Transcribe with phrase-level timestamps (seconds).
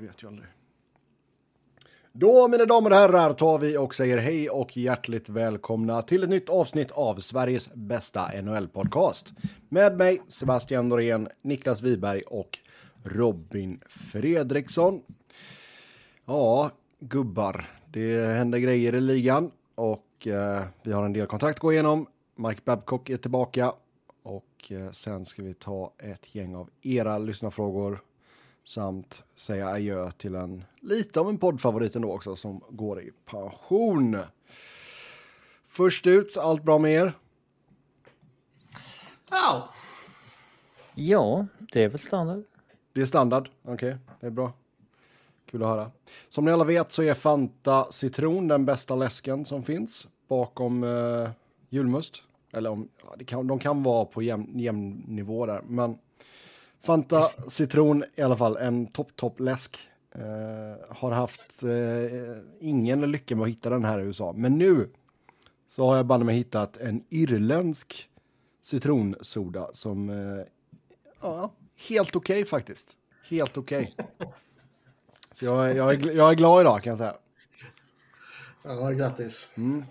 [0.00, 0.48] vet ju aldrig.
[2.12, 6.30] Då, mina damer och herrar, tar vi och säger hej och hjärtligt välkomna till ett
[6.30, 9.32] nytt avsnitt av Sveriges bästa NHL-podcast.
[9.68, 12.58] Med mig, Sebastian Norén, Niklas Wiberg och
[13.04, 15.02] Robin Fredriksson.
[16.24, 21.60] Ja, gubbar, det händer grejer i ligan och eh, vi har en del kontrakt att
[21.60, 22.06] gå igenom.
[22.34, 23.72] Mike Babcock är tillbaka
[24.22, 28.00] och eh, sen ska vi ta ett gäng av era lyssnarfrågor
[28.64, 34.16] samt säga adjö till en lite av en poddfavorit ändå också som går i pension.
[35.66, 37.12] Först ut, allt bra med er?
[39.30, 39.68] Ja.
[40.94, 42.42] Ja, det är väl standard.
[42.92, 44.52] Det är standard, okej, okay, det är bra.
[45.50, 45.90] Kul att höra.
[46.28, 51.30] Som ni alla vet så är Fanta Citron den bästa läsken som finns bakom eh,
[51.68, 52.22] julmust.
[52.52, 55.98] Eller om, ja, det kan, de kan vara på jämn, jämn nivå där, men
[56.80, 59.78] Fanta citron i alla fall, en topp, topp läsk.
[60.16, 64.32] Uh, har haft uh, ingen lycka med att hitta den här i USA.
[64.32, 64.90] Men nu
[65.66, 68.08] så har jag banne mig hittat en irländsk
[68.62, 70.44] citronsoda som uh,
[71.20, 71.52] ja,
[71.88, 72.96] helt okej okay, faktiskt.
[73.28, 73.94] Helt okej.
[73.98, 74.28] Okay.
[75.32, 77.16] så jag, jag, är, jag är glad idag kan jag säga.
[78.64, 79.48] Ja, grattis.
[79.54, 79.84] Mm.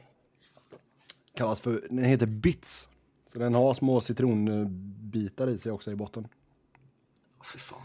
[1.33, 2.89] Kallas för, den heter Bits.
[3.33, 6.27] Så den har små citronbitar i sig också i botten.
[7.53, 7.81] Fy fan.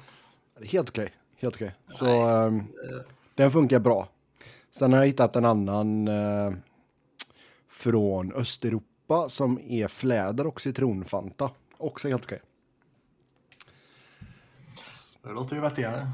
[0.59, 1.13] Det är helt okej.
[1.37, 1.75] Helt okej.
[1.91, 2.67] Så um,
[3.35, 4.09] den funkar bra.
[4.71, 6.55] Sen har jag hittat en annan uh,
[7.69, 11.51] från Östeuropa som är fläder och citronfanta.
[11.77, 12.41] Också helt okej.
[15.23, 16.09] Det låter ju vettigare.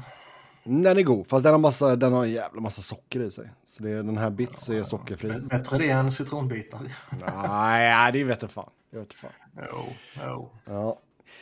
[0.63, 3.49] Den är god, fast den har, massa, den har en jävla massa socker i sig.
[3.65, 5.39] Så det, den här bits är sockerfri.
[5.41, 6.79] Bättre det än citronbitar.
[7.47, 8.69] Nej, det vet jag fan.
[8.91, 9.31] Det vet fan.
[9.71, 9.85] Jo,
[10.25, 10.49] jo.
[10.65, 10.99] Ja.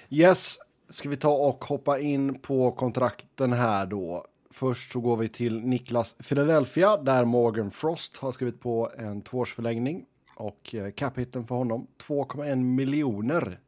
[0.10, 0.58] Yes,
[0.90, 4.26] ska vi ta och hoppa in på kontrakten här då.
[4.52, 10.06] Först så går vi till Niklas Philadelphia där Morgan Frost har skrivit på en tvåårsförlängning
[10.36, 13.60] och eh, capiten för honom 2,1 miljoner.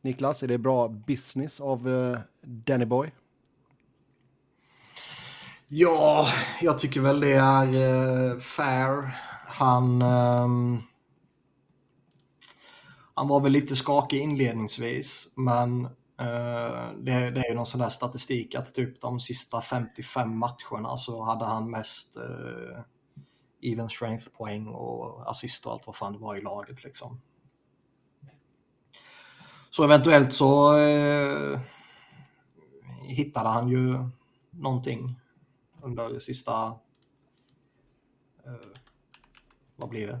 [0.00, 3.10] Niklas, är det bra business av uh, Danny Boy?
[5.68, 6.26] Ja,
[6.60, 9.10] jag tycker väl det är uh, fair.
[9.46, 10.82] Han, um,
[13.14, 15.88] han var väl lite skakig inledningsvis, men
[16.96, 21.22] det, det är ju någon sån där statistik att typ de sista 55 matcherna så
[21.22, 22.80] hade han mest uh,
[23.62, 27.20] even strength poäng och assist och allt vad fan det var i laget liksom.
[29.70, 31.60] Så eventuellt så uh,
[33.02, 34.08] hittade han ju
[34.50, 35.20] någonting
[35.82, 36.66] under sista,
[38.46, 38.76] uh,
[39.76, 40.20] vad blir det,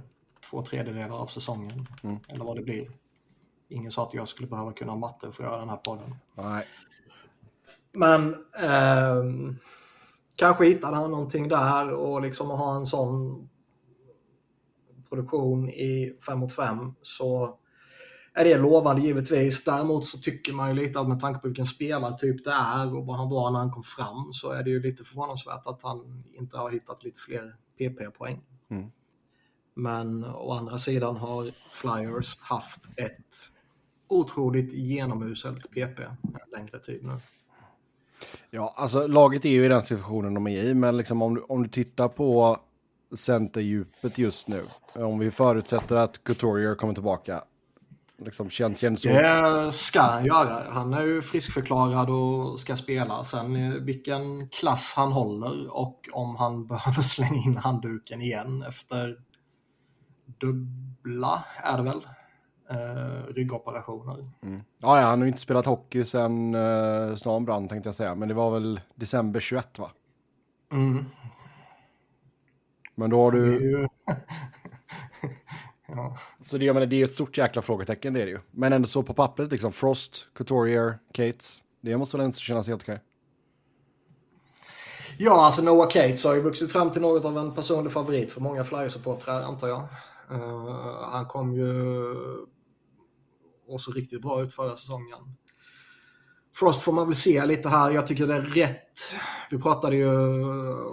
[0.50, 1.86] två tredjedelar av säsongen.
[2.02, 2.18] Mm.
[2.28, 2.99] Eller vad det blir.
[3.70, 6.14] Ingen sa att jag skulle behöva kunna matte för att göra den här podden.
[6.34, 6.66] Nej.
[7.92, 9.54] Men eh,
[10.36, 13.48] kanske hittade han någonting där och liksom att ha en sån
[15.08, 17.58] produktion i 5 mot 5 så
[18.34, 19.64] är det lovande givetvis.
[19.64, 23.06] Däremot så tycker man ju lite att med tanke på vilken spelartyp det är och
[23.06, 26.24] vad han var när han kom fram så är det ju lite förvånansvärt att han
[26.32, 28.40] inte har hittat lite fler PP-poäng.
[28.68, 28.90] Mm.
[29.74, 33.34] Men å andra sidan har Flyers haft ett
[34.10, 37.16] otroligt genomuselt PP en längre tid nu.
[38.50, 41.40] Ja, alltså laget är ju i den situationen de är i, men liksom om, du,
[41.40, 42.58] om du tittar på
[43.16, 47.44] centerdjupet just nu, om vi förutsätter att Couturier kommer tillbaka,
[48.18, 49.08] liksom känns, känns så...
[49.08, 50.70] Det ska han göra.
[50.70, 53.24] Han är ju friskförklarad och ska spela.
[53.24, 59.16] Sen eh, vilken klass han håller och om han behöver slänga in handduken igen efter
[60.40, 62.00] dubbla, är det väl?
[62.70, 64.30] Eh, ryggoperationer.
[64.42, 64.62] Mm.
[64.78, 68.14] Ja, ja, han har ju inte spelat hockey sedan eh, snart brann tänkte jag säga,
[68.14, 69.90] men det var väl december 21 va?
[70.72, 71.04] Mm.
[72.94, 73.88] Men då har du...
[75.94, 76.16] Ja.
[76.40, 78.38] Så det, jag menar, det är ju ett stort jäkla frågetecken, det är det ju.
[78.50, 82.82] Men ändå så på pappret, liksom Frost, Couturier, Cates, det måste väl ändå kännas helt
[82.82, 83.00] okej?
[85.18, 88.40] Ja, alltså Noah Cates har ju vuxit fram till något av en personlig favorit för
[88.40, 89.82] många Flyers-supportrar, antar jag.
[90.30, 92.14] Uh, han kom ju
[93.70, 95.36] och så riktigt bra ut förra säsongen.
[96.54, 97.90] Frost får man väl se lite här.
[97.90, 98.98] Jag tycker det är rätt.
[99.50, 100.10] Vi pratade ju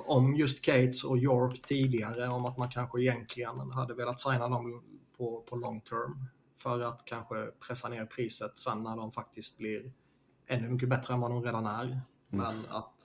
[0.05, 4.83] om just Cates och York tidigare om att man kanske egentligen hade velat signa dem
[5.17, 7.35] på, på long term för att kanske
[7.67, 9.91] pressa ner priset sen när de faktiskt blir
[10.47, 11.83] ännu mycket bättre än vad de redan är.
[11.83, 12.01] Mm.
[12.29, 12.95] Men att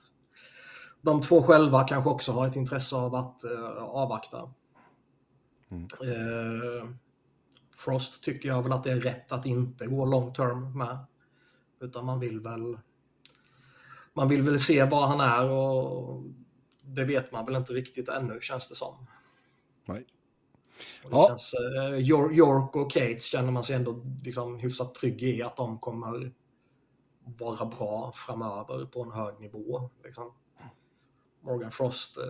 [1.01, 4.53] de två själva kanske också har ett intresse av att uh, avvakta.
[5.71, 5.83] Mm.
[5.83, 6.89] Uh,
[7.83, 10.97] Frost tycker jag väl att det är rätt att inte gå long term med.
[11.79, 12.79] Utan man vill väl
[14.13, 16.23] man vill väl se var han är och
[16.81, 19.07] det vet man väl inte riktigt ännu känns det som.
[19.85, 20.05] Nej.
[21.03, 21.27] Och det Ja.
[21.27, 25.55] känns, eh, Yor- York och Cates känner man sig ändå liksom hyfsat trygg i att
[25.57, 26.33] de kommer
[27.25, 29.89] vara bra framöver på en hög nivå.
[30.03, 30.33] Liksom.
[31.41, 32.23] Morgan Frost, eh,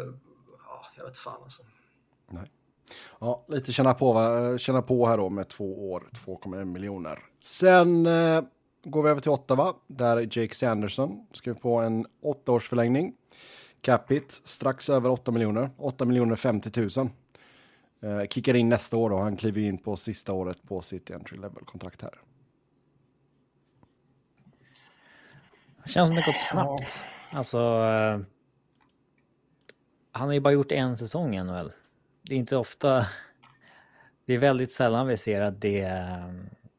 [0.65, 1.63] ja, jag vet fan alltså.
[3.19, 7.19] Ja, lite känna på, känna på här då med två år, 2,1 miljoner.
[7.39, 8.43] Sen eh,
[8.83, 13.13] går vi över till Ottawa, där Jake Sanderson skrev på en åttaårsförlängning.
[13.81, 17.09] Capita strax över 8 miljoner, 8 miljoner 50 000.
[18.01, 21.37] Eh, kickar in nästa år då, han kliver in på sista året på sitt entry
[21.37, 22.21] level-kontrakt här.
[25.85, 26.99] Känns som det gått snabbt.
[27.31, 27.57] Alltså...
[27.57, 28.19] eh,
[30.11, 31.71] Han har ju bara gjort en säsong i NHL.
[32.23, 33.05] Det är inte ofta...
[34.25, 35.85] Det är väldigt sällan vi ser att det...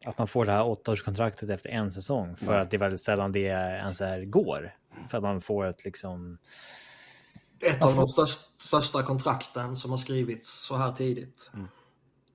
[0.04, 2.36] Att man får det här åttaårskontraktet efter en säsong.
[2.36, 4.76] För att det är väldigt sällan det ens är går.
[5.10, 6.38] För att man får ett liksom...
[7.60, 11.50] Ett av de största, största kontrakten som har skrivits så här tidigt.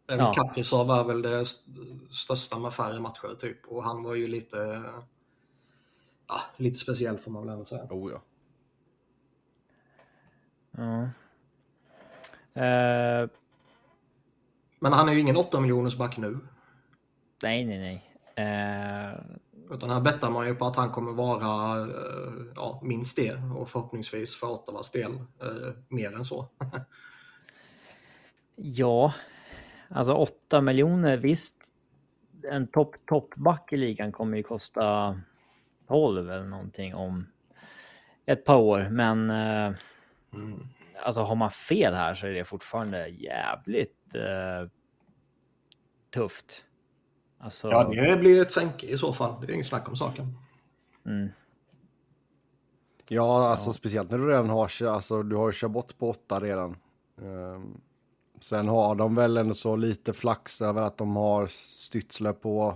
[0.07, 0.33] Väl Ja.
[0.33, 1.71] Kaprizov är väl det st-
[2.09, 3.67] största med färre matcher typ.
[3.67, 4.83] Och han var ju lite,
[6.27, 7.88] ja, lite speciell får man väl ändå säga.
[7.89, 8.21] Oh, ja.
[10.71, 11.09] Ja.
[12.59, 13.29] Eh,
[14.79, 16.39] Men han är ju ingen 8 miljoners back nu.
[17.44, 18.06] nej, nej, nej.
[18.45, 19.19] Eh,
[19.71, 23.69] Utan här bettar man ju på att han kommer vara eh, ja, minst det och
[23.69, 26.47] förhoppningsvis för Ottawas del eh, mer än så.
[28.62, 29.13] Ja,
[29.89, 31.55] alltså 8 miljoner visst.
[32.51, 35.19] En topp toppback i ligan kommer ju kosta
[35.88, 37.27] 12 eller någonting om
[38.25, 38.88] ett par år.
[38.91, 39.73] Men eh,
[41.04, 44.69] alltså har man fel här så är det fortfarande jävligt eh,
[46.13, 46.66] tufft.
[47.40, 49.42] Alltså, Ja, det blir ett sänke i så fall.
[49.42, 50.38] Det är inget snack om saken.
[51.06, 51.30] mm,
[53.07, 56.40] Ja, alltså speciellt när du redan har, alltså du har ju kört bort på åtta
[56.40, 56.75] redan.
[57.22, 57.81] Ehm,
[58.40, 62.75] sen har de väl ändå så lite flax över att de har Stützle på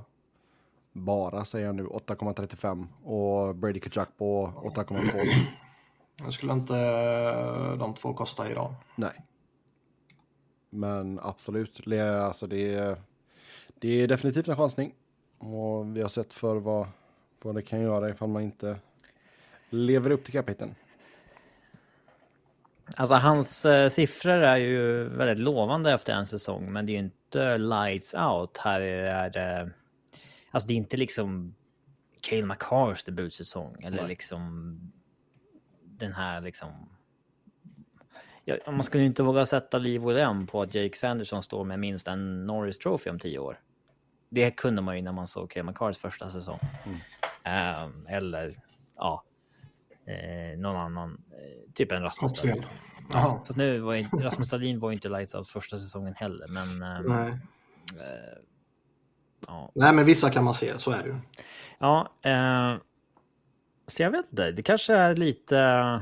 [0.91, 5.11] bara, säger jag nu, 8,35 och Brady Kachuk på 8,12.
[6.25, 8.73] Det skulle inte eh, de två kosta idag.
[8.95, 9.21] Nej.
[10.69, 12.97] Men absolut, det, alltså det, är-
[13.79, 14.93] det är definitivt en chansning.
[15.37, 16.87] Och vi har sett för vad,
[17.41, 18.77] vad det kan göra ifall man inte
[19.69, 20.75] lever upp till kapiteln.
[22.95, 26.99] Alltså hans eh, siffror är ju väldigt lovande efter en säsong, men det är ju
[26.99, 28.57] inte lights out.
[28.57, 29.71] Här är det...
[30.51, 31.55] Alltså det är inte liksom
[32.21, 34.07] Cale McCarrs debutsäsong eller Nej.
[34.07, 34.79] liksom
[35.97, 36.89] den här liksom...
[38.45, 41.63] Ja, man skulle ju inte våga sätta liv och lem på att Jake Sanderson står
[41.63, 43.59] med minst en Norris Trophy om tio år.
[44.29, 46.59] Det kunde man ju när man såg Cale McCarrs första säsong.
[47.43, 48.53] Ehm, eller
[48.95, 49.23] ja,
[50.05, 52.41] eh, någon annan, eh, typ en Rasmus.
[52.41, 52.63] Dahlin.
[53.11, 53.39] Jaha.
[53.45, 56.83] Fast nu var ju, Rasmus Dahlin var ju inte lights out första säsongen heller, men
[56.83, 57.39] eh, Nej.
[59.47, 59.71] ja.
[59.75, 61.15] Nej, men vissa kan man se, så är det ju.
[61.79, 62.77] ja eh,
[63.87, 66.01] så jag vet inte, det kanske är lite.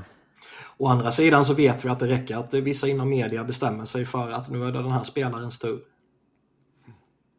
[0.78, 4.06] Å andra sidan så vet vi att det räcker att vissa inom media bestämmer sig
[4.06, 5.82] för att nu är det den här spelarens tur.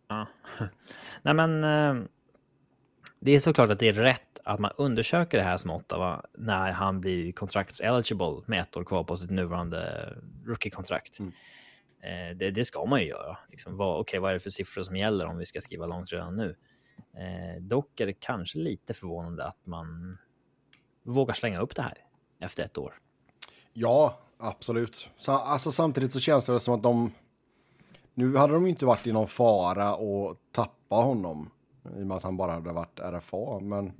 [0.08, 0.26] Ja.
[1.22, 2.04] Nej, men eh,
[3.20, 6.72] det är såklart att det är rätt att man undersöker det här som Ottawa när
[6.72, 10.12] han blir kontrakts-eligible med ett år kvar på sitt nuvarande
[10.46, 11.18] rookie-kontrakt.
[11.18, 11.32] Mm.
[12.02, 13.38] Eh, det, det ska man ju göra.
[13.50, 16.12] Liksom, vad, okej, vad är det för siffror som gäller om vi ska skriva långt
[16.12, 16.56] redan nu?
[17.16, 20.18] Eh, dock är det kanske lite förvånande att man
[21.02, 21.98] vågar slänga upp det här
[22.38, 22.94] efter ett år.
[23.72, 25.08] Ja, absolut.
[25.16, 27.12] Så, alltså, samtidigt så känns det som att de...
[28.14, 31.50] Nu hade de inte varit i någon fara att tappa honom.
[31.84, 33.60] I och med att han bara hade varit RFA.
[33.60, 33.92] Men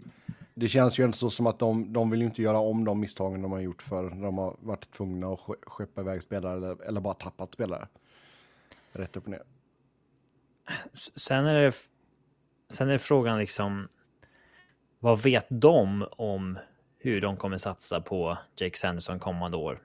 [0.54, 3.00] det känns ju inte så som att de, de vill ju inte göra om de
[3.00, 6.82] misstagen de har gjort för de har varit tvungna att ske- skeppa iväg spelare eller,
[6.82, 7.88] eller bara tappat spelare.
[8.92, 9.42] Rätt upp och ner.
[11.16, 11.72] Sen är det,
[12.68, 13.88] sen är det frågan liksom,
[14.98, 16.58] vad vet de om
[17.02, 19.82] hur de kommer satsa på Jake Sanderson kommande år?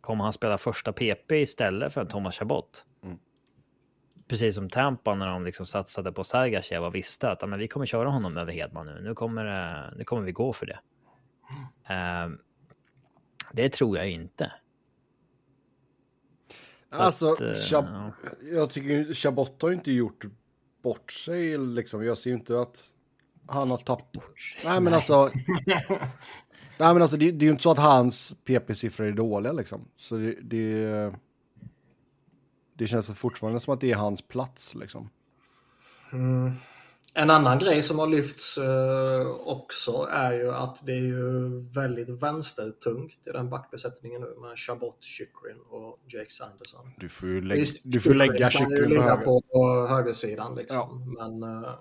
[0.00, 2.84] Kommer han spela första PP istället för Thomas Chabot?
[3.02, 3.18] Mm.
[4.28, 7.68] Precis som Tampa när de liksom satsade på Sergachev och visste att "Ja, men vi
[7.68, 9.00] kommer köra honom över Hedman nu.
[9.02, 10.78] Nu kommer, det- nu kommer vi gå för det.
[11.94, 12.38] Ehm,
[13.52, 14.52] det tror jag inte.
[16.92, 20.24] Så Alltså, att, eh, Chab- jag tycker Chabot har inte gjort
[20.82, 22.04] bort sig liksom.
[22.04, 22.90] Jag ser inte att
[23.46, 24.24] han har tappat.
[24.64, 25.30] Nej, men alltså.
[26.78, 29.88] Nej, men alltså det, det är ju inte så att hans PP-siffror är dåliga liksom.
[29.96, 31.12] Så det, det,
[32.74, 35.10] det känns fortfarande som att det är hans plats liksom.
[37.16, 42.08] En annan grej som har lyfts eh, också är ju att det är ju väldigt
[42.08, 46.90] vänstertungt i den backbesättningen nu med Chabot, Chikrin och Jake Sanderson.
[46.98, 49.24] Du får ju lägga, Visst, du får lägga Chikrin på, höger.
[49.24, 51.16] på, på högersidan liksom.
[51.18, 51.28] Ja.
[51.28, 51.74] Men eh,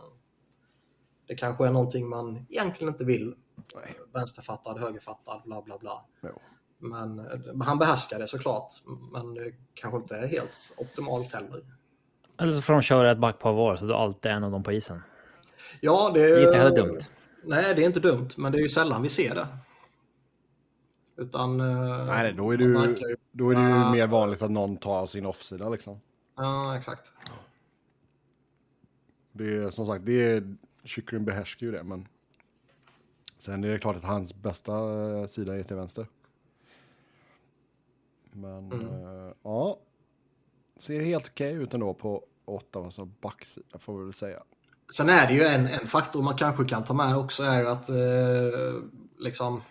[1.28, 3.36] det kanske är någonting man egentligen inte vill.
[3.76, 4.00] Nej.
[4.14, 6.06] Vänsterfattad, högerfattad, bla bla bla.
[6.22, 6.42] Jo.
[6.78, 8.72] Men han behärskar det såklart.
[9.12, 11.64] Men det kanske inte är helt optimalt heller.
[12.40, 14.64] Eller så får de köra ett backpar var så du alltid är en av dem
[14.64, 15.02] på isen.
[15.82, 17.00] Ja, det är, det är inte heller dumt.
[17.44, 19.48] Nej, det är inte dumt, men det är ju sällan vi ser det.
[21.18, 21.60] Utan...
[21.60, 24.78] Eh, nej, då är det ju, ju då är det ju mer vanligt att någon
[24.78, 26.02] tar sin offsida liksom.
[26.36, 27.14] Ja, exakt.
[29.32, 30.56] Det är som sagt, det är...
[30.86, 32.08] Kyckling behärskar ju det, men...
[33.44, 36.08] Sen är det klart att hans bästa eh, sida är till vänster.
[38.32, 38.88] Men mm.
[38.88, 39.80] äh, ja,
[40.78, 44.44] ser helt okej ut ändå på Ottawa som backsida får vi väl säga.
[44.98, 47.68] Sen är det ju en, en faktor man kanske kan ta med också är ju
[47.68, 48.84] att eh,
[49.18, 49.62] liksom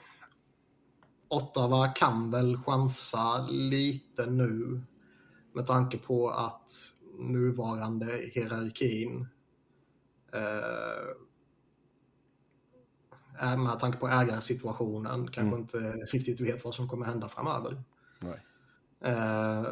[1.29, 4.81] Ottawa kan väl chansa lite nu
[5.53, 6.73] med tanke på att
[7.19, 9.27] nuvarande hierarkin
[10.33, 11.32] eh,
[13.43, 15.59] med tanke på ägarsituationen kanske mm.
[15.59, 15.79] inte
[16.17, 17.83] riktigt vet vad som kommer hända framöver.
[19.05, 19.65] Eh,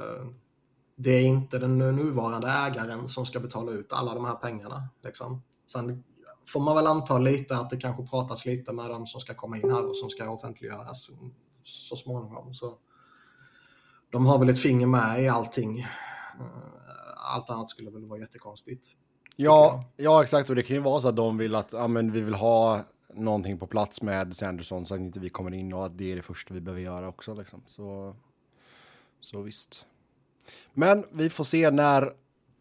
[0.97, 4.89] det är inte den nuvarande ägaren som ska betala ut alla de här pengarna.
[5.03, 5.43] Liksom.
[5.73, 6.05] Sen
[6.47, 9.57] får man väl anta lite att det kanske pratas lite med dem som ska komma
[9.57, 11.11] in här och som ska offentliggöras
[11.63, 12.55] så småningom.
[12.55, 12.79] Så
[14.11, 15.81] de har väl ett finger med i allting.
[15.81, 18.87] Eh, allt annat skulle väl vara jättekonstigt.
[19.37, 20.51] Ja, ja exakt.
[20.51, 22.85] Och det kan ju vara så att de vill att ja, men vi vill ha
[23.15, 26.17] någonting på plats med Sanderson så att inte vi kommer in och att det är
[26.17, 27.35] det första vi behöver göra också.
[27.35, 27.63] Liksom.
[27.67, 28.17] Så,
[29.21, 29.87] så visst.
[30.73, 32.15] Men vi får se när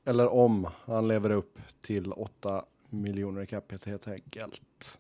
[0.06, 4.98] eller om han lever upp till 8 miljoner i capita helt enkelt.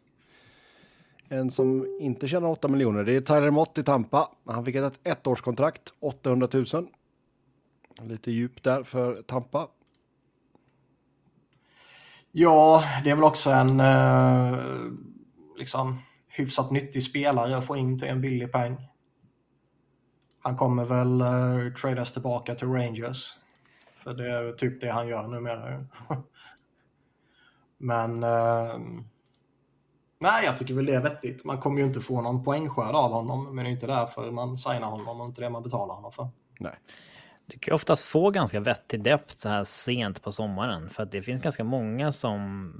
[1.27, 4.29] En som inte tjänar 8 miljoner, det är Tyler Mott i Tampa.
[4.45, 6.65] Han fick ett ettårskontrakt, 800 000.
[8.01, 9.67] Lite djup där för Tampa.
[12.31, 14.57] Ja, det är väl också en eh,
[15.59, 18.77] liksom hyfsat nyttig spelare att få in till en billig peng.
[20.39, 23.33] Han kommer väl eh, uh, tradas tillbaka till Rangers.
[24.03, 25.85] För det är typ det han gör numera.
[27.77, 29.01] Men uh,
[30.19, 31.45] nej, jag tycker väl det är vettigt.
[31.45, 34.57] Man kommer ju inte få någon poängskörd av honom, men det är inte därför man
[34.57, 36.29] signar honom och inte det man betalar honom för.
[36.59, 36.75] Nej.
[37.45, 41.21] Du kan oftast få ganska vettig depth så här sent på sommaren för att det
[41.21, 42.73] finns ganska många som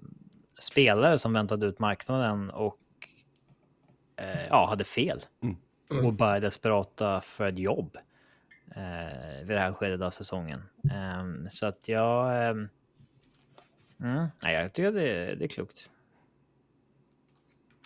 [0.60, 2.78] spelare som väntade ut marknaden och
[4.16, 5.26] eh, ja, hade fel.
[5.44, 5.58] Mm.
[5.92, 6.06] Mm.
[6.06, 7.98] och bara desperata för ett jobb
[8.76, 10.64] eh, vid det här skedet av säsongen.
[11.20, 12.50] Um, så att jag...
[12.52, 12.70] Um,
[14.00, 15.90] mm, nej, jag tycker det, det är klokt.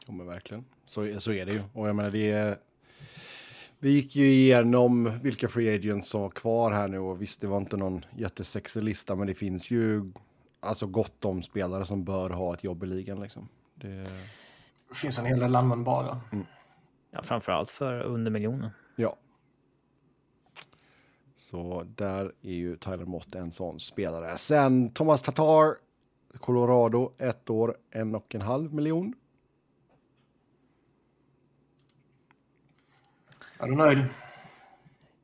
[0.07, 0.65] Ja, men verkligen.
[0.85, 1.61] Så, så är det ju.
[1.73, 2.57] Och jag menar, det är...
[3.79, 7.47] Vi gick ju igenom vilka free agents som var kvar här nu och visst, det
[7.47, 10.11] var inte någon jättesexig lista, men det finns ju
[10.63, 13.49] alltså gott om spelare som bör ha ett jobb i ligan liksom.
[13.75, 14.07] Det,
[14.89, 16.21] det finns en hel del användbara.
[16.31, 16.45] Mm.
[17.11, 18.69] Ja, framförallt för under miljonen.
[18.95, 19.15] Ja.
[21.37, 24.37] Så där är ju Tyler Mott en sån spelare.
[24.37, 25.75] Sen Thomas Tatar,
[26.39, 29.13] Colorado, ett år, en och en halv miljon.
[33.59, 34.05] Är du nöjd?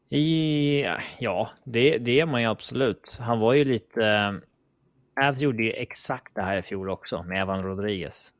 [0.09, 0.85] I,
[1.19, 3.17] ja, det, det är man ju absolut.
[3.21, 4.41] Han var ju lite...
[5.21, 8.33] Avs gjorde ju exakt det här i fjol också med Evan Rodriguez.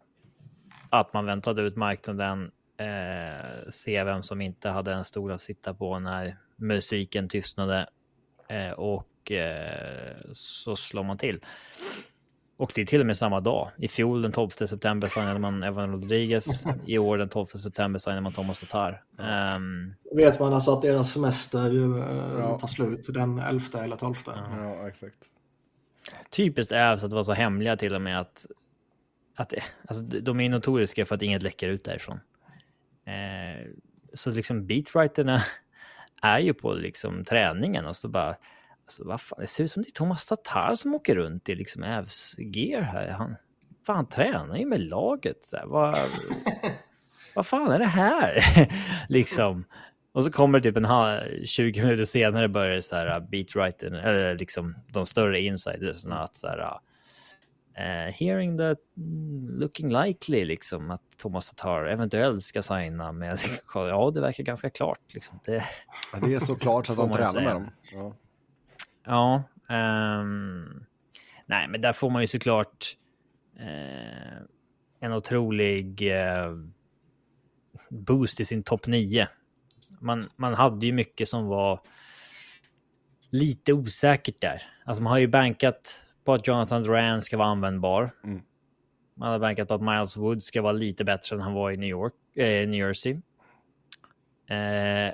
[0.90, 5.74] Att man väntade ut marknaden eh, se vem som inte hade en stol att sitta
[5.74, 7.90] på när musiken tystnade
[8.50, 11.40] eh, och eh, så slår man till.
[12.58, 13.72] Och det är till och med samma dag.
[13.78, 16.64] I fjol den 12 september signade man Evan Rodriguez.
[16.86, 19.04] I år den 12 september signade man Thomas Tatar.
[19.56, 22.04] Um, vet man alltså att deras semester uh,
[22.40, 22.60] ja.
[22.60, 24.16] tar slut den 11 eller 12?
[24.26, 25.30] Ja, ja exakt.
[26.30, 28.46] Typiskt Ävs att vara så hemliga till och med att,
[29.36, 29.54] att
[29.88, 32.20] alltså, de är notoriska för att inget läcker ut därifrån.
[33.06, 33.68] Eh,
[34.14, 35.42] så liksom beatwriterna
[36.22, 38.36] är ju på liksom träningen och så bara
[38.90, 41.56] Alltså, vad fan, det ser ut som det är Thomas Tatar som åker runt i
[41.56, 43.08] liksom Ävs gear här.
[43.08, 43.36] Han,
[43.86, 45.46] fan, han tränar ju med laget.
[45.46, 45.98] Så här, vad,
[47.36, 48.42] vad fan är det här?
[49.10, 49.66] liksom.
[50.12, 54.76] Och så kommer det typ en 20 minuter senare börjar så här beatwriter, eller liksom
[54.88, 56.80] de större insidersna att så här,
[57.80, 58.78] Uh, hearing that
[59.50, 63.40] looking likely liksom att Thomas Tatar eventuellt ska signa med
[63.74, 65.40] Ja, det verkar ganska klart liksom.
[65.46, 65.64] Det,
[66.14, 67.72] ja, det är så klart så att han tränar med dem.
[67.94, 68.16] Ja.
[69.06, 69.44] ja
[70.20, 70.86] um,
[71.46, 72.98] nej, men där får man ju såklart
[73.60, 74.38] eh,
[75.00, 76.56] en otrolig eh,
[77.90, 79.28] boost i sin topp 9.
[80.00, 81.80] Man, man hade ju mycket som var
[83.30, 84.64] lite osäkert där.
[84.86, 88.12] Alltså man har ju bankat på att Jonathan Duran ska vara användbar.
[88.24, 88.42] Mm.
[89.16, 91.78] Man har bankat på att Miles Wood ska vara lite bättre än han var i
[91.78, 93.12] New York, eh, New Jersey.
[94.50, 95.14] Eh,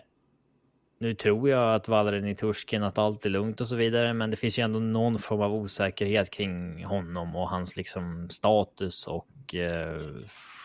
[0.99, 4.37] nu tror jag att Valery Turskin att allt är lugnt och så vidare, men det
[4.37, 9.97] finns ju ändå någon form av osäkerhet kring honom och hans liksom status och eh,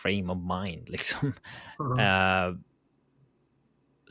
[0.03, 1.33] frame of mind liksom.
[1.79, 1.99] Mm.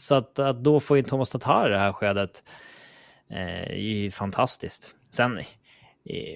[0.01, 2.45] Så att, att då få in Thomas Tatar i det här skedet
[3.31, 4.95] eh, är ju fantastiskt.
[5.11, 5.45] Sen eh,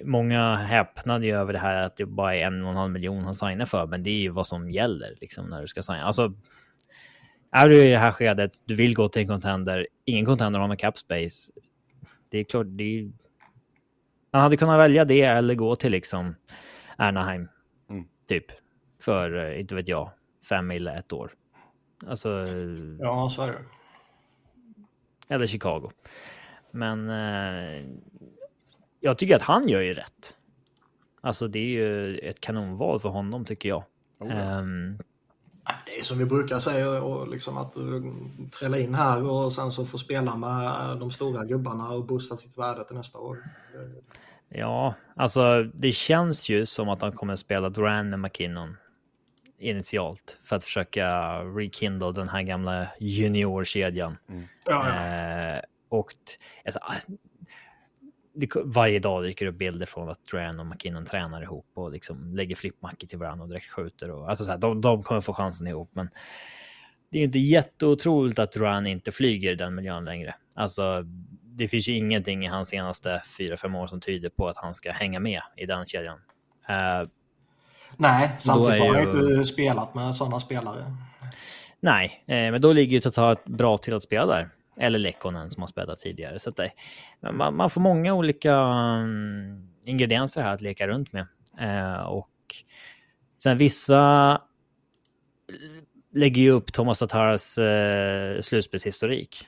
[0.05, 3.23] många häpnade ju över det här att det bara är en och en halv miljon
[3.23, 6.03] han signar för, men det är ju vad som gäller liksom när du ska signa.
[6.03, 6.33] Alltså,
[7.51, 10.67] är du i det här skedet, du vill gå till en contender, ingen contender har
[10.67, 11.51] någon cap space.
[12.29, 13.11] Det är klart, det är...
[14.31, 16.35] Han hade kunnat välja det eller gå till liksom
[16.97, 17.47] Anaheim,
[17.89, 18.05] Mm.
[18.27, 18.45] typ.
[19.01, 20.11] För, eh, inte vet jag,
[20.49, 21.31] fem mil ett år.
[22.07, 22.29] Alltså,
[22.99, 23.63] Ja, så är det.
[25.27, 25.91] eller Chicago.
[26.71, 27.85] Men eh,
[28.99, 30.35] jag tycker att han gör ju rätt.
[31.21, 33.83] Alltså det är ju ett kanonval för honom tycker jag.
[34.19, 34.35] Oh, ja.
[34.35, 34.97] Ehm,
[35.85, 38.03] Det är som vi brukar säga, och liksom att uh,
[38.59, 42.57] trälla in här och sen så få spela med de stora gubbarna och boosta sitt
[42.57, 43.37] värde till nästa år.
[44.49, 48.77] ja, alltså det känns ju som att han kommer spela Duran med McKinnon
[49.57, 54.17] initialt för att försöka rekindle den här gamla juniorkedjan.
[54.27, 55.55] Ja, ja.
[55.55, 56.11] Eh, och
[56.65, 56.95] alltså, ah,
[58.35, 61.91] det, varje dag dyker det upp bilder från att Duran och McKinnon tränar ihop och
[61.91, 64.11] liksom lägger flippmackor till varandra och direkt skjuter.
[64.11, 66.09] Och, alltså så här, de, de kommer få chansen ihop, men
[67.11, 70.35] det är ju inte jätteotroligt att Duran inte flyger i den miljön längre.
[70.55, 71.03] Alltså,
[71.43, 74.73] det finns ju ingenting i hans senaste fyra fem år som tyder på att han
[74.73, 76.19] ska hänga med i den kedjan.
[76.69, 77.07] Eh,
[77.97, 80.85] Nej, samtidigt har han ju- inte spelat med sådana spelare.
[81.79, 84.49] Nej, eh, men då ligger ju Tatar bra till att spela där.
[84.77, 86.39] Eller Lekkonen som har spelat tidigare.
[86.39, 86.71] Så det,
[87.33, 91.27] man, man får många olika mm, ingredienser här att leka runt med.
[91.59, 92.29] Eh, och
[93.43, 94.41] sen vissa
[96.13, 99.47] lägger ju upp Thomas Tataras eh, slutspelshistorik.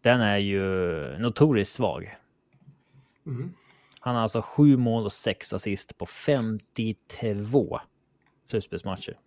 [0.00, 0.60] Den är ju
[1.18, 2.16] notoriskt svag.
[3.26, 3.54] Mm.
[4.04, 7.80] Han har alltså sju mål och sex assist på 52
[8.46, 9.18] slutspelsmatcher.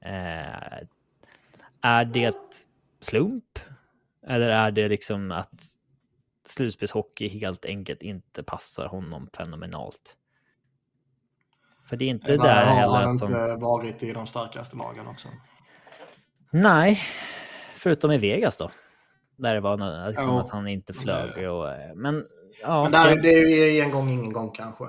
[0.00, 0.78] Eh,
[1.80, 2.66] är det
[3.00, 3.58] slump?
[4.26, 5.62] Eller är det liksom att
[6.46, 10.16] slutspelshockey helt enkelt inte passar honom fenomenalt?
[11.88, 13.60] För det är inte Eller där har heller han att inte han...
[13.60, 15.28] varit i de starkaste lagen också?
[16.50, 17.00] Nej,
[17.74, 18.70] förutom i Vegas då.
[19.36, 21.50] Där det var liksom Ja, att han inte flög.
[21.50, 22.26] Och, eh, men
[22.62, 24.84] ja, Men där, det- är en gång ingen gång kanske.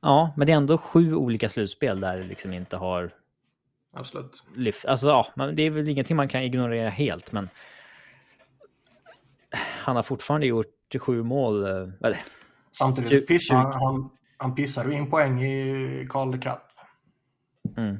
[0.00, 3.10] ja, men det är ändå sju olika slutspel där det liksom inte har
[3.92, 4.42] Absolut.
[4.54, 4.84] lyft.
[4.84, 7.48] Alltså, ja, men det är väl ingenting man kan ignorera helt, men
[9.84, 10.66] han har fortfarande gjort
[11.00, 11.64] sju mål.
[11.64, 12.18] eh, Eller,
[12.70, 16.58] Samtidigt pissar han, han pissade ju in poäng i Carl Cup.
[17.76, 17.98] mm.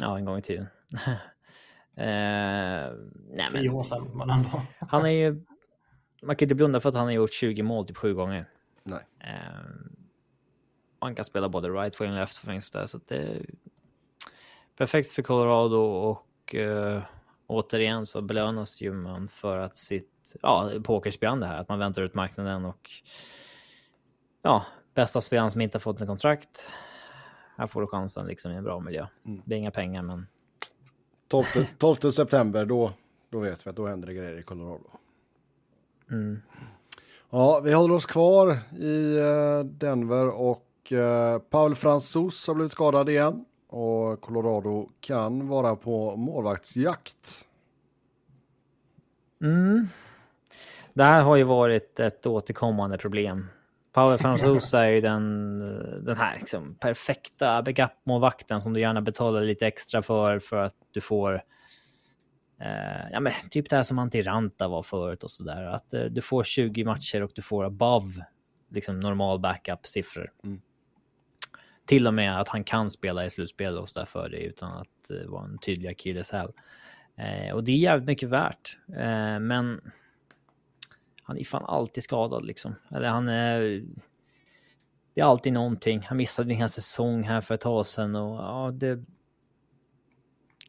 [0.00, 0.66] Ja, en gång i tiden.
[1.96, 4.62] eh, nej, Tio men år sedan, men ändå.
[4.78, 5.44] han är ju...
[6.22, 8.50] Man kan inte blunda för att han har gjort 20 mål typ sju gånger.
[8.82, 9.06] Nej.
[9.20, 9.60] Eh,
[11.00, 13.46] man kan spela både right wing och left wing där, så det är
[14.76, 17.02] perfekt för Colorado och eh,
[17.46, 22.14] återigen så belönas ju man för att sitt ja, pokerspelande här, att man väntar ut
[22.14, 22.90] marknaden och
[24.42, 26.70] ja, bästa spelaren som inte har fått en kontrakt.
[27.56, 29.06] Här får du chansen liksom i en bra miljö.
[29.26, 29.42] Mm.
[29.44, 30.26] Det är inga pengar, men
[31.28, 31.44] 12,
[31.78, 32.92] 12 september, då,
[33.30, 34.90] då vet vi att då händer det grejer i Colorado.
[36.10, 36.42] Mm,
[37.30, 43.08] Ja, vi håller oss kvar i eh, Denver och eh, Paul Franzus har blivit skadad
[43.08, 43.44] igen.
[43.68, 47.46] Och Colorado kan vara på målvaktsjakt.
[49.42, 49.88] Mm.
[50.94, 53.46] Det här har ju varit ett återkommande problem.
[53.92, 55.58] Power Franzosa är ju den,
[56.04, 61.00] den här liksom perfekta backup-målvakten som du gärna betalar lite extra för för att du
[61.00, 61.42] får
[62.60, 65.62] eh, ja, men typ det här som Antiranta var förut och sådär.
[65.62, 68.24] Att eh, du får 20 matcher och du får above
[68.70, 70.32] liksom normal backup-siffror.
[70.44, 70.60] Mm.
[71.86, 74.72] Till och med att han kan spela i slutspel och så där för dig utan
[74.72, 76.52] att eh, vara en tydlig akilleshäl.
[77.16, 78.78] Eh, och det är jävligt mycket värt.
[78.88, 79.92] Eh, men
[81.22, 82.74] han är fan alltid skadad liksom.
[82.90, 83.84] Eller han är...
[85.14, 86.02] Det är alltid någonting.
[86.02, 89.04] Han missade en hel säsong här för ett tag sedan och ja, det...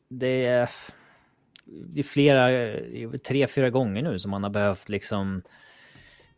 [0.09, 0.69] Det är...
[1.67, 2.49] Det är flera,
[3.17, 5.41] tre, fyra gånger nu som han har behövt liksom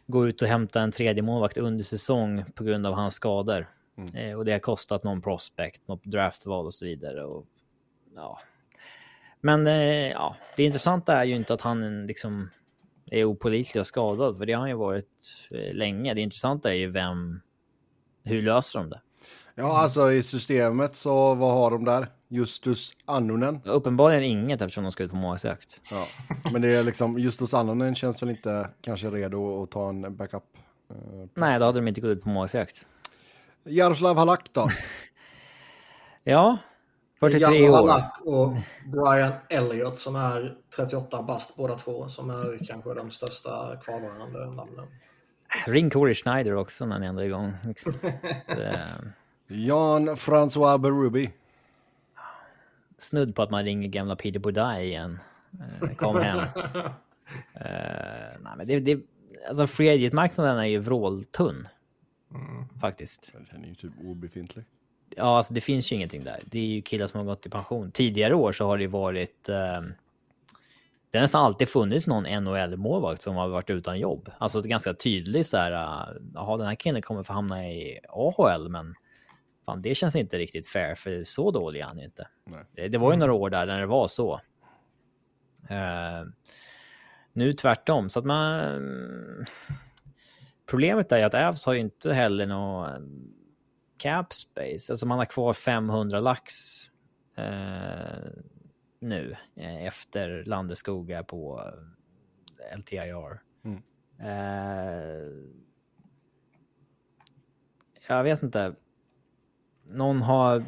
[0.07, 3.69] gå ut och hämta en tredje målvakt under säsong på grund av hans skador.
[3.97, 4.15] Mm.
[4.15, 7.23] Eh, och det har kostat någon prospect, något draftval och så vidare.
[7.23, 7.45] Och,
[8.15, 8.39] ja.
[9.41, 12.49] Men eh, ja, det intressanta är ju inte att han liksom
[13.11, 16.13] är opolitlig och skadad, för det har han ju varit eh, länge.
[16.13, 17.41] Det intressanta är ju vem,
[18.23, 19.01] hur löser de det?
[19.59, 22.07] Ja, alltså i systemet så vad har de där?
[22.27, 23.61] Justus Annunen?
[23.65, 25.81] Uppenbarligen inget eftersom de ska ut på målsjakt.
[25.91, 26.05] Ja,
[26.51, 30.43] men det är liksom Justus Annunen känns väl inte kanske redo att ta en backup?
[30.89, 30.95] Eh,
[31.33, 32.87] Nej, då hade de inte gått ut på målsjakt.
[33.63, 34.67] Jaroslav Halak då?
[36.23, 36.57] ja,
[37.19, 37.75] 43 år.
[37.75, 38.53] Halak och
[38.85, 44.87] Brian Elliott som är 38 bast båda två, som är kanske de största kvarvarande namnen.
[45.65, 47.53] Ring Corey Schneider också när ni ändå är igång.
[47.63, 47.93] Liksom.
[50.15, 51.31] François Berube.
[52.97, 55.19] Snudd på att man ringer gamla Peter Boudai igen.
[55.81, 56.37] Eh, kom hem.
[56.37, 56.45] uh,
[58.39, 58.99] nej, men det, det,
[59.47, 61.67] alltså free agent-marknaden är ju vråltunn.
[62.31, 62.79] Mm.
[62.81, 63.35] Faktiskt.
[63.51, 64.65] Den är ju typ obefintlig.
[65.15, 66.39] Ja, alltså det finns ju ingenting där.
[66.45, 67.91] Det är ju killar som har gått i pension.
[67.91, 69.49] Tidigare år så har det varit...
[69.49, 69.81] Uh,
[71.11, 74.31] det har nästan alltid funnits någon NHL-målvakt som har varit utan jobb.
[74.37, 75.71] Alltså det är ganska tydligt så här,
[76.33, 78.95] jaha, den här killen kommer få hamna i AHL, men
[79.69, 82.27] fan, det känns inte riktigt fair, för så dålig är han inte.
[82.71, 84.41] Det, det, var ju några år där när det var så.
[85.71, 86.29] Uh,
[87.33, 89.45] nu tvärtom, så att man...
[90.65, 93.33] Problemet är ju att Avs har ju inte heller någon
[93.97, 94.91] cap space.
[94.91, 96.53] Alltså man har kvar 500 lax
[97.39, 98.29] uh,
[98.99, 101.61] nu uh, efter Landeskoga på
[102.77, 103.41] LTIR.
[103.63, 103.81] Mm.
[108.07, 108.75] jag vet inte
[109.89, 110.65] någon har...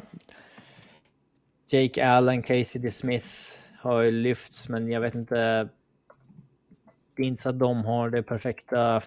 [1.66, 3.28] Jake Allen, Casey DeSmith
[3.78, 5.68] har lyfts, men jag vet inte.
[7.16, 9.02] Det är inte så att de har det perfekta.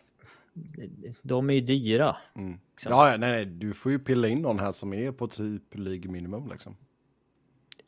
[1.22, 2.18] De är ju dyra.
[2.36, 2.60] Mm.
[2.72, 2.92] Liksom.
[2.92, 6.12] Ja, nej, nej, du får ju pilla in någon här som är på typ League
[6.12, 6.78] minimum liksom.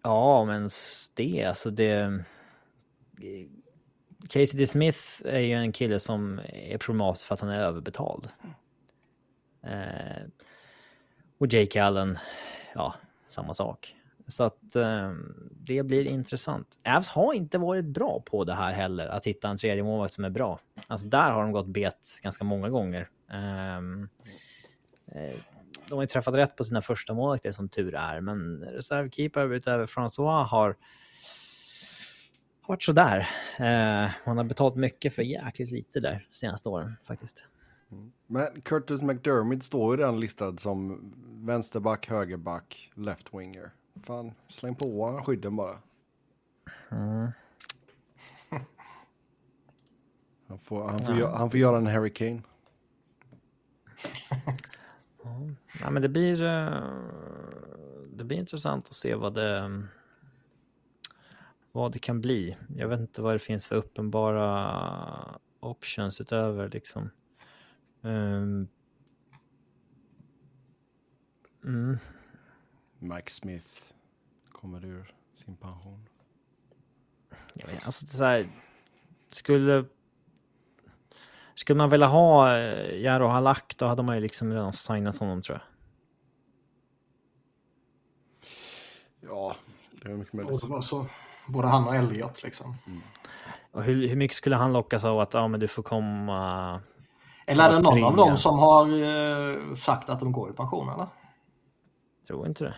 [0.04, 0.70] Ja, men
[1.16, 2.24] det, alltså det...
[4.30, 8.30] Casey DeSmith är ju en kille som är problematisk för att han är överbetald.
[9.64, 10.24] Eh,
[11.38, 12.18] och Jake Allen,
[12.74, 12.96] ja,
[13.28, 13.96] samma sak.
[14.28, 15.14] Så att eh,
[15.52, 16.80] det blir intressant.
[16.86, 20.26] Avs har inte varit bra på det här heller, att hitta en tredje målvakt som
[20.26, 20.60] är bra.
[20.88, 23.10] Alltså där har de gått bet ganska många gånger.
[23.78, 24.10] Um,
[25.12, 25.36] eh,
[25.90, 29.86] de har ju träffat rätt på sina första målvakter som tur är, men reservkeeper utöver
[29.86, 30.76] François har
[32.68, 33.20] varit sådär.
[33.60, 37.46] Eh, man har betalt mycket för jäkligt lite där senaste åren faktiskt.
[38.28, 41.12] Men Curtis McDermott står ju redan listad som
[41.46, 43.72] vänsterback, högerback, left winger.
[44.04, 45.78] Fan, släng på skydden bara.
[46.92, 47.32] Mm.
[50.48, 51.36] Han, får, han, får, ja.
[51.36, 52.42] han får göra en hurricane.
[55.82, 56.84] ja, men det blir, eh,
[58.14, 59.84] det blir intressant att se vad det,
[61.72, 62.58] vad det kan bli.
[62.76, 67.10] Jag vet inte vad det finns för uppenbara options utöver liksom
[68.02, 68.68] Um,
[71.64, 71.98] mm.
[73.00, 73.82] Mike Smith
[74.52, 76.10] kommer ur sin pension.
[77.54, 78.46] Jag vet, alltså så här,
[79.30, 79.86] skulle
[81.56, 85.42] skulle man vilja ha eh, Jaro Halak då hade man ju liksom redan signat honom
[85.42, 85.68] tror jag.
[89.30, 89.56] Ja,
[89.92, 90.64] det är mycket möjligt.
[90.64, 91.06] Alltså,
[91.48, 92.76] både han och Elliot liksom.
[92.88, 93.02] Mm.
[93.72, 96.82] Och hur, hur mycket skulle han lockas av att ja, men du får komma
[97.48, 100.90] eller är det någon av dem som har eh, sagt att de går i pension
[100.90, 101.08] eller?
[102.28, 102.76] Tror inte det.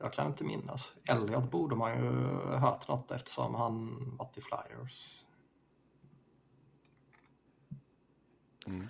[0.00, 0.92] Jag kan inte minnas.
[1.10, 2.10] Elliot borde man ju
[2.58, 5.24] hört något eftersom han varit i Flyers.
[8.66, 8.86] Mm.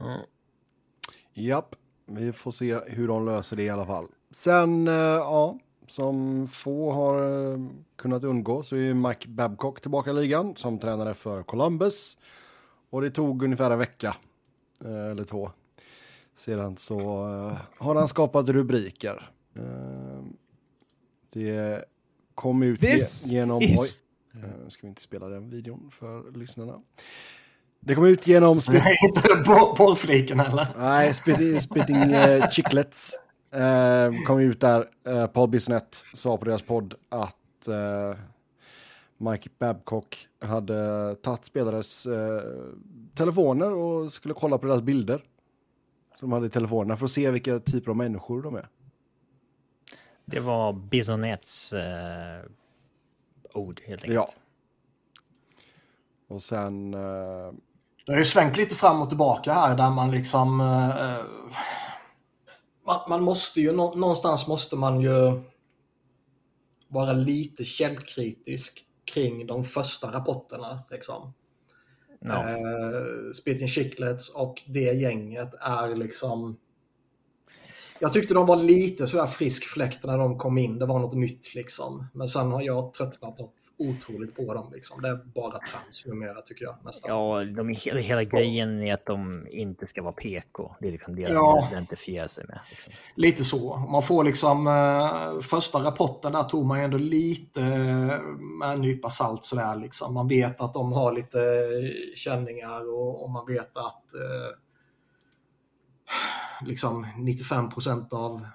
[0.00, 0.20] Mm.
[1.32, 4.06] Japp, vi får se hur de löser det i alla fall.
[4.30, 7.16] Sen, eh, ja, som få har
[7.52, 7.58] eh,
[7.96, 12.16] kunnat undgå så är Mike Babcock tillbaka i ligan som tränare för Columbus.
[12.94, 14.16] Och det tog ungefär en vecka,
[14.84, 15.50] eh, eller två.
[16.36, 19.30] Sedan så eh, har han skapat rubriker.
[19.56, 20.22] Eh,
[21.30, 21.84] det
[22.34, 23.62] kom ut This genom...
[23.62, 23.96] Is...
[24.34, 26.80] Oj, ska vi inte spela den videon för lyssnarna.
[27.80, 28.60] Det kom ut genom...
[28.68, 29.22] Nej, inte
[29.76, 30.66] porrfliken heller.
[30.78, 33.12] Nej, Spitting, spitting uh, Chicklets.
[33.54, 34.88] Uh, kom ut där.
[35.08, 38.16] Uh, Paul Bissonette sa på deras podd att uh,
[39.18, 42.42] Mike Babcock hade tagit spelares eh,
[43.14, 45.24] telefoner och skulle kolla på deras bilder.
[46.18, 48.68] Som de hade i telefonerna för att se vilka typer av människor de är.
[50.24, 52.42] Det var Bisonets eh,
[53.52, 54.14] ord helt enkelt.
[54.14, 54.28] Ja.
[56.28, 56.94] Och sen...
[56.94, 57.52] Eh...
[58.06, 60.60] Det har ju svängt lite fram och tillbaka här där man liksom...
[60.60, 61.24] Eh,
[62.86, 65.42] man, man måste ju någonstans måste man ju
[66.88, 70.82] vara lite källkritisk kring de första rapporterna.
[70.90, 71.34] Liksom.
[72.20, 72.48] Ja.
[72.48, 76.56] Eh, Spitting Chicklets och det gänget är liksom
[78.04, 80.78] jag tyckte de var lite sådär frisk fläkt när de kom in.
[80.78, 82.06] Det var något nytt liksom.
[82.12, 84.70] Men sen har jag tröttnat något otroligt på dem.
[84.74, 85.02] Liksom.
[85.02, 86.76] Det är bara trams numera tycker jag.
[86.84, 87.10] Nästan.
[87.10, 90.76] Ja, de, hela, hela grejen är att de inte ska vara PK.
[90.80, 91.66] Det är liksom det Ja.
[91.70, 92.58] de identifierar sig med.
[92.70, 92.92] Liksom.
[93.16, 93.76] Lite så.
[93.76, 98.20] Man får liksom eh, första rapporten där tog man ju ändå lite eh,
[98.60, 100.14] med en nypa salt sådär liksom.
[100.14, 104.04] Man vet att de har lite eh, känningar och, och man vet att
[106.66, 108.48] liksom 95% av eh,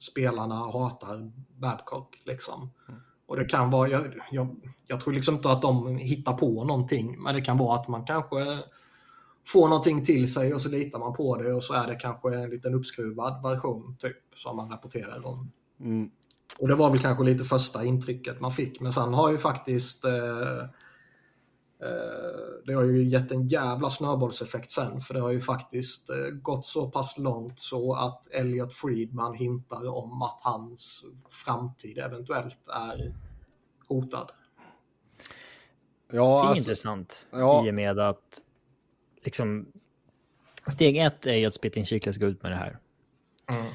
[0.00, 2.70] spelarna hatar Babcock liksom.
[3.26, 7.22] Och det kan vara, jag, jag, jag tror liksom inte att de hittar på någonting,
[7.22, 8.58] men det kan vara att man kanske
[9.46, 12.34] får någonting till sig och så litar man på det och så är det kanske
[12.34, 15.52] en liten uppskruvad version typ som man rapporterar om.
[15.80, 16.10] Mm.
[16.58, 18.80] Och det var väl kanske lite första intrycket man fick.
[18.80, 20.64] Men sen har ju faktiskt eh,
[22.66, 25.00] det har ju gett en jävla snöbollseffekt sen.
[25.00, 29.88] För det har ju faktiskt eh, gått så pass långt så att Elliot Friedman hintar
[29.88, 31.04] om att hans
[31.44, 33.14] framtid eventuellt är
[33.88, 34.30] hotad.
[36.12, 37.66] Ja, Det är alltså, intressant ja.
[37.66, 38.42] i och med att
[39.24, 39.66] liksom
[40.72, 42.78] steg ett är ju att Spitting Chicklets går ut med det här.
[43.50, 43.72] Mm.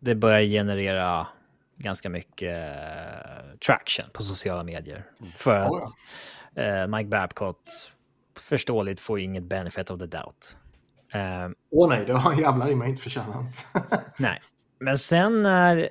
[0.00, 1.26] Det börjar generera
[1.76, 5.10] ganska mycket eh, traction på sociala medier.
[5.36, 5.88] För Ja, att eh,
[6.88, 7.56] Mike Babcock
[8.38, 10.56] förståeligt får inget benefit of the doubt.
[11.12, 13.66] Eh, Åh nej, det har han jävlar i mig inte förtjänat.
[14.16, 14.40] Nej,
[14.78, 15.88] men sen när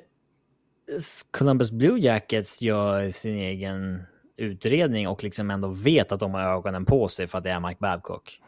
[1.32, 4.04] Columbus Blue Jackets gör sin egen
[4.38, 7.60] utredning och liksom ändå vet att de har ögonen på sig för att det är
[7.60, 8.42] Mike Babcock.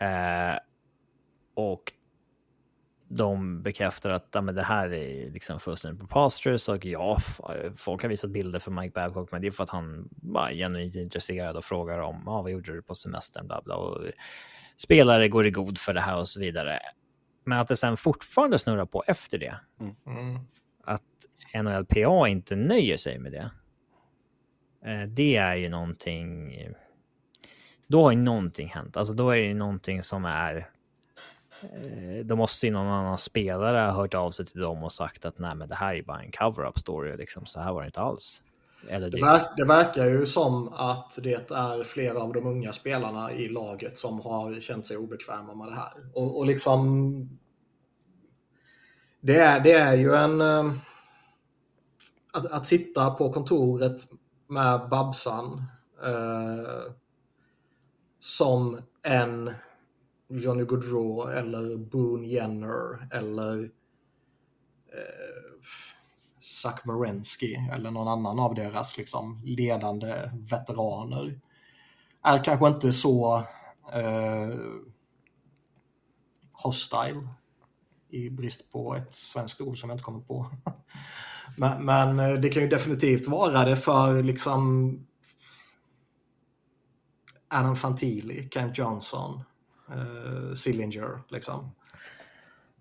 [0.00, 0.58] Eh,
[1.54, 1.92] och
[3.16, 7.18] de bekräftar att ja, men det här är liksom fullständigt preposterous och ja,
[7.76, 10.54] folk har visat bilder för Mike Babcock, men det är för att han bara är
[10.54, 13.76] genuint intresserad och frågar om ah, vad gjorde du på semestern, bla bla.
[13.76, 14.04] Och
[14.76, 16.78] spelare går i god för det här och så vidare.
[17.44, 19.56] Men att det sen fortfarande snurrar på efter det.
[19.80, 20.38] Mm.
[20.84, 21.02] Att
[21.54, 23.50] NHLPA inte nöjer sig med det.
[24.90, 26.52] eh, Det är ju någonting.
[27.86, 28.96] Då har ju någonting hänt.
[28.96, 30.68] Alltså då är det ju någonting som är.
[31.62, 35.24] Eh, Då måste ju någon annan spelare ha hört av sig till dem och sagt
[35.24, 37.16] att nej, men det här är bara en cover-up story.
[37.16, 37.46] Liksom.
[37.46, 38.42] Så här var det inte alls.
[38.88, 39.22] Eller Det, det.
[39.22, 43.98] verk, det verkar ju som att det är flera av de unga spelarna i laget
[43.98, 45.92] som har känt sig obekväma med det här.
[46.14, 47.38] Och, och liksom...
[49.20, 50.40] Det är, det är ju en...
[50.40, 50.72] eh,
[52.32, 54.02] Att, att sitta på kontoret
[54.48, 55.64] med Babsan
[56.04, 56.92] eh,
[58.20, 59.50] som en
[60.32, 63.62] Johnny Gaudreau eller Boone Jenner eller
[64.92, 65.62] eh,
[66.40, 71.40] Zach Marensky eller någon annan av deras liksom, ledande veteraner
[72.22, 73.36] är kanske inte så
[73.92, 74.54] eh,
[76.52, 77.28] hostile
[78.08, 80.46] i brist på ett svenskt ord som jag inte kommer på.
[81.56, 84.92] men, men eh, det kan ju definitivt vara det för liksom
[87.48, 89.42] Adam Fantili, Kent Johnson,
[89.90, 91.70] eh, Sillinger liksom.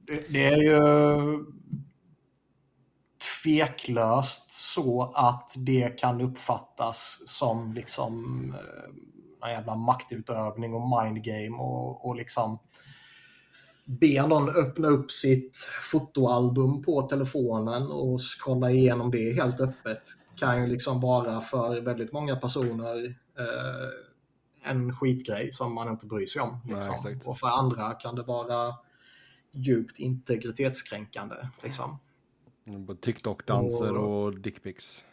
[0.07, 1.45] Det, det är ju
[3.43, 12.05] tveklöst så att det kan uppfattas som liksom eh, en jävla maktutövning och mindgame och,
[12.05, 12.59] och liksom
[13.85, 15.57] be någon öppna upp sitt
[15.91, 20.01] fotoalbum på telefonen och kolla igenom det helt öppet
[20.37, 23.05] kan ju liksom vara för väldigt många personer
[23.37, 23.89] eh,
[24.63, 26.59] en skitgrej som man inte bryr sig om.
[26.65, 26.93] Nej, Liksom.
[26.93, 27.27] exakt.
[27.27, 28.75] och för andra kan det vara
[29.51, 31.35] djupt integritetskränkande.
[31.63, 31.99] Liksom.
[33.01, 35.03] TikTok-danser Och- och dickpics.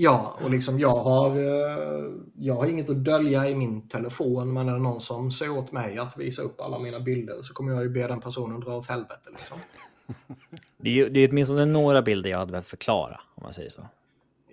[0.00, 4.68] Ja, och liksom jag har, eh, jag har inget att dölja i min telefon, men
[4.68, 7.72] är det någon som säger åt mig att visa upp alla mina bilder så kommer
[7.72, 9.30] jag ju be den personen dra åt helvete.
[9.30, 9.58] Liksom.
[10.76, 13.70] Det är ju det är åtminstone några bilder jag hade behövt förklara, om man säger
[13.70, 13.82] så.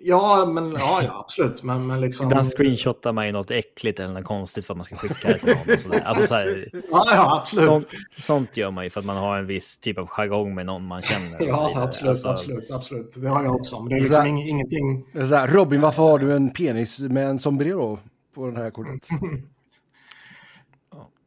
[0.08, 1.62] Ja, men ja, ja absolut.
[1.62, 2.26] Men, men liksom...
[2.26, 5.38] Ibland screenshotar man ju något äckligt eller något konstigt för att man ska skicka det
[5.38, 5.74] till någon.
[5.74, 6.00] Och sådär.
[6.04, 7.66] Alltså, så här, Ja, ja, absolut.
[7.66, 7.86] sånt,
[8.18, 10.86] sånt gör man ju för att man har en viss typ av jargong med någon
[10.86, 11.46] man känner.
[11.46, 13.14] Ja, absolut, Alltså, absolut, absolut.
[13.16, 13.80] Det har jag också.
[13.80, 15.06] Men det är liksom ing- ingenting...
[15.12, 17.98] Det är Så här, Robin, varför har du en penis med en sombrero
[18.34, 19.08] på den här kortet?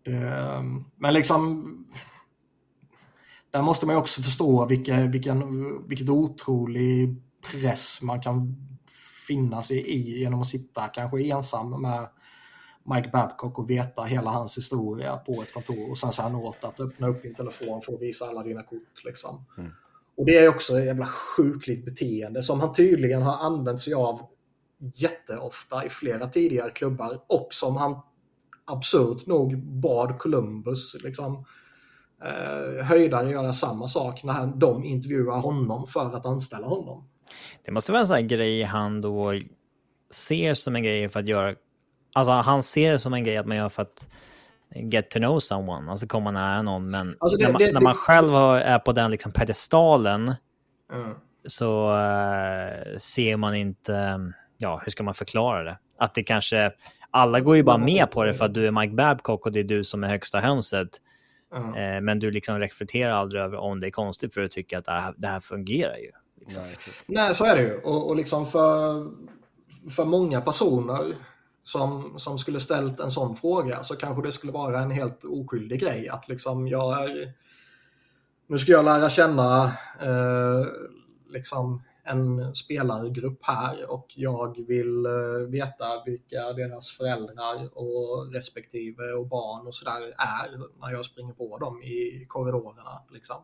[0.06, 0.12] Det,
[0.98, 1.66] men liksom...
[3.52, 7.16] Där måste man ju också förstå vilka, vilken, vilket otrolig
[7.52, 8.56] press man kan
[9.30, 12.08] finna sig i genom att sitta kanske ensam med
[12.84, 16.64] Mike Babcock och veta hela hans historia på ett kontor och sen så han åt
[16.64, 19.04] att öppna upp din telefon för att visa alla dina kort.
[19.06, 19.46] Liksom.
[19.58, 19.72] Mm.
[20.18, 24.22] Och det är också ett jävla sjukligt beteende som han tydligen har använt sig av
[24.94, 28.02] jätteofta i flera tidigare klubbar och som han
[28.66, 31.46] absurt nog bad Columbus liksom,
[32.24, 37.10] eh, höjdare göra samma sak när han, de intervjuar honom för att anställa honom.
[37.66, 39.34] Det måste vara en sån här grej han då
[40.12, 41.56] ser som en grej för att göra...
[42.14, 44.10] Alltså han ser det som en grej att man gör för att
[44.76, 46.90] get to know someone, alltså komma nära någon.
[46.90, 50.36] Men Alltså det- när, man, det- när det- man själv är på den liksom pedestalen
[50.94, 51.14] Mm.
[51.48, 54.20] så eh, ser man inte,
[54.58, 55.78] ja hur ska man förklara det?
[55.98, 56.72] Att det kanske,
[57.12, 59.60] alla går ju bara med på det för att du är Mike Babcock och det
[59.60, 60.90] är du som är högsta hönset.
[61.56, 61.76] Mm.
[61.96, 64.78] Eh, men du liksom reflekterar aldrig över om det är konstigt för att du tycker
[64.78, 66.12] att det här, det här fungerar ju.
[66.40, 66.64] Liksom.
[66.64, 66.78] Nej.
[67.06, 67.78] Nej, så är det ju.
[67.78, 69.06] Och, och liksom för,
[69.90, 71.14] för många personer
[71.64, 75.80] som, som skulle ställt en sån fråga så kanske det skulle vara en helt oskyldig
[75.80, 76.10] grej.
[76.10, 77.34] Att liksom jag är...
[78.48, 79.64] Nu ska jag lära känna
[80.02, 80.66] eh,
[81.30, 89.28] liksom en spelargrupp här och jag vill eh, veta vilka deras föräldrar och respektive och
[89.28, 93.04] barn och sådär är när jag springer på dem i korridorerna.
[93.12, 93.38] Liksom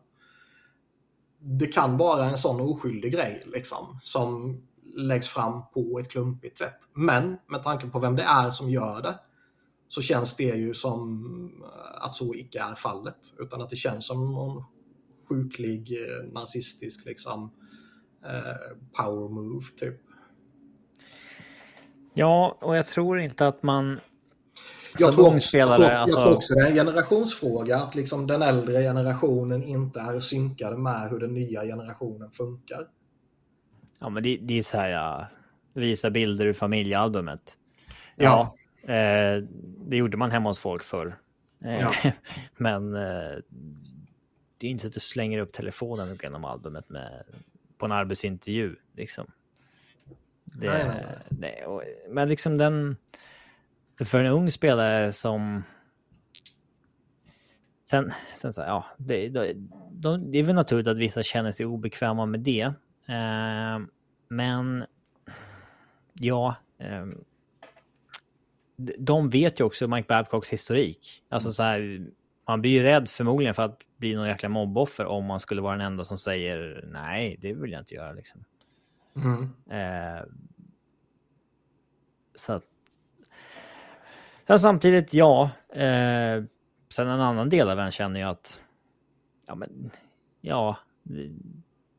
[1.48, 4.60] det kan vara en sån oskyldig grej liksom, som
[4.96, 6.76] läggs fram på ett klumpigt sätt.
[6.92, 9.18] Men med tanke på vem det är som gör det
[9.88, 13.34] så känns det ju som eh, att så icke är fallet.
[13.38, 14.64] Utan att det känns som någon
[15.28, 17.50] sjuklig eh, nazistisk liksom,
[18.24, 20.00] eh, power move typ.
[22.14, 24.00] Ja, och jag tror inte att man
[24.98, 27.94] jag som ung spelare, jag, tror, alltså, jag tror också det är en generationsfråga att
[27.94, 32.86] liksom den äldre generationen inte är synkade med hur den nya generationen funkar.
[34.00, 35.26] ja men det, det är så här, ja,
[35.74, 37.56] visa bilder ur familjealbumet.
[38.16, 38.56] Ja.
[38.82, 39.42] Ja, eh,
[39.86, 41.18] det gjorde man hemma hos folk förr.
[41.64, 41.92] Eh, Ja.
[42.56, 43.36] men eh,
[44.58, 47.24] det är inte så att du slänger upp telefonen genom albumet med,
[47.78, 48.76] på en arbetsintervju.
[48.96, 49.26] Liksom.
[50.44, 52.96] Det, Nej, nej, nej, och, men liksom den...
[54.04, 55.62] För en ung spelare som...
[57.84, 59.54] Sen, sen så ja, det, det,
[59.90, 62.62] de, det är väl naturligt att vissa känner sig obekväma med det.
[63.08, 63.78] Eh,
[64.28, 64.84] men
[66.12, 67.06] ja, eh,
[68.76, 71.24] de- de vet ju också Mike Babcocks historik.
[71.28, 72.06] Alltså så här,
[72.48, 75.76] man blir ju rädd förmodligen för att bli någon jäkla mobboffer om man skulle vara
[75.76, 78.44] den enda som säger nej, det vill jag inte göra liksom.
[79.16, 79.42] Mm.
[79.70, 80.24] Eh,
[82.34, 82.64] så att...
[84.46, 85.50] Sen samtidigt, ja.
[85.72, 86.44] Eh,
[86.88, 88.60] sen en annan del av en känner ju att...
[89.46, 89.90] Ja, men...
[90.40, 90.76] Ja.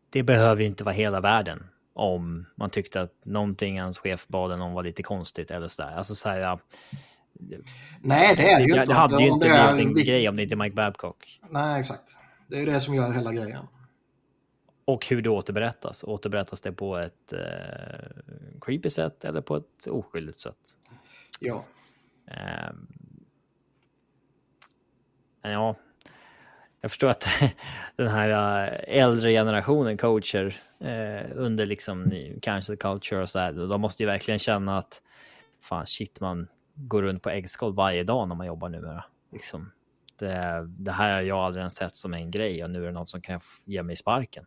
[0.10, 4.52] Det, behöver ju inte vara hela världen om man tyckte att någonting hans chef bad
[4.52, 5.92] en om var lite konstigt eller sådär.
[5.92, 6.60] Alltså så här, ja,
[8.02, 8.86] Nej, det är det ju inte.
[8.86, 11.40] det hade ju inte blivit en grej om det inte är Mike Babcock.
[11.50, 12.18] Nej, exakt.
[12.48, 13.68] Det är ju det som gör hela grejen.
[14.86, 16.04] Och hur det återberättas.
[16.04, 17.40] Återberättas det på ett eh,
[18.62, 20.58] creepy sätt eller på ett oskyldigt sätt?
[21.40, 21.64] Ja.
[22.28, 22.88] Ehm,
[25.42, 25.76] men ja,
[26.82, 27.28] jag förstår att
[27.96, 33.54] den här äh, äldre generationen coacher äh, under liksom ny cancel culture och så här,
[33.54, 35.02] de måste ju verkligen känna att
[35.62, 39.04] fan shit, man går runt på äggskål varje dag när man jobbar numera.
[39.32, 39.72] Liksom.
[40.20, 42.94] Det, det här har jag aldrig ens sett som en grej och nu är det
[42.94, 44.46] något som kan ge mig sparken.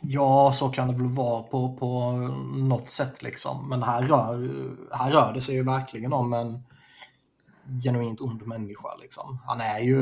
[0.00, 2.12] Ja, så kan det väl vara på, på
[2.56, 3.68] något sätt liksom.
[3.68, 4.50] Men här rör,
[4.92, 6.62] här rör det sig ju verkligen om en
[7.84, 9.38] genuint ond människa liksom.
[9.46, 9.96] Han är ju,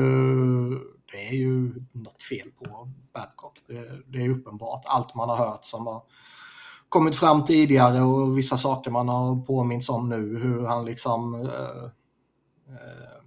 [1.11, 3.63] det är ju något fel på Babcock.
[3.67, 4.83] Det, det är uppenbart.
[4.85, 6.03] Allt man har hört som har
[6.89, 10.37] kommit fram tidigare och vissa saker man har påminns om nu.
[10.37, 11.83] Hur han liksom eh,
[12.75, 13.20] eh,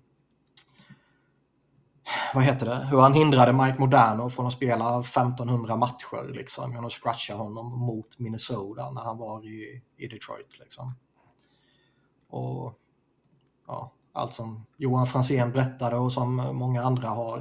[2.34, 6.84] vad heter det, hur han hindrade Mike Moderno från att spela 1500 matcher liksom, genom
[6.84, 10.58] att scratcha honom mot Minnesota när han var i, i Detroit.
[10.58, 10.94] Liksom.
[12.28, 12.78] Och
[13.66, 17.38] ja, allt som Johan Franzén berättade och som många andra har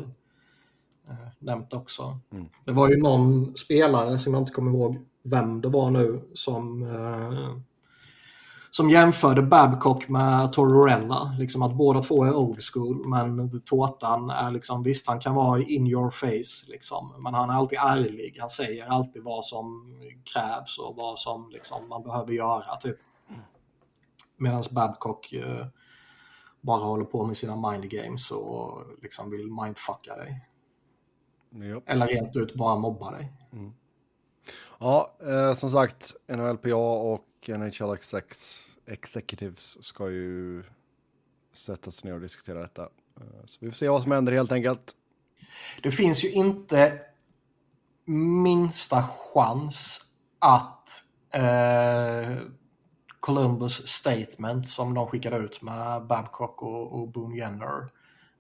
[1.10, 2.20] eh, nämnt också.
[2.32, 2.50] Mm.
[2.66, 6.84] Det var ju någon spelare som jag inte kommer ihåg vem det var nu som
[6.84, 7.58] eh,
[8.76, 11.36] som jämförde Babcock med Tortorella.
[11.40, 15.62] Liksom att båda två är old school men Tårtan är liksom, visst han kan vara
[15.62, 18.38] in your face liksom, men han är alltid ärlig.
[18.40, 22.76] Han säger alltid vad som krävs och vad som liksom, man behöver göra.
[22.76, 22.98] Typ.
[24.38, 25.66] Medan Babcock eh,
[26.62, 30.48] bara håller på med sina mind games och liksom vill mindfucka dig.
[31.50, 31.82] Ja.
[31.86, 33.34] Eller rent ut bara mobba dig.
[34.80, 38.24] Ja, eh, som sagt, NHLPA och NHL X6
[38.86, 40.64] executives ska ju
[41.54, 42.82] sätta sig ner och diskutera detta.
[43.20, 44.96] Eh, så vi får se vad som händer helt enkelt.
[45.84, 47.00] Det finns ju inte
[48.06, 50.02] minsta chans
[50.40, 50.90] att
[51.32, 52.38] eh,
[53.20, 57.90] Columbus statement som de skickade ut med Babcock och, och Boone Jenner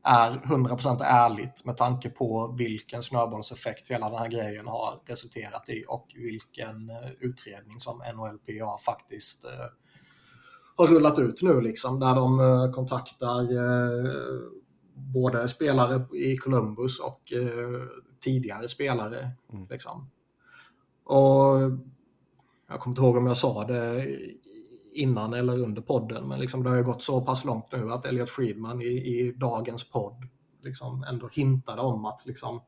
[0.04, 5.84] är 100% ärligt med tanke på vilken snöbollseffekt hela den här grejen har resulterat i
[5.88, 9.52] och vilken eh, utredning som NHLPA faktiskt eh,
[10.76, 13.48] har rullat ut nu liksom där de eh, kontaktar
[14.96, 17.34] både spelare i Columbus och
[18.24, 19.32] tidigare spelare.
[19.54, 19.68] Mm.
[19.70, 20.10] Liksom.
[21.04, 21.60] Och
[22.70, 24.06] jag kommer inte ihåg om jag sa det
[24.94, 28.06] innan eller under podden, men liksom det har ju gått så pass långt nu att
[28.06, 30.28] Elliot Friedman i, i dagens podd
[30.62, 32.62] liksom ändå hintade om att liksom,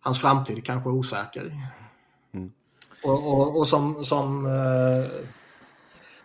[0.00, 1.56] hans framtid kanske är osäker.
[2.32, 2.52] Mm.
[3.04, 5.10] Och, och, och, som, som, eh,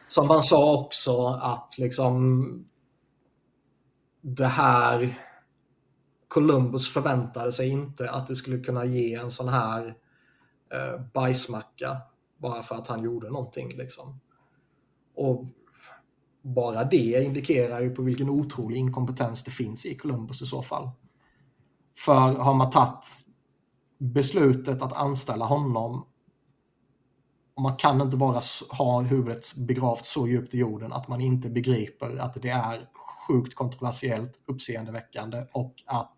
[0.08, 2.46] som man sa också att liksom
[4.22, 5.20] det här
[6.28, 9.96] Columbus förväntade sig inte att det skulle kunna ge en sån här
[10.72, 11.98] eh, bajsmacka
[12.38, 13.78] bara för att han gjorde någonting.
[13.78, 14.20] Liksom.
[15.16, 15.46] Och
[16.42, 20.90] bara det indikerar ju på vilken otrolig inkompetens det finns i Columbus i så fall.
[21.98, 23.26] För har man tagit
[23.98, 26.06] beslutet att anställa honom
[27.56, 31.50] och man kan inte bara ha huvudet begravt så djupt i jorden att man inte
[31.50, 32.90] begriper att det är
[33.28, 36.18] sjukt kontroversiellt, uppseendeväckande och att...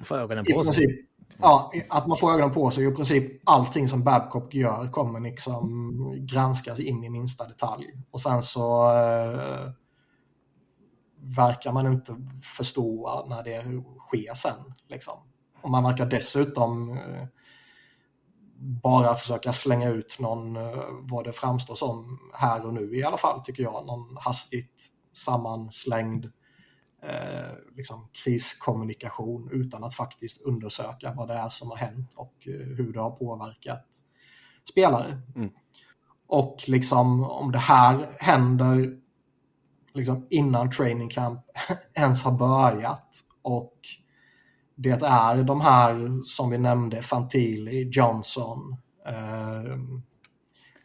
[0.00, 1.06] Får ögonen på sig.
[1.38, 5.20] Ja, att man får ögonen på sig och i princip allting som Babcock gör kommer
[5.20, 7.86] liksom granskas in i minsta detalj.
[8.10, 9.70] Och sen så eh,
[11.36, 12.16] verkar man inte
[12.56, 13.62] förstå när det
[13.98, 14.74] sker sen.
[14.88, 15.14] Liksom.
[15.62, 17.26] Och man verkar dessutom eh,
[18.82, 23.16] bara försöka slänga ut någon, eh, vad det framstår som här och nu i alla
[23.16, 26.32] fall, tycker jag, någon hastigt sammanslängd
[27.08, 32.52] eh, liksom kriskommunikation utan att faktiskt undersöka vad det är som har hänt och eh,
[32.52, 33.86] hur det har påverkat
[34.70, 35.22] spelare.
[35.36, 35.50] Mm.
[36.26, 38.98] Och liksom om det här händer
[39.94, 41.40] liksom innan training camp
[41.94, 43.78] ens har börjat och
[44.74, 48.76] det är de här som vi nämnde, Fantili, Johnson,
[49.06, 49.78] eh,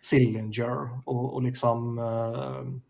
[0.02, 2.89] Sillinger och, och liksom eh,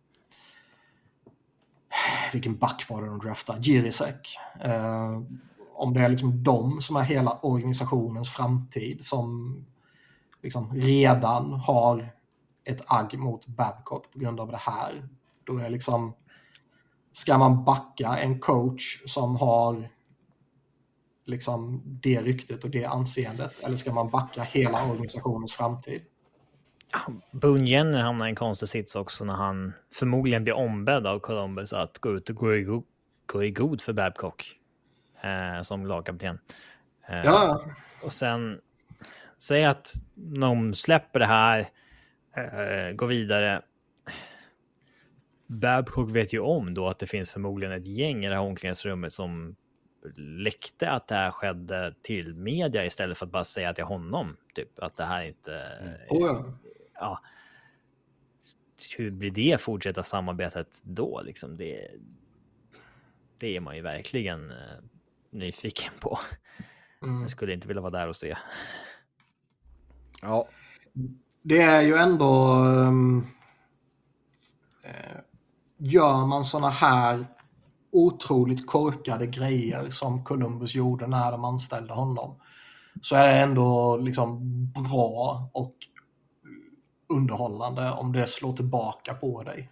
[2.34, 3.62] vilken back var det de draftade?
[3.62, 4.38] Girisek.
[4.62, 5.22] Eh,
[5.74, 9.56] om det är liksom de som är hela organisationens framtid som
[10.42, 12.10] liksom redan har
[12.64, 15.10] ett agg mot Babcock på grund av det här.
[15.44, 16.14] Då är liksom,
[17.14, 19.90] ska man backa en coach som har
[21.26, 26.02] liksom det ryktet och det anseendet eller ska man backa hela organisationens framtid?
[27.32, 31.74] Boone Jenner hamnar i en konstig sits också när han förmodligen blir ombedd av Columbus
[31.74, 32.84] att gå ut och gå i, go
[33.26, 34.56] gå i god för Babcock
[35.22, 36.40] eh, som lagkapten.
[37.08, 37.62] Eh, ja.
[38.04, 38.60] Och sen
[39.38, 41.70] säg att de släpper det här,
[42.36, 43.62] eh, går vidare.
[45.48, 49.14] Babcock vet ju om då att det finns förmodligen ett gäng i det här omklädningsrummet
[49.14, 49.56] som
[50.16, 54.80] läckte att det här skedde till media istället för att bara säga till honom typ
[54.80, 55.94] att det här inte mm.
[56.10, 56.46] oh ja
[57.00, 57.20] ja,
[58.98, 61.22] hur blir det fortsätta samarbetet då?
[61.22, 61.88] Liksom det,
[63.38, 64.58] det är man ju verkligen eh,
[65.30, 66.20] nyfiken på.
[67.04, 67.22] Mm.
[67.22, 68.38] Jag skulle inte vilja vara där och se.
[70.22, 70.48] Ja.
[71.42, 72.56] Det är ju ändå...
[72.56, 73.28] Um,
[75.78, 77.28] gör man sådana här
[77.92, 82.40] otroligt korkade grejer som Columbus gjorde när de anställde honom
[83.02, 84.40] så är det ändå liksom
[84.72, 85.76] bra och
[87.10, 89.72] underhållande om det slår tillbaka på dig.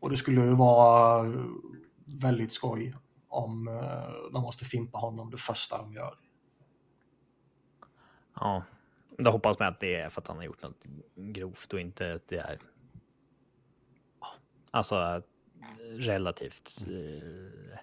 [0.00, 1.26] Och det skulle ju vara
[2.04, 2.94] väldigt skoj
[3.28, 6.14] om eh, de måste fimpa honom det första de gör.
[8.34, 8.62] Ja,
[9.18, 12.12] då hoppas man att det är för att han har gjort något grovt och inte
[12.14, 12.58] att det är.
[14.70, 15.22] Alltså
[15.88, 16.80] relativt.
[16.80, 17.78] Eh,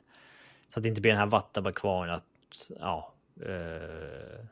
[0.70, 3.13] så att det inte blir den här vattenbakvarn att ja.
[3.45, 4.45] Eh,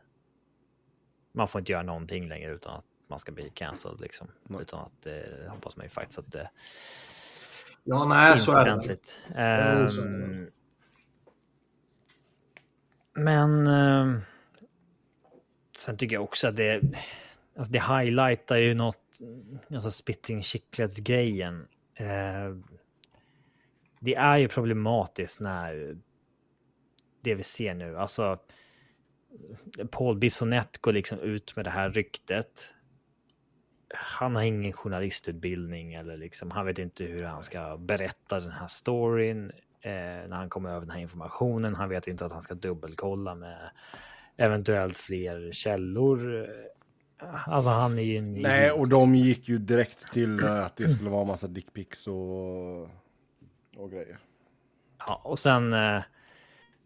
[1.32, 4.28] man får inte göra någonting längre utan att man ska bli cancelled liksom.
[4.62, 6.50] Utan att det hoppas man ju faktiskt att det
[7.84, 9.22] ja, nej, finns så är ordentligt.
[9.34, 9.88] Det.
[10.02, 10.50] Um,
[13.14, 14.22] men um,
[15.78, 16.82] sen tycker jag också att det,
[17.58, 19.20] alltså det highlightar ju något,
[19.74, 21.68] alltså spitting chicklets grejen.
[22.02, 22.58] Uh,
[24.00, 25.98] det är ju problematiskt när
[27.22, 28.40] det vi ser nu, alltså
[29.92, 32.75] Paul Bissonette går liksom ut med det här ryktet
[33.94, 38.68] han har ingen journalistutbildning eller liksom, han vet inte hur han ska berätta den här
[38.68, 39.92] storyn eh,
[40.30, 41.76] när han kommer över den här informationen.
[41.76, 43.70] Han vet inte att han ska dubbelkolla med
[44.38, 46.50] eventuellt fler källor.
[47.48, 48.32] Alltså han är ju en...
[48.32, 52.82] Nej, och de gick ju direkt till eh, att det skulle vara massa dickpics och,
[53.78, 54.18] och grejer.
[55.08, 56.04] Ja, och sen eh,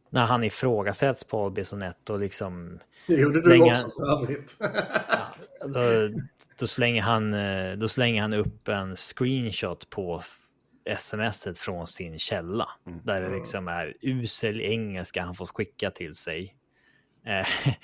[0.09, 2.79] när han ifrågasätts på Bisonetto liksom...
[3.07, 4.57] Det gjorde du Länge- också för övrigt.
[5.61, 5.81] Ja, då,
[6.59, 10.23] då, slänger han, eh, då slänger han upp en screenshot på
[10.97, 12.69] smset från sin källa.
[13.03, 16.55] Där det liksom är usel engelska han får skicka till sig.
[17.25, 17.47] Eh,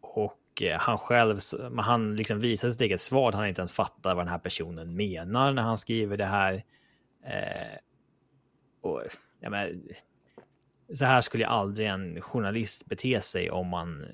[0.00, 1.38] och eh, han själv,
[1.78, 3.28] han liksom visar sitt eget svar.
[3.28, 6.64] att Han inte ens fattar vad den här personen menar när han skriver det här.
[7.24, 7.78] Eh,
[8.80, 9.02] och,
[9.40, 9.88] ja, men,
[10.94, 14.04] så här skulle aldrig en journalist bete sig om man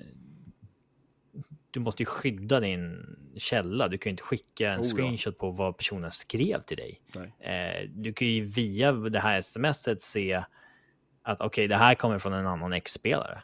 [1.71, 3.87] du måste ju skydda din källa.
[3.87, 4.95] Du kan ju inte skicka en Oh, ja.
[4.95, 7.01] screenshot på vad personen skrev till dig.
[7.15, 7.33] Nej.
[7.39, 10.43] Eh, du kan ju via det här smset se
[11.23, 13.43] att okej, det här kommer från en annan ex-spelare.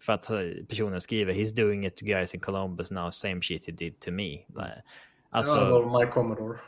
[0.00, 0.38] För att eh,
[0.68, 4.10] personen skriver he's doing it to guys in Columbus now, same shit he did to
[4.10, 4.38] me.
[5.30, 6.58] Alltså, ja, det var My Commodore.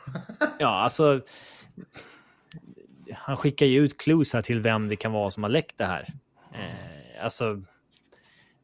[0.59, 1.21] Ja, alltså.
[3.13, 5.85] Han skickar ju ut clues här till vem det kan vara som har läckt det
[5.85, 6.13] här.
[6.53, 7.61] Eh, alltså.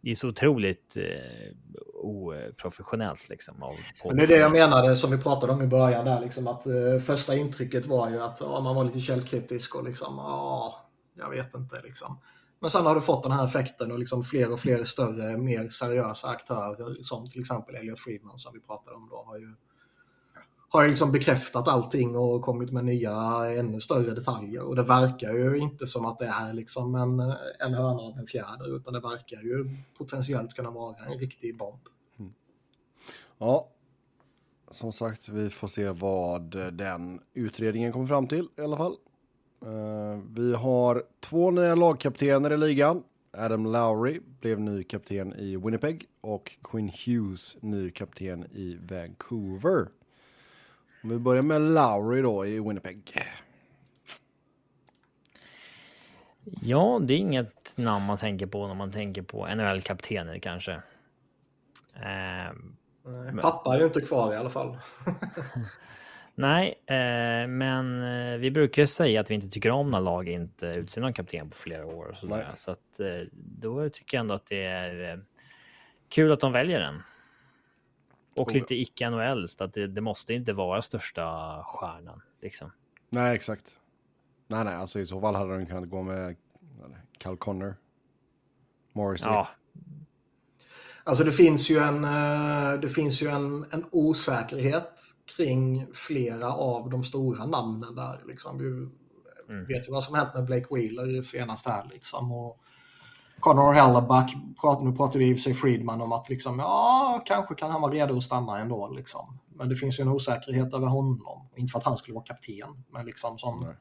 [0.01, 1.55] Det är så otroligt eh,
[1.93, 3.63] oprofessionellt liksom.
[3.63, 3.75] Av
[4.05, 6.65] Men det är det jag menade som vi pratade om i början där liksom att
[6.65, 11.29] eh, första intrycket var ju att ja, man var lite källkritisk och liksom ja, jag
[11.29, 12.19] vet inte liksom.
[12.59, 15.69] Men sen har du fått den här effekten och liksom fler och fler större, mer
[15.69, 19.55] seriösa aktörer som till exempel Elliot Friedman som vi pratade om då har ju
[20.75, 23.13] har liksom bekräftat allting och kommit med nya
[23.59, 27.19] ännu större detaljer och det verkar ju inte som att det är liksom en,
[27.59, 31.81] en höna av en fjäder utan det verkar ju potentiellt kunna vara en riktig bomb.
[32.19, 32.33] Mm.
[33.37, 33.69] Ja,
[34.71, 38.95] som sagt, vi får se vad den utredningen kommer fram till i alla fall.
[39.65, 43.03] Eh, vi har två nya lagkaptener i ligan.
[43.37, 49.87] Adam Lowry blev ny kapten i Winnipeg och Quinn Hughes ny kapten i Vancouver.
[51.05, 53.13] Om vi börjar med Lowry då i Winnipeg.
[56.43, 60.71] Ja, det är inget namn man tänker på när man tänker på NHL-kaptener kanske.
[61.95, 62.53] Eh,
[63.41, 64.77] Pappa är ju inte kvar i alla fall.
[66.35, 70.65] nej, eh, men eh, vi brukar säga att vi inte tycker om när lag inte
[70.65, 72.05] utser någon kapten på flera år.
[72.11, 72.47] Och sådär.
[72.55, 75.19] Så att, eh, då tycker jag ändå att det är eh,
[76.09, 77.01] kul att de väljer den.
[78.35, 82.21] Och lite icke-NHL, så att det, det måste inte vara största stjärnan.
[82.41, 82.71] Liksom.
[83.09, 83.77] Nej, exakt.
[84.47, 86.35] Nej, nej, alltså i så fall hade de kunnat gå med
[87.17, 87.75] Cal Connor.
[88.93, 89.31] Morrissey.
[89.31, 89.47] Ja,
[91.03, 95.01] Alltså det finns ju en, eh, det finns ju en, en osäkerhet
[95.37, 98.19] kring flera av de stora namnen där.
[98.27, 98.57] Liksom.
[98.57, 98.89] Vi
[99.49, 99.65] Mm.
[99.65, 101.89] vet ju vad som hänt med Blake Wheeler senast här.
[101.93, 102.31] Liksom.
[102.31, 102.59] Och
[103.39, 107.55] Connor Hellebuck, prat, nu pratade i och för sig Friedman om att liksom, ja, kanske
[107.55, 108.89] kan han vara redo att stanna ändå.
[108.89, 109.39] Liksom.
[109.49, 111.49] Men det finns ju en osäkerhet över honom.
[111.55, 113.75] Inte för att han skulle vara kapten, men liksom som Nej.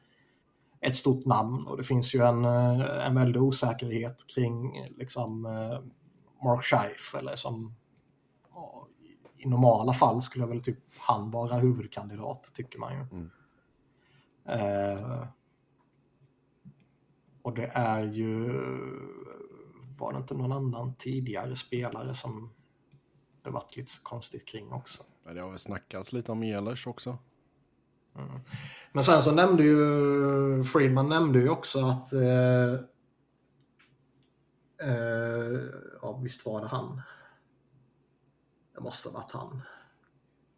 [0.81, 1.67] ett stort namn.
[1.67, 5.81] Och det finns ju en, eh, en väldig osäkerhet kring liksom, eh,
[6.45, 7.75] Mark Scheif, eller som
[9.45, 13.01] i normala fall skulle väl typ han vara huvudkandidat, tycker man ju.
[13.01, 13.31] Mm.
[14.45, 15.25] Eh,
[17.43, 18.53] och det är ju,
[19.99, 22.51] var det inte någon annan tidigare spelare som
[23.43, 25.03] det varit lite konstigt kring också.
[25.23, 27.19] Det har väl snackats lite om Ehlers också.
[28.93, 32.75] Men sen så nämnde ju Friedman nämnde ju också att eh,
[34.89, 35.61] eh,
[36.03, 37.03] ja visst var det han.
[38.75, 39.63] Det måste ha varit han.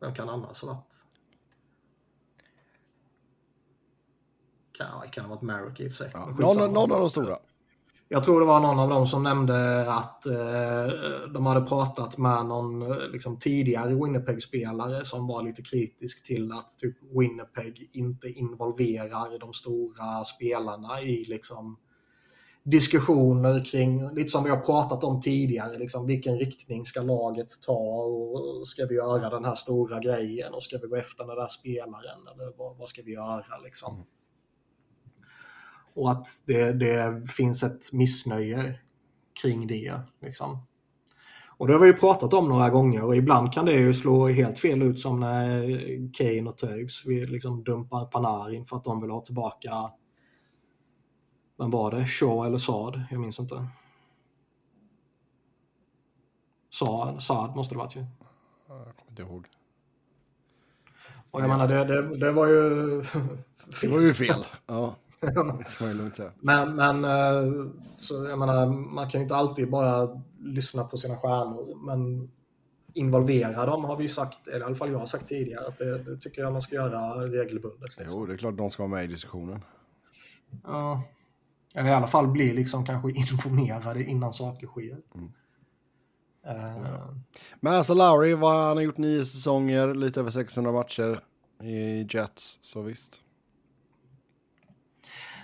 [0.01, 1.05] Vem kan annars ha varit?
[4.72, 6.11] Kan, kan ha varit Merrick i och för sig.
[6.14, 7.39] Ja, någon, någon av de stora.
[8.09, 12.46] Jag tror det var någon av dem som nämnde att eh, de hade pratat med
[12.46, 19.38] någon eh, liksom, tidigare Winnipeg-spelare som var lite kritisk till att typ, Winnipeg inte involverar
[19.38, 21.76] de stora spelarna i liksom,
[22.62, 28.02] diskussioner kring, lite som vi har pratat om tidigare, liksom, vilken riktning ska laget ta
[28.04, 31.48] och ska vi göra den här stora grejen och ska vi gå efter den där
[31.48, 33.94] spelaren eller vad, vad ska vi göra liksom.
[33.94, 34.07] Mm.
[35.97, 38.78] Och att det, det finns ett missnöje
[39.42, 40.01] kring det.
[40.22, 40.59] Liksom.
[41.59, 44.28] Och det har vi ju pratat om några gånger och ibland kan det ju slå
[44.28, 45.62] helt fel ut som när
[46.12, 49.70] Kane och Toews liksom dumpar Panarin för att de vill ha tillbaka
[51.59, 52.07] vem var det?
[52.07, 53.05] Shaw eller Saad?
[53.11, 53.66] Jag minns inte.
[56.70, 58.07] Saad, Saad måste det varit ju.
[59.09, 59.47] inte ihåg.
[61.30, 63.03] Och jag menar, det, det, det var ju...
[63.80, 64.44] Det var ju fel.
[64.66, 64.97] Ja,
[66.40, 71.16] Men, men eh, så jag menar, man kan ju inte alltid bara lyssna på sina
[71.16, 71.86] stjärnor.
[71.86, 72.30] Men
[72.94, 75.78] involvera dem har vi ju sagt, eller i alla fall jag har sagt tidigare, att
[75.78, 77.98] det, det tycker jag man ska göra regelbundet.
[77.98, 78.20] Liksom.
[78.20, 79.60] Jo, det är klart de ska vara med i diskussionen.
[80.64, 81.02] Ja.
[81.74, 84.98] Eller i alla fall bli liksom kanske informerade innan saker sker.
[85.14, 85.32] Mm.
[86.46, 87.08] Eh,
[87.60, 91.24] Men alltså Lowry, vad, han har gjort nio säsonger, lite över 600 matcher
[91.62, 93.20] i Jets, så visst.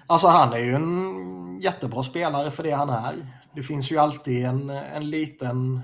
[0.06, 3.26] Alltså han är ju en jättebra spelare för det han är.
[3.54, 5.82] Det finns ju alltid en, en liten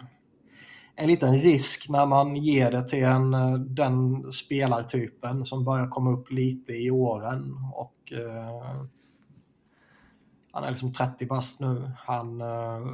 [1.01, 6.13] en liten risk när man ger det till en, eh, den spelartypen som börjar komma
[6.13, 7.57] upp lite i åren.
[7.75, 8.83] Och eh,
[10.53, 11.91] Han är liksom 30 bast nu.
[11.99, 12.87] Han eh,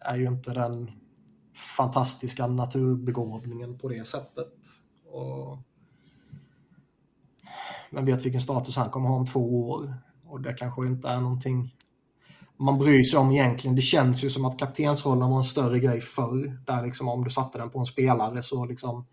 [0.00, 0.90] är ju inte den
[1.54, 4.54] fantastiska naturbegåvningen på det sättet.
[5.12, 5.58] Och,
[7.90, 9.94] vem vet vilken status han kommer ha om två år.
[10.32, 11.74] Och det kanske inte är någonting
[12.56, 13.76] man bryr sig om egentligen.
[13.76, 16.58] Det känns ju som att kaptensrollen var en större grej förr.
[16.66, 19.06] Där liksom om du satte den på en spelare så liksom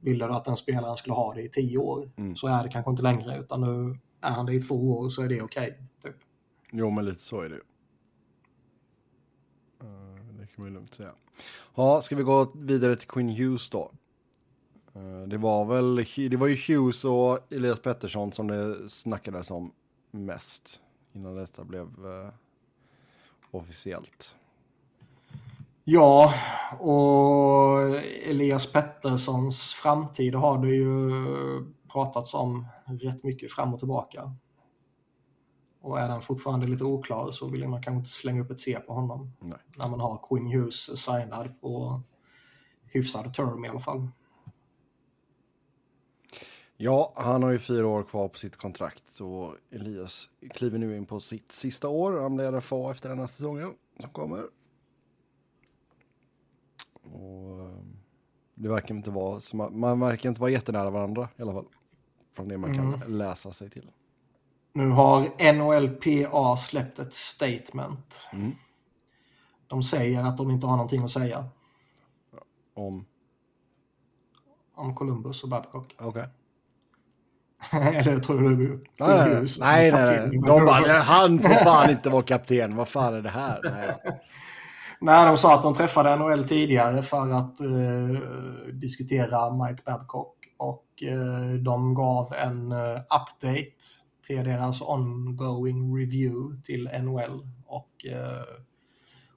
[0.00, 2.10] ville du att den spelaren skulle ha det i tio år.
[2.16, 2.36] Mm.
[2.36, 5.22] Så är det kanske inte längre utan nu är han det i två år så
[5.22, 5.78] är det okej.
[6.02, 6.16] typ.
[6.72, 7.60] Jo, men lite så är det ju.
[9.82, 11.12] Eh, Det kan man ju lugnt säga.
[11.74, 13.92] Ja, ska vi gå vidare till Quinn Hughes då?
[14.94, 15.96] Eh, Det var väl,
[16.30, 19.72] det var ju Hughes och Elias Pettersson som det snackades om
[20.10, 20.80] mest
[21.12, 22.30] innan detta blev eh,
[23.50, 24.36] officiellt.
[25.84, 26.34] Ja,
[26.78, 27.80] och
[28.26, 31.10] Elias Petterssons framtid har det ju
[31.92, 34.36] pratats om rätt mycket fram och tillbaka.
[35.80, 38.78] Och är den fortfarande lite oklar så vill man kanske inte slänga upp ett C
[38.86, 39.32] på honom.
[39.38, 39.58] Nej.
[39.76, 42.02] När man har Quinn Hughes signad på
[42.84, 44.08] hyfsad term i alla fall.
[46.82, 51.06] Ja, han har ju fyra år kvar på sitt kontrakt och Elias kliver nu in
[51.06, 52.20] på sitt sista år.
[52.20, 54.44] Han blir RFA efter den här säsongen som kommer.
[57.02, 57.76] Och eh,
[58.54, 61.66] det verkar inte vara, man, verkar inte vara jättenära varandra i alla fall.
[62.32, 63.90] Från det man kan läsa sig till.
[64.72, 68.28] Nu har NHLPA släppt ett statement.
[68.32, 68.52] Mm.
[69.66, 71.44] De säger att de inte har någonting att säga
[72.74, 73.04] Om,
[74.74, 75.94] om Columbus och Babcock.
[75.98, 76.28] okej.
[77.72, 80.38] Eller tror du Nej, som nej, nej, nej.
[80.46, 82.76] De bara, "Nej, han får fan inte vara kapten.
[82.76, 83.60] Vad fan är det här?
[83.64, 83.96] Nej.
[85.02, 88.20] Nej, de sa att de träffade NHL tidigare för att eh,
[88.72, 93.70] diskutera Mike Babcock och eh, de gav en eh, update
[94.26, 98.42] till deras ongoing review till NHL och eh,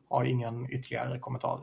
[0.09, 1.59] har ingen ytterligare kommentar.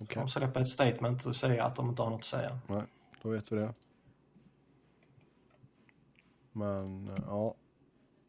[0.00, 2.58] Okej, De släpper ett statement och säger att de inte har något att säga.
[2.66, 2.82] nej,
[3.22, 3.72] då vet vi det.
[6.52, 7.54] Men, eh, ja.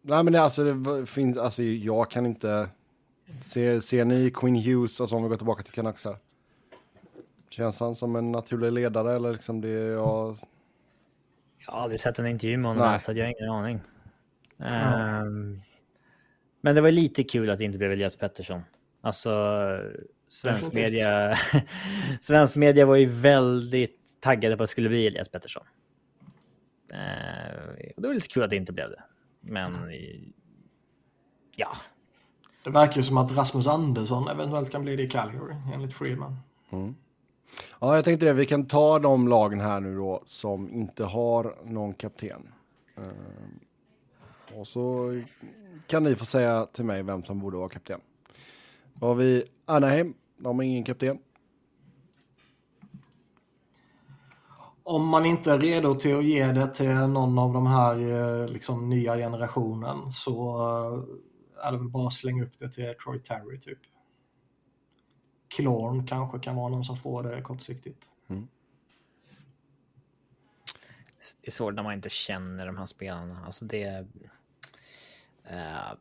[0.01, 2.69] Nej, men det, alltså, det finns, alltså, jag kan inte...
[3.41, 6.17] Ser, ser ni Quinn Hughes, alltså om vi går tillbaka till Canucks här.
[7.49, 10.35] Känns han som en naturlig ledare eller liksom det jag...
[11.57, 12.99] Jag har aldrig sett en intervju med honom Nej.
[12.99, 13.81] så jag har ingen aning.
[14.59, 15.61] Ehm,
[16.61, 18.61] men det var lite kul att det inte blev Elias Pettersson.
[19.01, 19.29] Alltså,
[20.31, 21.35] svensk media,
[22.21, 25.63] svensk media var ju väldigt taggade på att det skulle bli Elias Pettersson.
[26.93, 29.03] Ehm, och det var lite kul att det inte blev det.
[29.41, 30.33] Men i-
[31.55, 31.69] ja,
[32.63, 36.37] Det verkar ju som att Rasmus Andersson eventuellt kan bli det i Calgary enligt Friedman.
[37.79, 38.33] Ja, jag tänkte det.
[38.33, 42.51] Vi kan ta de lagen här nu då som inte har någon kapten.
[42.97, 43.59] Ehm,
[44.59, 45.21] och så
[45.87, 48.01] kan ni få säga till mig vem som borde vara kapten.
[48.93, 50.13] Då har vi Anaheim.
[50.43, 51.19] De har ingen kapten.
[54.83, 58.47] Om man inte är redo till att ge det till någon av de här eh,
[58.47, 63.19] liksom, nya generationen så eh, är det väl bara att slänga upp det till Troy
[63.19, 63.79] Terry typ.
[65.47, 68.05] Klorn kanske kan vara någon som får det kortsiktigt.
[71.41, 73.45] det är svårt när man inte känner de här spelarna.
[73.45, 74.07] Alltså det...
[75.43, 75.93] eh,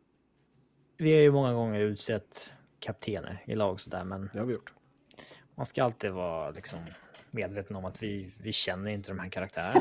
[0.97, 4.73] vi har ju många gånger utsett kaptener i lag sådär, men Det har vi gjort.
[5.55, 6.79] man ska alltid vara liksom
[7.31, 9.81] medveten om att vi, vi känner inte de här karaktärerna.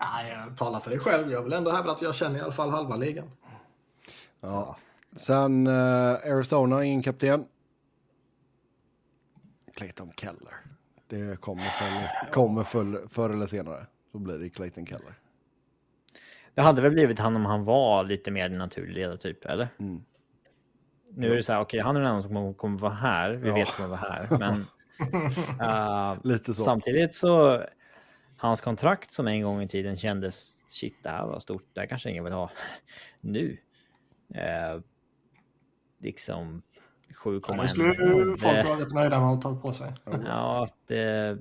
[0.00, 1.32] Nej, jag talar för dig själv.
[1.32, 3.30] Jag vill ändå hävda att jag känner i alla fall halva ligan.
[4.40, 4.76] Ja.
[5.16, 7.46] Sen eh, Arizona, ingen kapten.
[9.74, 10.54] Clayton Keller.
[11.06, 13.86] Det kommer, förr, kommer förr, förr eller senare.
[14.12, 15.14] Så blir det Clayton Keller.
[16.54, 19.68] Det hade väl blivit han om han var lite mer naturlig ledartyp, eller?
[21.18, 23.30] Nu är det så här, okej, okay, han är den enda som kommer, vara här.
[23.30, 23.54] Vi ja.
[23.54, 24.66] vet kommer vara här, men
[25.60, 26.62] uh, Lite så.
[26.62, 27.64] samtidigt så
[28.36, 31.64] hans kontrakt som en gång i tiden kändes shit, det här var stort.
[31.72, 32.50] Det här kanske ingen vill ha
[33.20, 33.58] nu.
[34.34, 34.82] Uh,
[35.98, 36.62] liksom
[37.14, 38.36] 7,1.
[38.38, 39.92] Folk var rätt nöjda med att ha tagit på sig.
[40.04, 41.38] Ja, det,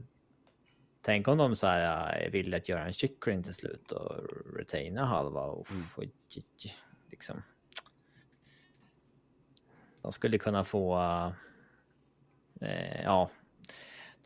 [1.01, 4.15] tänk om de så här, vill att göra en chickring till slut och
[4.57, 5.41] retaina halva.
[5.41, 5.83] Och, mm.
[5.97, 6.03] och,
[7.11, 7.41] liksom.
[10.05, 10.95] De skulle kunna få
[12.61, 13.29] eh, ja,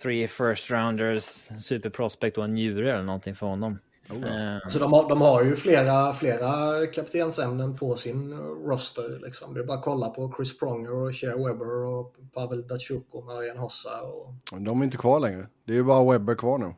[0.01, 1.23] three first rounders,
[1.59, 3.80] super prospect och en njure eller någonting för honom.
[4.09, 4.69] Oh, ja.
[4.69, 8.34] Så de har, de har ju flera, flera kaptensämnen på sin
[8.65, 9.19] roster.
[9.19, 9.53] Liksom.
[9.53, 13.25] Det är bara att kolla på Chris Pronger och Shea Webber och Pavel Datsjuk och
[13.25, 14.01] Marian Hossa.
[14.01, 14.61] Och...
[14.61, 15.47] De är inte kvar längre.
[15.65, 16.73] Det är ju bara Webber kvar nu.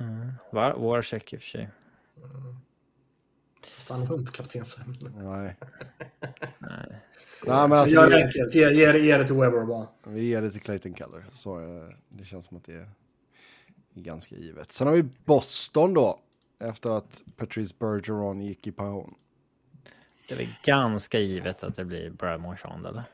[0.00, 0.32] Mm.
[0.52, 1.70] Var, Warcheck i och för sig.
[2.16, 2.56] Mm.
[3.76, 5.12] Fast han har inte kaptensämnen.
[5.16, 5.56] Nej.
[6.58, 6.95] Nej.
[7.46, 8.54] Nej, men alltså, Gör det enkelt.
[8.54, 9.86] Ge, ge, ge, det till Webber bara.
[10.06, 11.24] Vi ger det till Clayton Keller.
[11.32, 12.88] Så, eh, det känns som att det är
[13.94, 14.72] ganska givet.
[14.72, 16.20] Sen har vi Boston då.
[16.60, 19.14] Efter att Patrice Bergeron gick i pension.
[20.28, 23.04] Det är väl ganska givet att det blir Brad Marchand eller?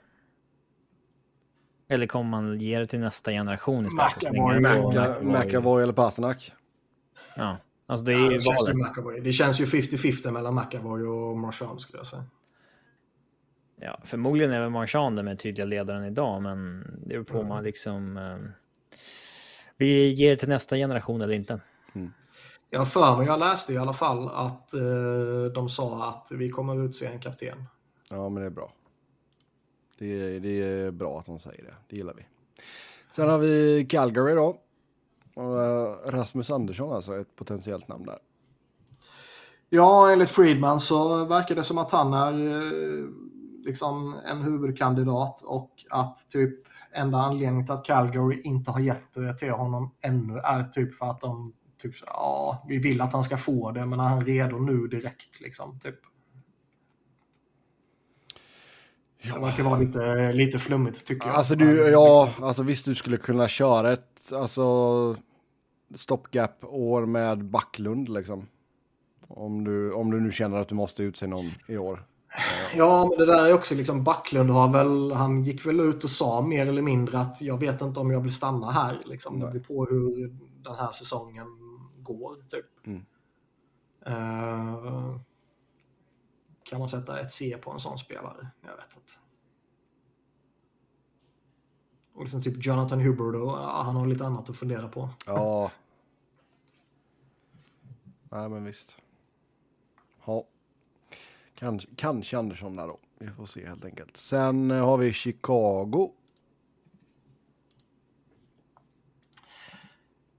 [1.89, 5.23] Eller kommer man ge det till nästa generation istället?
[5.23, 6.53] McAvoy eller Pasternak?
[7.37, 8.57] Ja, alltså det är ju ja,
[9.05, 9.25] valet.
[9.25, 12.25] Det känns ju 50-50 mellan McAvoy och Marchand skulle jag säga.
[13.85, 17.49] Ja, förmodligen är väl Marchand den med tydliga ledaren idag, men det beror på mm.
[17.49, 18.17] man liksom...
[18.17, 18.53] Um,
[19.77, 21.61] vi ger det till nästa generation eller inte.
[21.95, 22.13] Mm.
[22.71, 26.85] Jag för mig, jag läste i alla fall att uh, de sa att vi kommer
[26.85, 27.65] utse en kapten.
[28.11, 28.73] Ja, men det är bra.
[29.99, 31.75] Det är, det är bra att de säger det.
[31.89, 32.23] Det gillar vi.
[33.11, 34.59] Sen har vi Calgary då.
[35.37, 38.19] Eh, Rasmus Andersson alltså, ett potentiellt namn där.
[39.69, 43.09] Ja, enligt Friedman så verkar det som att han är eh,
[43.65, 49.39] liksom en huvudkandidat och att typ enda anledningen till att Calgary inte har gett det
[49.39, 51.53] till honom ännu är typ för att de
[51.83, 55.41] typ, ja, vi vill att han ska få det, men är han redo nu direkt
[55.41, 55.99] liksom, typ.
[59.23, 59.35] Ja.
[59.35, 61.37] Det verkar vara lite, lite flummigt tycker jag.
[61.37, 65.17] Alltså du, ja, alltså visst du skulle kunna köra ett, alltså
[65.95, 68.47] stopgap-år med Backlund liksom.
[69.29, 72.05] Om du, om du nu känner att du måste utse någon i år.
[72.75, 76.11] Ja, men det där är också liksom Backlund har väl, han gick väl ut och
[76.11, 79.01] sa mer eller mindre att jag vet inte om jag vill stanna här.
[79.05, 79.41] Liksom.
[79.41, 81.47] Det beror på hur den här säsongen
[81.99, 82.87] går, typ.
[82.87, 83.05] Mm.
[84.09, 85.17] Uh,
[86.63, 88.51] kan man sätta ett C på en sån spelare?
[88.61, 89.13] Jag vet inte.
[92.15, 95.11] Och liksom typ Jonathan och, ja, han har lite annat att fundera på.
[95.27, 95.71] Ja.
[98.31, 98.97] Nej, men visst.
[100.27, 100.45] Ja.
[101.63, 102.99] Kanske, kanske Andersson där då.
[103.19, 104.17] Vi får se helt enkelt.
[104.17, 106.11] Sen eh, har vi Chicago.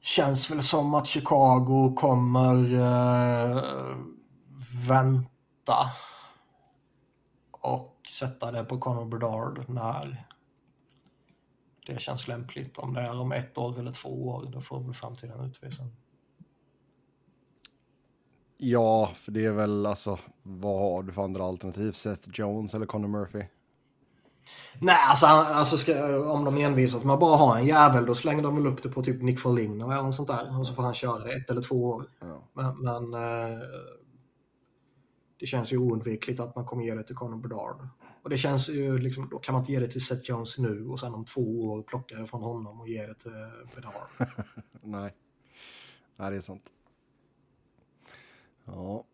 [0.02, 3.64] Känns väl som att Chicago kommer eh,
[4.88, 5.92] vänta
[7.52, 10.28] och sätta det på Conor Bedard när
[11.86, 12.78] det känns lämpligt.
[12.78, 15.84] Om det är om ett år eller två år, då får väl framtiden utvisa.
[18.66, 21.92] Ja, för det är väl alltså, vad har du för andra alternativ?
[21.92, 23.44] Seth Jones eller Conor Murphy?
[24.80, 28.44] Nej, alltså, alltså ska, om de envisas med att bara ha en jävel, då slänger
[28.44, 30.60] de väl upp det på typ Nick Foligno eller något sånt där.
[30.60, 32.06] Och så får han köra det ett eller två år.
[32.20, 32.44] Ja.
[32.54, 33.60] Men, men eh,
[35.40, 37.88] det känns ju oundvikligt att man kommer ge det till Conor Bedard.
[38.24, 40.88] Och det känns ju liksom, då kan man inte ge det till Seth Jones nu
[40.88, 43.32] och sen om två år plocka det från honom och ge det till
[43.76, 44.30] Bedard.
[44.82, 45.14] Nej.
[46.18, 46.72] Nej, det är sant.
[48.66, 49.06] Ja.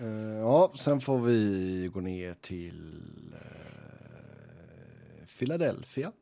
[0.00, 6.12] Uh, ja, sen får vi gå ner till uh, Philadelphia.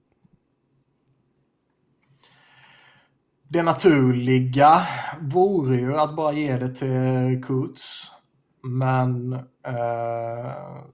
[3.49, 4.87] Det naturliga
[5.20, 8.11] vore ju att bara ge det till Kurtz.
[8.62, 9.33] Men
[9.68, 10.85] uh,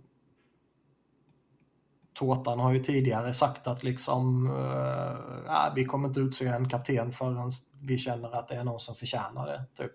[2.15, 7.51] Tårtan har ju tidigare sagt att liksom, uh, vi kommer inte utse en kapten förrän
[7.83, 9.65] vi känner att det är någon som förtjänar det.
[9.77, 9.93] Typ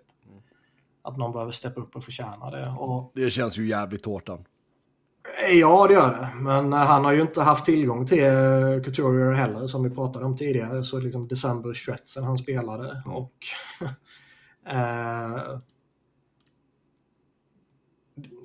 [1.06, 2.70] att någon behöver steppa upp och förtjäna det.
[2.70, 3.12] Och...
[3.16, 4.46] Det känns ju jävligt tårtan.
[5.52, 6.32] Ja, det gör det.
[6.36, 10.26] Men eh, han har ju inte haft tillgång till eh, Couturier heller, som vi pratade
[10.26, 10.84] om tidigare.
[10.84, 13.02] Så liksom december 21 sen han spelade.
[13.06, 13.18] Mm.
[13.18, 13.34] Och
[14.66, 15.60] eh,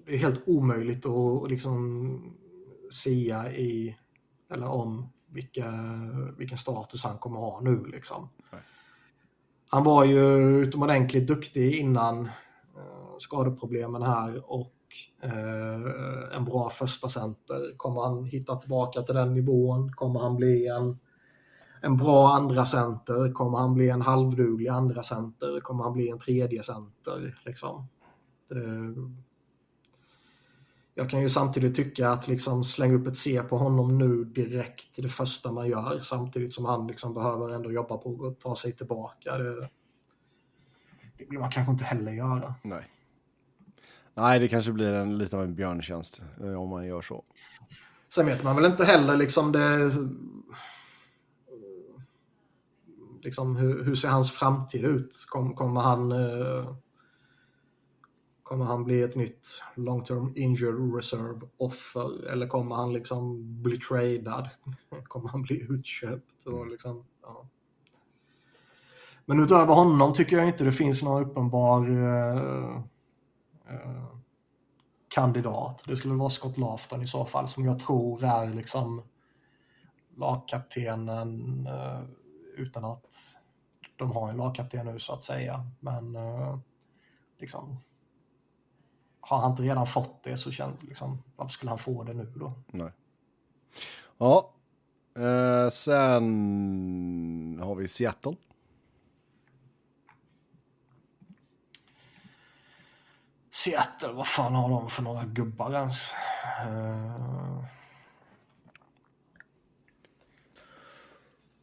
[0.06, 2.34] det är helt omöjligt att liksom
[2.90, 3.96] sia i,
[4.52, 5.74] eller om, vilka,
[6.38, 7.84] vilken status han kommer ha nu.
[7.84, 8.28] Liksom.
[9.68, 12.28] Han var ju utomordentligt duktig innan
[13.20, 14.74] skadeproblemen här och
[15.22, 17.76] eh, en bra första center?
[17.76, 19.92] Kommer han hitta tillbaka till den nivån?
[19.92, 20.98] Kommer han bli en,
[21.82, 23.32] en bra andra center?
[23.32, 25.60] Kommer han bli en halvduglig andra center?
[25.60, 27.40] Kommer han bli en tredje center?
[27.44, 27.88] Liksom?
[28.48, 28.94] Det,
[30.94, 34.96] jag kan ju samtidigt tycka att liksom slänga upp ett C på honom nu direkt
[34.96, 38.72] det första man gör samtidigt som han liksom behöver ändå jobba på att ta sig
[38.72, 39.38] tillbaka.
[39.38, 39.68] Det,
[41.18, 42.54] det vill man kanske inte heller göra.
[42.62, 42.88] Nej.
[44.14, 47.24] Nej, det kanske blir en, lite av en björntjänst eh, om man gör så.
[48.08, 49.90] Sen vet man väl inte heller liksom det...
[53.22, 55.24] Liksom hur, hur ser hans framtid ut?
[55.28, 56.12] Kom, kommer han...
[56.12, 56.74] Eh,
[58.42, 62.26] kommer han bli ett nytt long term injured reserve offer?
[62.32, 64.48] Eller kommer han liksom bli tradad?
[65.04, 66.46] Kommer han bli utköpt?
[66.46, 67.48] Och liksom, ja.
[69.24, 72.82] Men utöver honom tycker jag inte det finns någon uppenbar eh,
[73.70, 74.06] eh,
[75.08, 75.82] kandidat.
[75.86, 79.02] Det skulle vara Scott Lafton i så fall som jag tror är liksom
[80.16, 82.02] lagkaptenen eh,
[82.56, 83.36] utan att
[83.96, 85.66] de har en lagkapten nu så att säga.
[85.80, 86.58] Men eh,
[87.38, 87.78] liksom
[89.20, 92.32] har han inte redan fått det så känns liksom, varför skulle han få det nu
[92.36, 92.52] då?
[92.66, 92.92] Nej.
[94.18, 94.52] Ja,
[95.16, 98.36] eh, sen har vi Seattle.
[103.50, 106.14] Seattle, vad fan har de för några gubbar ens?
[106.66, 107.64] Uh...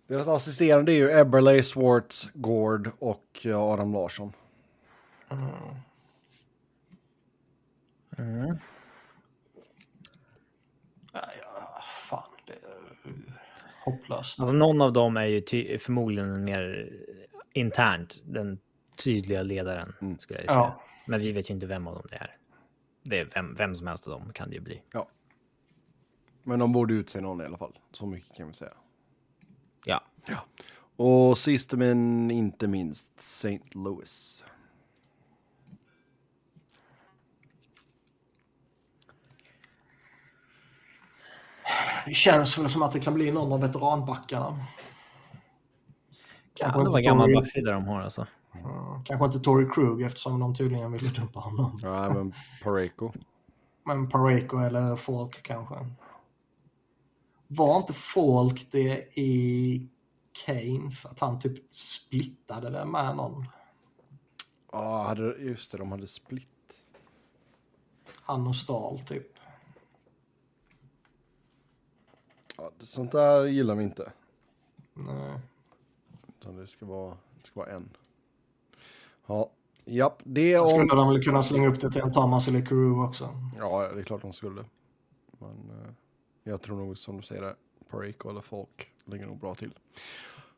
[0.07, 4.33] Deras assisterande är ju Eberle, Swartz, Gord och Adam Larsson.
[5.29, 5.49] Mm.
[8.17, 8.57] Mm.
[11.13, 11.21] Ja,
[12.09, 12.59] fan, det är
[13.85, 14.39] hopplöst.
[14.39, 16.93] Alltså någon av dem är ju förmodligen mer
[17.53, 18.59] internt den
[19.03, 20.19] tydliga ledaren, mm.
[20.19, 20.59] skulle jag säga.
[20.59, 20.83] Ja.
[21.07, 22.37] Men vi vet ju inte vem av dem det är.
[23.03, 24.81] Det är vem, vem som helst av dem kan det ju bli.
[24.93, 25.07] Ja.
[26.43, 27.79] Men de borde utse någon i alla fall.
[27.91, 28.73] Så mycket kan vi säga.
[29.85, 30.03] Ja.
[30.27, 30.45] ja.
[30.95, 33.59] Och sist men inte minst St.
[33.71, 34.43] Louis.
[42.05, 44.65] Det känns väl som att det kan bli någon av veteranbackarna.
[46.53, 48.27] Kanske ja, det var gammal backsida de har alltså.
[48.65, 51.79] Mm, kanske inte Tory Krug eftersom de tydligen ville dumpa honom.
[51.83, 52.33] Ja, men
[52.63, 53.11] Pareko.
[53.85, 55.75] men Pareko eller Folk kanske.
[57.47, 59.87] Var inte Folk det i
[60.45, 61.05] Keynes?
[61.05, 63.45] Att han typ splittade det med någon?
[64.71, 65.77] Ja, just det.
[65.77, 66.83] De hade split.
[68.21, 69.27] Han och Stahl typ.
[72.57, 74.11] Ja, sånt där gillar vi inte.
[74.93, 75.39] Nej.
[76.27, 77.89] Utan det ska vara, det ska vara en.
[79.27, 79.51] Ja,
[79.85, 80.67] japp, det om...
[80.67, 83.29] Skulle de väl kunna slänga upp det till en Thomas eller Kuru också?
[83.57, 84.65] Ja, det är klart de skulle.
[85.39, 85.91] Men eh,
[86.43, 87.55] jag tror nog som du säger där,
[87.91, 89.73] Pareko eller Folk ligger nog bra till.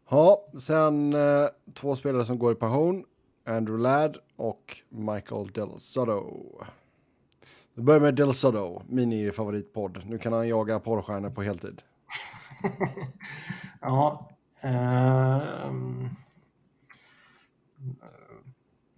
[0.10, 3.06] Ja, sen eh, två spelare som går i pension.
[3.46, 6.66] Andrew Ladd och Michael Del Soto.
[7.74, 10.02] Vi börjar med Del Soto, min favoritpodd.
[10.06, 11.82] Nu kan han jaga porrstjärnor på heltid.
[13.82, 14.30] ja.
[14.62, 15.72] Eh,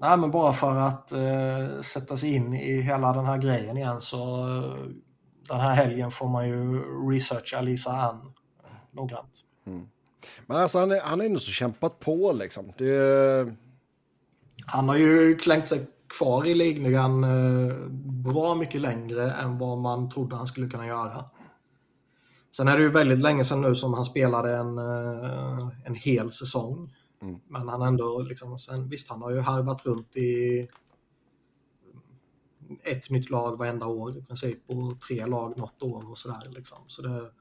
[0.02, 4.02] Nej, men bara för att eh, sätta sig in i hela den här grejen igen
[4.02, 4.74] så eh,
[5.47, 6.82] den här helgen får man ju
[7.12, 8.34] researcha Lisa Ann
[8.91, 9.41] noggrant.
[9.68, 9.88] Mm.
[10.45, 12.74] Men alltså han, är, han har ändå så kämpat på liksom.
[12.78, 13.56] Det...
[14.66, 15.88] Han har ju klängt sig
[16.18, 21.26] kvar i ligan eh, bra mycket längre än vad man trodde han skulle kunna göra.
[22.56, 26.32] Sen är det ju väldigt länge sedan nu som han spelade en, eh, en hel
[26.32, 26.93] säsong.
[27.22, 27.40] Mm.
[27.48, 30.68] Men han ändå, liksom, sen, visst han har ju harvat runt i
[32.84, 36.50] ett nytt lag varenda år i princip och tre lag något år och sådär.
[36.50, 36.78] Liksom.
[36.88, 37.32] Så det,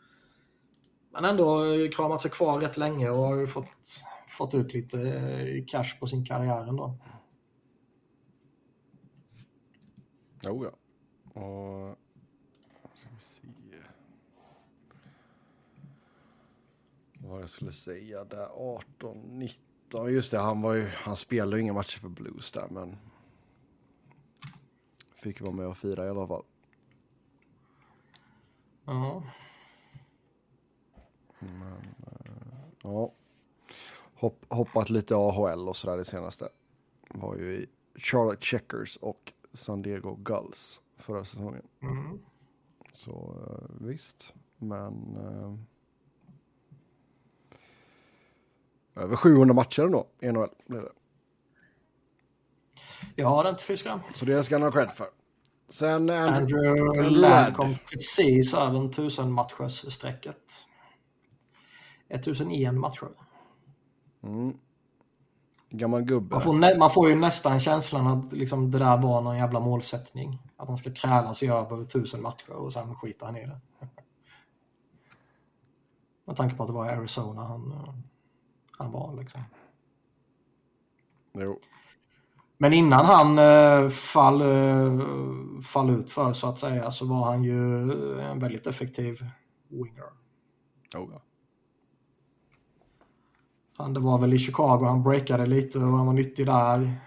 [1.13, 1.65] men ändå
[1.97, 3.69] kramat sig kvar rätt länge och har ju fått,
[4.29, 6.99] fått ut lite eh, cash på sin karriär ändå.
[10.43, 10.71] Jo, ja.
[11.41, 11.99] Och...
[12.95, 13.49] Ska vi se.
[17.19, 18.49] Vad jag skulle säga där.
[18.55, 19.70] 18, 19.
[19.93, 20.39] Ja, just det.
[20.39, 22.97] Han, var ju, han spelade ju inga matcher för Blues där, men
[25.15, 26.45] fick vara med och fira i alla fall.
[28.85, 29.23] Ja.
[31.39, 32.33] Men, äh,
[32.83, 33.13] ja.
[34.15, 36.49] Hopp, hoppat lite AHL och sådär det senaste.
[37.09, 41.63] Var ju i Charlotte Checkers och San Diego Gulls förra säsongen.
[41.81, 42.21] Mm.
[42.93, 43.11] Så
[43.51, 45.17] äh, visst, men...
[45.17, 45.55] Äh,
[49.01, 50.93] Över 700 matcher ändå i NHL blev det.
[53.15, 54.01] Ja, det är inte fy skam.
[54.15, 55.07] Så det ska han ha cred för.
[55.69, 57.57] Sen Andrew, Andrew Ladd.
[57.57, 60.37] Kom precis över 1000 matchers strecket
[62.09, 63.09] 1001 matcher.
[65.71, 66.35] gammal gubbe.
[66.35, 70.39] Man får, man får ju nästan känslan att liksom, det där var någon jävla målsättning.
[70.57, 73.61] Att han ska kräla sig över 1000 matcher och sen skiter han i det.
[76.25, 77.95] Med tanke på att det var i Arizona han, eh,
[78.81, 79.41] han var liksom.
[81.33, 81.61] Jo.
[82.59, 87.45] Men innan han eh, fall, eh, fall ut för så att säga så var han
[87.45, 89.19] ju en väldigt effektiv
[89.69, 90.05] winger.
[90.97, 91.23] Oh, ja.
[93.77, 97.01] Han, det var väl i Chicago han breakade lite och han var nyttig där.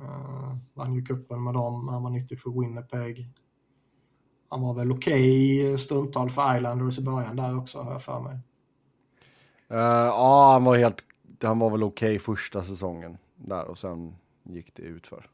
[0.00, 3.28] Uh, vann ju cupen med dem, han var nyttig för Winnipeg.
[4.48, 8.38] Han var väl okej stundtal för Islanders i början där också har jag för mig.
[9.68, 11.04] Eh, ja, han var helt...
[11.44, 15.30] Han var väl okej första säsongen där och sen gick det utför.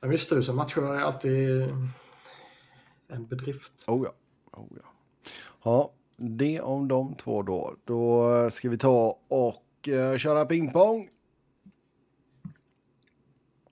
[0.00, 1.62] Men visst, tusen matcher är alltid
[3.08, 3.84] en bedrift.
[3.86, 4.12] Oh ja.
[4.52, 4.92] Oh ja.
[5.62, 7.76] Ja, det om de två då.
[7.84, 11.08] Då ska vi ta och eh, köra pingpong.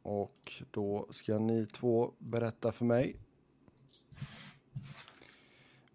[0.03, 3.16] Och då ska ni två berätta för mig.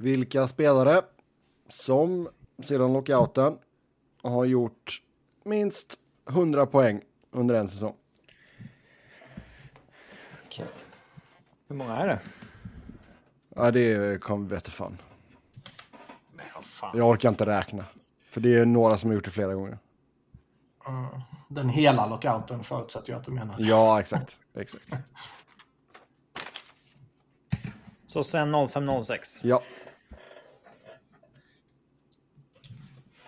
[0.01, 1.01] Vilka spelare
[1.69, 2.29] som
[2.61, 3.57] sedan lockouten
[4.23, 5.01] har gjort
[5.43, 7.95] minst 100 poäng under en säsong.
[10.45, 10.65] Okej.
[11.67, 12.19] Hur många är det?
[13.55, 14.97] Ja, det kommer veta fan.
[16.61, 16.97] Fan.
[16.97, 17.85] Jag orkar inte räkna.
[18.19, 19.77] För det är några som har gjort det flera gånger.
[21.47, 23.55] Den hela lockouten förutsätter jag att du menar.
[23.59, 24.39] Ja, exakt.
[24.53, 24.93] exakt.
[28.05, 29.43] Så sen 0506.
[29.43, 29.61] Ja.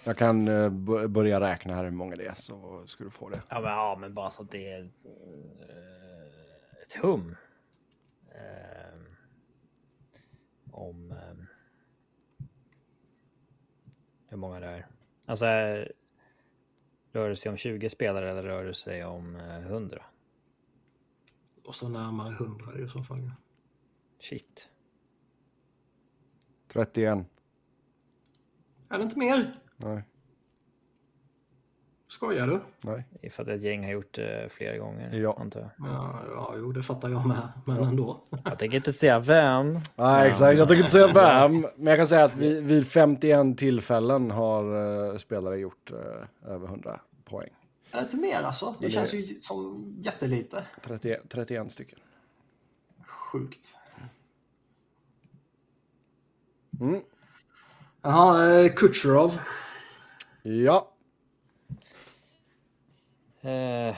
[0.04, 3.30] Jag kan eh, b- börja räkna här hur många det är så ska du få
[3.30, 3.42] det.
[3.50, 7.36] Ja, men, ja, men bara så att det är eh, ett hum.
[8.32, 9.00] Eh,
[10.72, 11.46] om eh,
[14.28, 14.88] hur många det är.
[15.26, 15.88] Alltså, eh,
[17.12, 20.04] rör det sig om 20 spelare eller rör det sig om eh, 100?
[21.66, 23.32] Och så närmare 100 i så fall.
[24.20, 24.70] Shit.
[26.68, 27.20] 31.
[28.90, 29.54] Är det inte mer?
[29.84, 30.04] Nej.
[32.08, 32.62] Skojar du?
[32.82, 33.06] Nej.
[33.22, 35.38] Det är för att ett gäng har gjort det flera gånger, Ja.
[35.40, 35.70] antar jag.
[35.90, 37.50] Ja, ja, jo, det fattar jag med.
[37.66, 38.24] Men ändå.
[38.44, 39.80] Jag tänker inte säga vem.
[39.96, 40.58] Nej, exakt.
[40.58, 41.62] Jag tänker inte säga vem.
[41.76, 46.68] Men jag kan säga att vid, vid 51 tillfällen har uh, spelare gjort eh, över
[46.68, 47.50] 100 poäng.
[47.92, 48.76] Är det inte mer alltså?
[48.80, 50.64] Det det- känns ju som jättelite.
[50.84, 52.00] 31, 31 stycken.
[53.06, 53.78] Sjukt.
[56.82, 57.02] Mm.
[58.02, 59.40] Jaha, eh, Kucherov.
[60.44, 60.92] Ja.
[63.42, 63.96] Eh,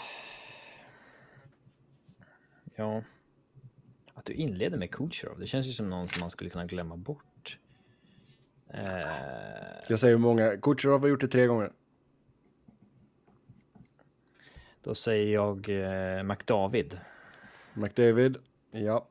[2.76, 3.04] ja.
[4.14, 6.98] Att du inleder med Kucherov, det känns ju som någon som man skulle kunna glömma
[6.98, 7.58] bort.
[8.70, 8.82] Eh,
[9.90, 10.58] Jag säger hur många.
[10.58, 11.72] Kucherov har gjort det tre gånger.
[14.84, 17.00] då säger jag eh, McDavid.
[17.74, 18.38] McDavid.
[18.72, 19.08] Ja.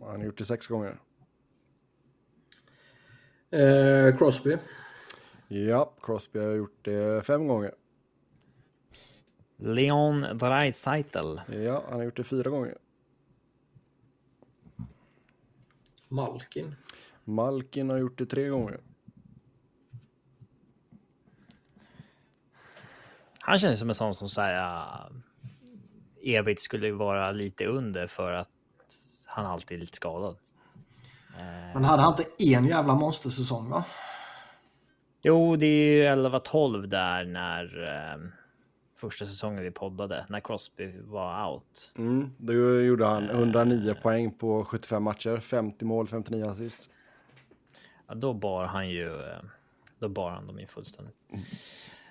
[0.00, 0.98] Han har gjort det sex gånger.
[3.50, 4.56] Eh, Crosby.
[5.52, 5.92] Ja.
[6.02, 7.74] Crosby har gjort det fem gånger.
[9.56, 11.36] Leon Draisaitl.
[11.48, 12.78] Ja, han har gjort det fyra gånger.
[16.08, 16.74] Malkin.
[17.24, 18.80] Malkin har gjort det tre gånger.
[23.40, 24.86] Han känns som en sån som säger
[26.22, 28.48] evigt skulle vara lite under för att
[29.26, 30.36] han alltid är lite skadad.
[31.74, 33.84] Men hade han inte en jävla monstersäsong va?
[35.22, 38.20] Jo, det är ju 11-12 där när eh,
[38.96, 41.92] första säsongen vi poddade, när Crosby var out.
[41.98, 46.90] Mm, då gjorde han 109 poäng på 75 matcher, 50 mål, 59 assist.
[48.06, 49.42] Ja, då bar han ju, eh,
[49.98, 51.16] då bar han dem ju fullständigt.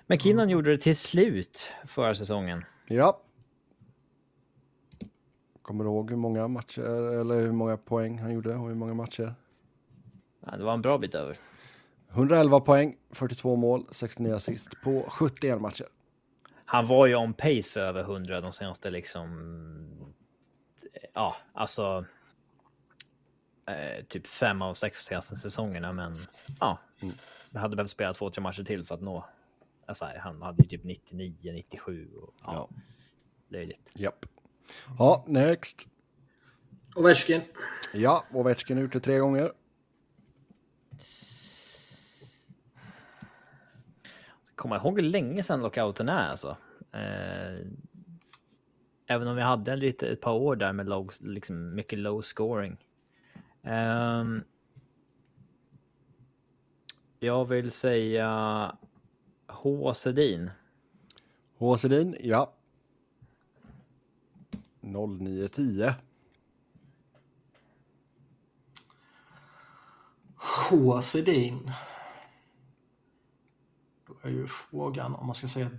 [0.06, 2.64] McKinnon gjorde det till slut förra säsongen.
[2.88, 3.20] Ja.
[5.62, 6.82] Kommer du ihåg hur många matcher,
[7.20, 9.34] eller hur många poäng han gjorde och hur många matcher?
[10.46, 11.36] Ja, det var en bra bit över.
[12.12, 15.86] 111 poäng, 42 mål, 69 assist på 71 matcher.
[16.64, 20.10] Han var ju on pace för över 100 de senaste liksom.
[21.14, 22.04] Ja, alltså.
[23.66, 26.16] Eh, typ fem av sex senaste säsongerna, men
[26.60, 26.78] ja,
[27.50, 29.24] det hade behövt spela två, tre matcher till för att nå.
[29.86, 32.68] Alltså, han hade ju typ 99, 97 och ja, Ja.
[33.48, 33.92] löjligt.
[33.94, 34.26] Japp.
[34.98, 35.86] Ja, next.
[36.96, 37.40] Ovechkin.
[37.94, 39.52] Ja, Ovechkin det tre gånger.
[44.60, 46.56] Kommer ihåg hur länge sedan lockouten är alltså.
[46.92, 47.66] Eh,
[49.06, 52.76] även om vi hade lite, ett par år där med low, liksom mycket low scoring.
[53.62, 54.44] Um,
[57.18, 58.76] jag vill säga
[59.46, 59.94] H.
[59.94, 60.50] Sedin.
[61.58, 61.78] H.
[61.78, 62.52] Sedin, ja.
[64.80, 65.92] 0910.
[70.70, 71.02] H.
[71.02, 71.70] Sedin.
[74.22, 75.70] Är ju frågan om man ska säga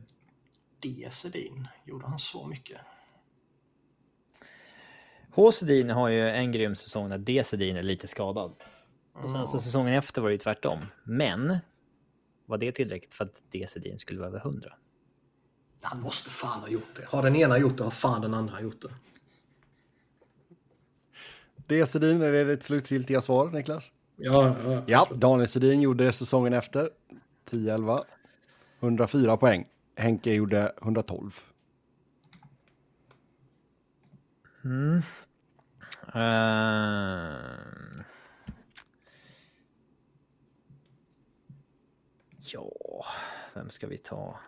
[0.79, 1.09] D.
[1.11, 1.67] Sedin.
[1.85, 2.77] Gjorde han så mycket?
[5.33, 5.51] H.
[5.51, 7.43] Sedin har ju en grym säsong när D.
[7.43, 8.55] Sedin är lite skadad.
[9.13, 10.79] Och sen så säsongen efter var det ju tvärtom.
[11.03, 11.57] Men
[12.45, 13.65] var det tillräckligt för att D.
[13.69, 14.73] Sedin skulle vara över 100?
[15.81, 17.05] Han måste fan ha gjort det.
[17.05, 18.93] Har den ena gjort det har fan den andra gjort det.
[21.67, 21.85] D.
[21.85, 23.91] Sedin, är det ditt slutgiltiga svar, Niklas?
[24.15, 24.83] Ja, ja.
[24.87, 26.89] Ja, Daniel Sedin gjorde det säsongen efter.
[27.49, 28.03] 10-11.
[28.81, 29.67] 104 poäng.
[29.95, 31.39] Henke gjorde 112.
[34.63, 35.01] Mm.
[36.15, 36.21] Uh...
[42.53, 42.69] Ja,
[43.53, 44.39] vem ska vi ta?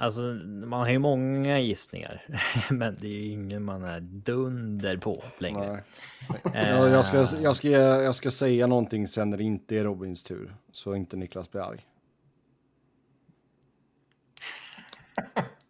[0.00, 2.22] Alltså, man har ju många gissningar,
[2.70, 5.82] men det är ju ingen man är dunder på längre.
[6.54, 6.68] Nej.
[6.68, 10.22] Jag, jag, ska, jag, ska, jag ska säga någonting sen när det inte är Robins
[10.22, 11.86] tur, så inte Niklas blir arg.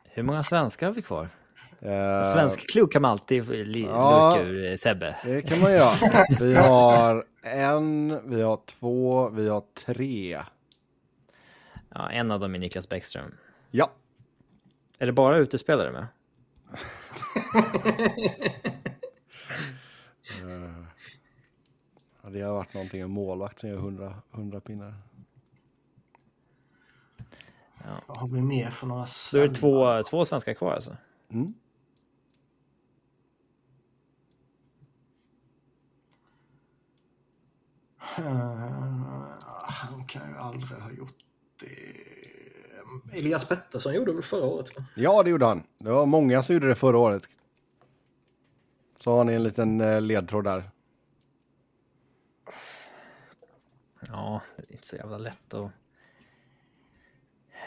[0.04, 1.28] Hur många svenskar har vi kvar?
[1.80, 4.36] Eh, Svensk klok kan man alltid li- Ja.
[4.36, 5.16] luka ur eh, Sebbe.
[5.24, 6.26] Det kan man göra.
[6.40, 10.42] Vi har en, vi har två, vi har tre.
[11.94, 13.34] Ja, en av dem är Niklas Bäckström.
[13.70, 13.90] Ja,
[14.98, 16.06] Är det bara utespelare med?
[22.22, 24.94] Ja, det har varit någonting en målvakt som gör 100, 100 pinnar.
[28.06, 29.48] Vad har vi mer för några Då är svennar?
[29.48, 30.96] det två, två svenskar kvar alltså.
[31.28, 31.54] Mm.
[38.18, 39.38] Eh,
[39.68, 40.78] han kan ju aldrig.
[43.12, 44.76] Elias Pettersson gjorde väl förra året?
[44.78, 44.84] va?
[44.96, 45.62] Ja, det gjorde han.
[45.78, 47.22] Det var många som gjorde det förra året.
[48.96, 50.70] Så har ni en liten eh, ledtråd där.
[54.08, 55.70] Ja, det är inte så jävla lätt att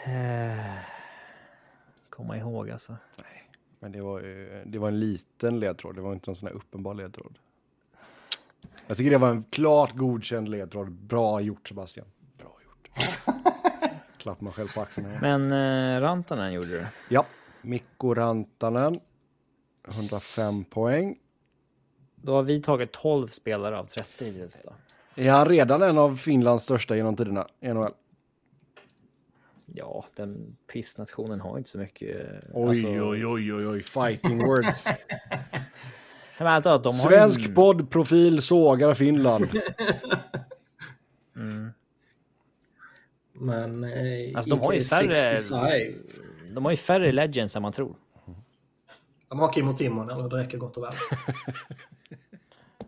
[0.06, 0.76] eh,
[2.10, 2.96] komma ihåg alltså.
[3.80, 6.54] Men det var, ju- det var en liten ledtråd, det var inte en sån här
[6.54, 7.38] uppenbar ledtråd.
[8.86, 10.92] Jag tycker det var en klart godkänd ledtråd.
[10.92, 12.06] Bra gjort Sebastian.
[12.38, 12.90] Bra gjort.
[14.22, 15.06] Klapp mig själv på axeln.
[15.06, 15.38] Här.
[15.38, 15.52] Men
[15.96, 16.88] eh, Rantanen gjorde det.
[17.08, 17.26] Ja,
[17.62, 19.00] Mikko Rantanen.
[19.88, 21.18] 105 poäng.
[22.16, 24.72] Då har vi tagit 12 spelare av 30 hittills då.
[25.22, 27.92] Är han redan en av Finlands största genom tiderna i NHL?
[29.66, 32.20] Ja, den pissnationen har inte så mycket.
[32.20, 34.86] eh, Oj, alltså- oj, oj, oj, oj, fighting words.
[36.38, 37.54] Har Svensk ju...
[37.54, 39.48] poddprofil sågar Finland.
[43.32, 43.84] Men...
[43.84, 43.90] Eh,
[44.34, 46.54] Alltså, de har ju färre- 65.
[46.54, 47.96] De har ju färre legends än man tror.
[49.28, 50.92] De har Timonen och det räcker gott och väl.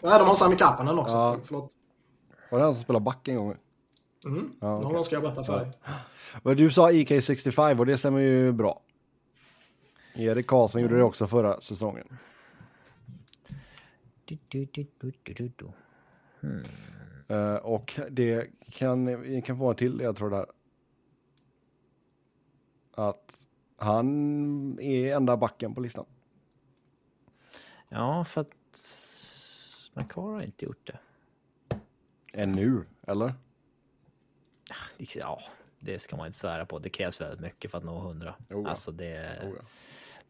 [0.01, 1.15] Nej, de har Sami Kapanen också.
[1.15, 1.35] Ja.
[1.39, 1.73] För, förlåt.
[2.51, 3.57] Var det han som spelade back en gång?
[4.25, 4.53] Mm.
[4.61, 4.81] Ja.
[4.81, 5.71] Någon ska jag berätta för
[6.45, 6.55] dig.
[6.57, 8.81] Du sa IK65 och det stämmer ju bra.
[10.15, 12.19] Erik Karlsson gjorde det också förra säsongen.
[14.25, 15.12] Du, du, du, du,
[17.29, 20.47] Eh, och det kan, kan få en till tror där.
[22.95, 23.47] Att
[23.77, 26.07] han är enda backen på listan.
[27.89, 28.49] Ja, för att
[29.95, 30.99] McCar har inte gjort det.
[32.33, 33.35] Ännu, eller?
[34.99, 35.43] Ja,
[35.79, 36.79] det ska man inte svära på.
[36.79, 38.35] Det krävs väldigt mycket för att nå 100.
[38.49, 38.71] Jo, ja.
[38.71, 39.63] Alltså det är Oh, ja.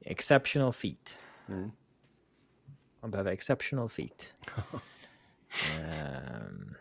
[0.01, 1.23] exceptional feat.
[1.49, 1.71] Mm.
[3.01, 4.33] Man behöver exceptional feat.
[5.81, 6.75] Ehm,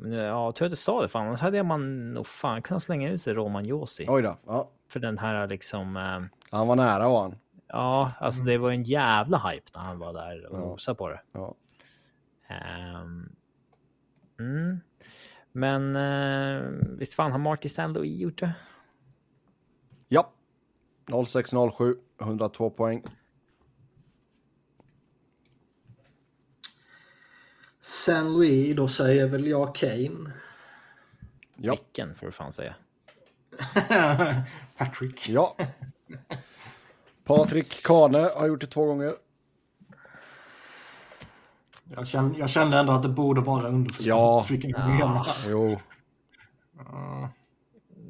[0.00, 3.10] men ja, tur att du sa det, för annars hade man nog fan kunnat slänga
[3.10, 4.04] ut sig Roman Josi.
[4.08, 4.36] Oj då.
[4.46, 7.34] Ja, För den här liksom, ehm, han var nära var han.
[7.66, 10.60] ja, alltså det var en jävla hype när han var där och Ja.
[10.60, 11.20] nosade på det.
[11.32, 11.54] Ja.
[12.48, 13.32] Ehm,
[14.40, 14.80] mm.
[15.52, 17.86] Men uh, visst fan har St.
[17.86, 18.52] Louis gjort det?
[20.08, 20.30] ja.
[21.26, 23.02] 0607, 102 poäng.
[27.80, 30.32] San Louis, då säger väl jag Kane.
[31.56, 31.72] Ja.
[31.72, 32.74] Vilken får du fan säga.
[34.76, 35.28] Patrick.
[35.28, 35.56] Ja.
[37.24, 39.14] Patrik Kane har gjort det två gånger.
[41.96, 44.06] Jag kände, jag kände ändå att det borde vara underförstått.
[44.06, 44.46] Ja.
[44.50, 45.26] Jag Ja.
[45.46, 45.78] Jo,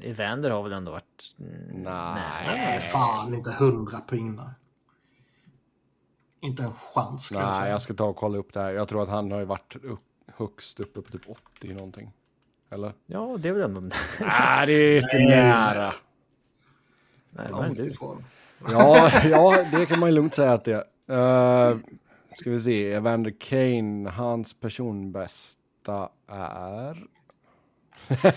[0.02, 1.34] Evander har väl ändå varit...
[1.36, 2.44] Nej.
[2.46, 4.54] Nej, fan inte hundra pinnar.
[6.40, 7.24] Inte en chans.
[7.24, 7.70] ska jag nej, säga.
[7.70, 8.70] jag ska ta och kolla upp det här.
[8.70, 10.00] Jag tror att han har ju varit upp,
[10.36, 12.12] högst uppe på typ 80 någonting.
[12.70, 12.92] Eller?
[13.06, 13.80] Ja, det är väl ändå...
[14.20, 15.92] Nej, det är inte nära.
[17.30, 18.24] Nej, men ifrån.
[18.70, 21.70] Ja, ja, det kan man ju lugnt säga att det är.
[21.72, 21.78] Uh,
[22.36, 27.06] ska vi se, Evander Kane, hans personbästa är...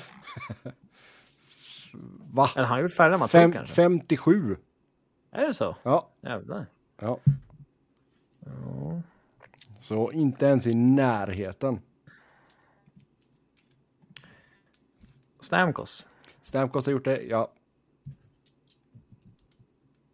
[2.32, 2.50] Va?
[2.56, 3.76] Eller har han gjort färre än man tror kanske?
[3.76, 4.58] 57.
[5.32, 5.76] Är det så?
[5.84, 6.66] Ja, Jävlar.
[7.02, 7.20] ja.
[9.84, 11.82] Så inte ens i närheten.
[15.40, 16.06] Stamkos.
[16.42, 17.52] Stamkos har gjort det, ja.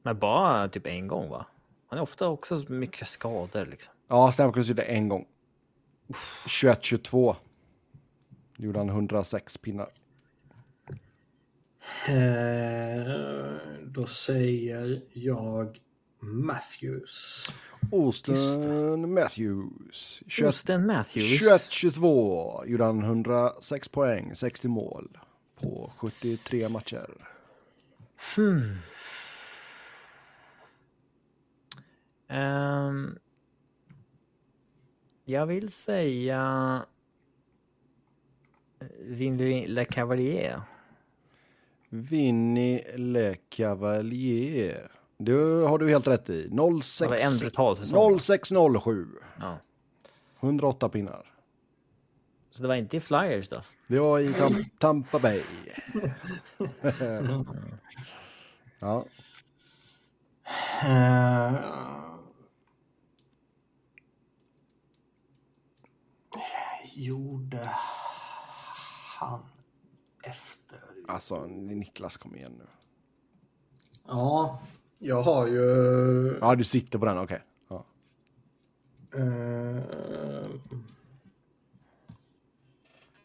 [0.03, 1.45] Men bara typ en gång va?
[1.87, 3.93] Han är ofta också mycket skador liksom.
[4.07, 5.27] Ja, Stamkos gjorde det en gång.
[6.45, 7.35] 21-22.
[8.57, 9.89] Gjorde han 106 pinnar.
[12.07, 13.13] Eh,
[13.83, 15.79] då säger jag
[16.19, 17.45] Matthews.
[17.91, 20.23] Austin Matthews.
[20.27, 21.41] 21 Austin Matthews.
[21.41, 25.17] 21-22 gjorde han 106 poäng, 60 mål
[25.63, 27.09] på 73 matcher.
[32.27, 33.17] Ehm,
[35.25, 36.85] jag vill säga...
[38.99, 40.61] Vinny Le Cavalier.
[41.89, 44.98] Vinny Le Cavalier.
[45.21, 46.47] Det har du helt rätt i.
[46.47, 48.19] Det var en 06, brutal säsong.
[48.19, 49.07] 0607.
[49.39, 49.57] Ja.
[50.39, 51.33] 108 pinnar.
[52.51, 53.61] Så det var inte i Flyers då?
[53.87, 55.43] Det var i Tam Tampa Bay.
[58.79, 59.05] ja.
[60.83, 61.53] Eh,
[66.93, 67.69] gjorde
[69.19, 69.45] han
[70.23, 70.79] efter?
[71.07, 72.67] Alltså, Niklas kom igen nu.
[74.07, 74.59] Ja,
[74.99, 76.37] jag har ju...
[76.41, 77.41] Ja, du sitter på den, okej.
[77.69, 77.85] Ja.
[79.15, 79.83] eh,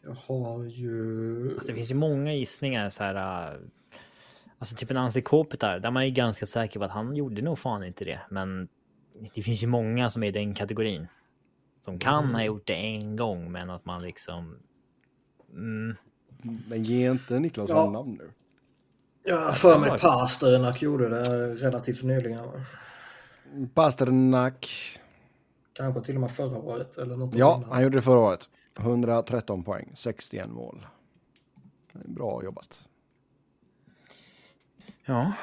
[0.03, 1.51] jag har ju...
[1.53, 3.51] Alltså, det finns ju många gissningar så här.
[3.53, 3.59] äh,
[4.59, 7.83] Alltså typ en Ansi där man är ganska säker på att han gjorde nog fan
[7.83, 8.19] inte det.
[8.29, 8.67] Men
[9.35, 11.07] det finns ju många som är i den kategorin.
[11.85, 14.57] Som kan ha gjort det en gång, men att man liksom...
[15.53, 15.95] Mm,
[16.67, 17.91] Men ge inte Niklas ja.
[17.91, 18.31] namn nu.
[19.31, 22.43] Har för mig Pasternak gjorde det relativt nyligen.
[22.43, 22.51] va?
[23.73, 24.69] Pasternak.
[25.73, 27.71] Kanske till och med förra året eller något Ja, innan.
[27.71, 28.49] han gjorde det förra året.
[28.79, 30.85] 113 poäng, 61 mål.
[31.93, 32.81] Bra jobbat.
[35.05, 35.33] ja.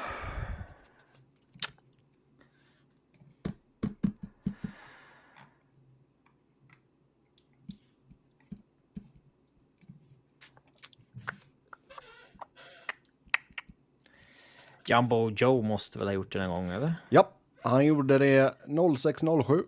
[14.85, 16.95] Jumbo Joe måste väl ha gjort det någon gång, eller?
[17.09, 17.29] Ja,
[17.61, 18.53] han gjorde det
[18.97, 19.63] 0607.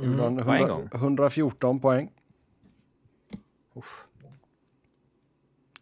[0.00, 0.88] Gjorde han på en 100, gång.
[0.94, 2.10] 114 poäng.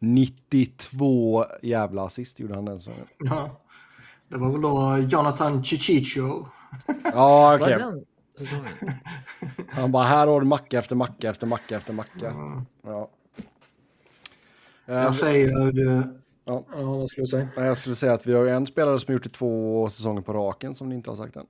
[0.01, 3.07] 92 jävla assist gjorde han den säsongen.
[3.19, 3.51] Ja.
[4.29, 6.47] Det var väl då Jonathan Chichicho.
[7.05, 8.05] Ja, okej.
[8.39, 8.73] säsongen?
[9.69, 12.35] Han bara, här har du macka efter macka efter macka efter macka.
[12.83, 13.11] Ja.
[14.87, 16.19] Eh, Jag säger...
[16.49, 16.65] Ja.
[16.73, 17.49] Ja, vad skulle du säga?
[17.57, 20.33] Nej, Jag skulle säga att vi har en spelare som gjort det två säsonger på
[20.33, 21.47] raken som ni inte har sagt än.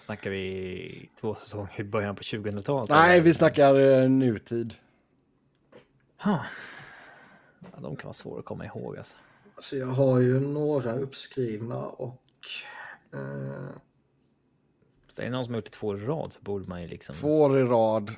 [0.00, 2.90] Snackar vi två säsonger i början på 2000-talet?
[2.90, 3.24] Nej, eller?
[3.24, 4.74] vi snackar eh, nutid.
[6.24, 6.44] Ja.
[7.60, 9.16] Ja, de kan vara svåra att komma ihåg alltså.
[9.60, 12.22] Så jag har ju några uppskrivna och...
[13.14, 13.68] Eh,
[15.08, 16.88] Så är det någon som har gjort det två i rad så borde man ju
[16.88, 17.14] liksom...
[17.14, 18.10] Två år i rad.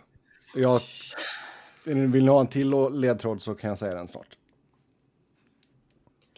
[0.55, 0.81] Jag,
[1.85, 4.39] vill ni ha en till ledtråd så kan jag säga den snart.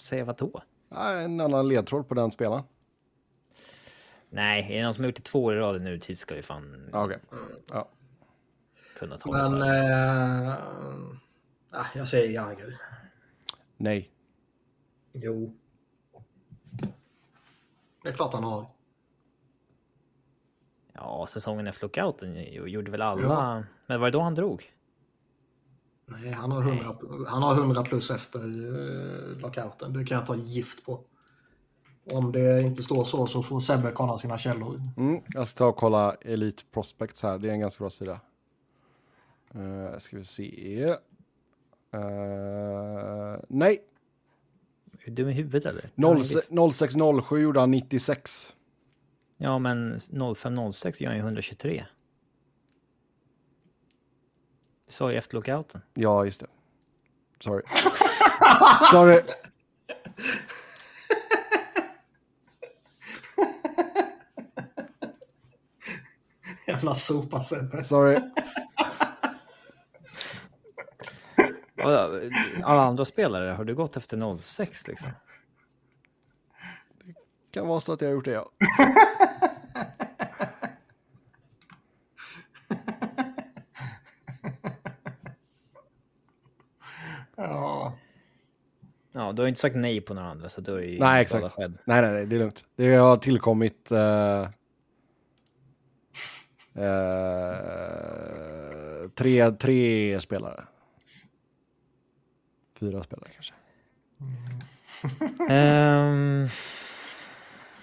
[0.06, 0.62] Säga vad då?
[0.88, 2.62] Nej, En annan ledtråd på den spelaren.
[4.28, 6.34] Nej, är det någon som har gjort det två år i rad i nutid ska
[6.34, 7.18] vi fan Ja, Okej.
[7.70, 7.88] Ja.
[8.98, 9.62] kunna ta men...
[9.62, 10.54] Eh,
[11.70, 12.80] ah, jag säger Jagr.
[13.76, 14.10] Nej.
[15.12, 15.54] Jo.
[18.02, 18.66] Det är klart han har.
[20.92, 23.22] Ja, säsongen efter lockouten gjorde väl alla...
[23.22, 23.62] Ja.
[23.86, 24.72] Men var det då han drog?
[26.08, 26.96] Nej, han har 100,
[27.28, 29.92] han har 100 plus efter uh, lockouten.
[29.92, 31.00] Det kan jag ta gift på.
[32.10, 34.80] Om det inte står så så får Sebbe kolla sina källor.
[34.96, 37.38] Mm, jag ska ta och kolla Elite Prospects här.
[37.38, 38.20] Det är en ganska bra sida.
[39.56, 40.84] Uh, ska vi se.
[41.94, 43.82] Uh, nej,
[44.92, 46.70] Är du dum i huvudet eller?
[46.70, 48.52] 0607 gjorde han 96.
[49.36, 50.00] Ja, men
[50.36, 51.84] 0506 gör han ju 123.
[54.86, 55.82] Du sa ju efter lockouten.
[55.94, 56.46] Ja, just det.
[57.40, 57.62] Sorry.
[58.92, 59.22] Sorry.
[66.66, 67.84] Jävla sopa Sebbe.
[67.84, 68.20] Sorry.
[72.64, 75.10] Alla andra spelare, har du gått efter 06 liksom?
[77.50, 78.30] Kan vara så att jag har gjort det.
[78.30, 78.50] Ja.
[89.46, 91.54] har ju inte sagt nej på några andra, så då är det Nej, exakt.
[91.54, 91.78] skedd.
[91.84, 92.64] Nej, nej, nej, det är lugnt.
[92.76, 93.92] Det har tillkommit...
[93.92, 94.48] eh,
[96.74, 97.56] eh,
[99.14, 100.64] tre, tre spelare.
[102.80, 103.54] Fyra spelare kanske.
[105.48, 106.48] Ehm,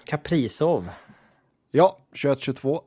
[0.04, 0.90] Kaprizov.
[1.70, 2.82] Ja, 21-22.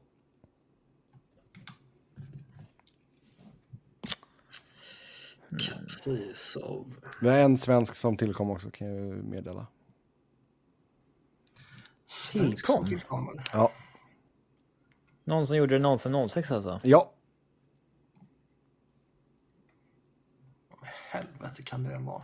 [5.59, 6.93] Kaprizov.
[7.21, 9.67] Vi har en svensk som tillkom också, kan jag meddela.
[12.31, 12.85] Tillkom?
[12.85, 13.43] Tillkommer.
[13.53, 13.71] Ja.
[15.23, 16.79] Någon som gjorde det 0506 alltså?
[16.83, 17.13] Ja,
[21.11, 22.23] Helvete kan det vara.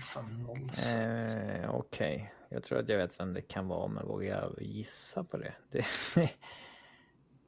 [0.00, 0.86] 0506.
[0.86, 5.24] Eh, Okej, jag tror att jag vet vem det kan vara, men vågar jag gissa
[5.24, 5.54] på det?
[5.70, 5.84] Det,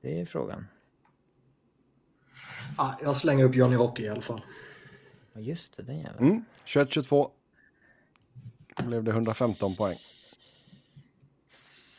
[0.01, 0.67] det är frågan.
[2.77, 4.43] Ah, jag slänger upp Johnny Hockey i alla fall.
[5.33, 6.19] Ja, just det, den jäveln.
[6.31, 6.45] mm.
[6.67, 7.31] 21-22.
[8.77, 9.99] Då blev det 115 poäng.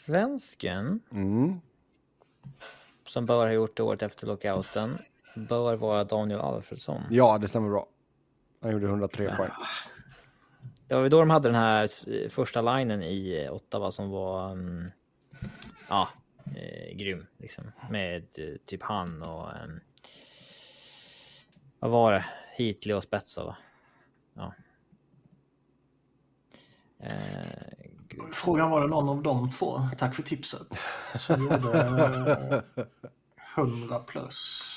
[0.05, 1.59] Svensken, Mm.
[3.07, 4.97] som bör ha gjort det året efter lockouten,
[5.35, 7.01] bör vara Daniel Alfredsson.
[7.09, 7.87] Ja, det stämmer bra.
[8.61, 9.49] Han gjorde 103 poäng.
[10.87, 14.09] Det var ju då de hade den här eh, första linen i eh, Ottawa som
[14.09, 14.91] var mm,
[15.89, 16.09] ja,
[16.55, 17.71] eh, grym liksom.
[17.89, 19.79] Med eh, typ han och ehm,
[21.85, 22.25] vad var det?
[22.57, 23.57] Heatley och Spetsa va?
[24.33, 24.53] Ja.
[26.99, 27.45] Eh.
[28.33, 30.67] Frågan var det någon av de två, tack för tipset,
[31.15, 32.63] som gjorde
[33.55, 34.71] 100 plus.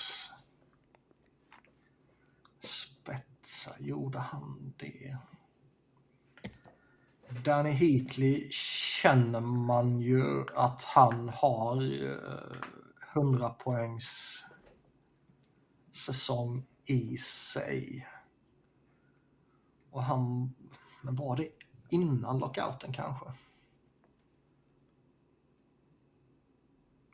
[2.65, 5.17] Spetsa, gjorde han det?
[7.45, 8.51] Danny Heatley
[9.01, 12.57] känner man ju att han har eh,
[13.15, 14.45] 100 poängs
[15.93, 18.09] säsong i sig.
[19.91, 20.55] Och han,
[21.03, 21.49] men var det
[21.89, 23.27] innan lockouten kanske?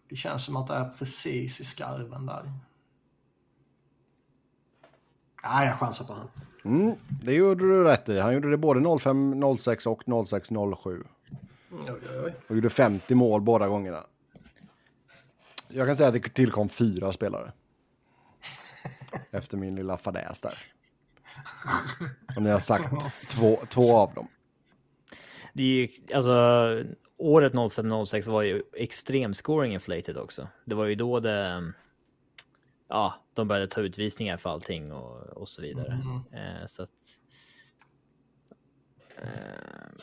[0.09, 2.52] Det känns som att det är precis i skarven där.
[5.42, 6.28] Nej, jag chansar på han.
[6.64, 8.20] Mm, det gjorde du rätt i.
[8.20, 10.48] Han gjorde det både 05, 06 och 06,
[10.82, 11.05] 07.
[11.70, 12.34] Oj, oj, oj.
[12.48, 14.06] Och gjorde 50 mål båda gångerna.
[15.68, 17.52] Jag kan säga att det tillkom fyra spelare.
[19.31, 20.59] Efter min lilla fadäs där.
[22.36, 22.93] Och ni har sagt
[23.28, 24.28] två, två av dem.
[25.53, 26.32] Det är ju, alltså,
[27.16, 30.49] året 05-06 var ju extrem scoring inflated också.
[30.65, 31.73] Det var ju då det,
[32.89, 35.99] ja, de började ta utvisningar för allting och, och så vidare.
[36.32, 36.91] Eh, så att,
[39.16, 39.95] eh,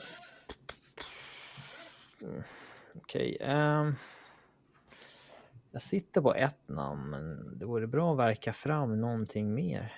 [2.95, 3.37] Okej.
[3.41, 3.95] ehm,
[5.71, 9.93] jag sitter på ett namn, men det vore bra att verka fram någonting mer.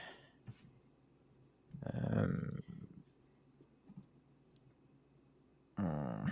[1.86, 2.62] Ehm,
[5.80, 6.30] mm.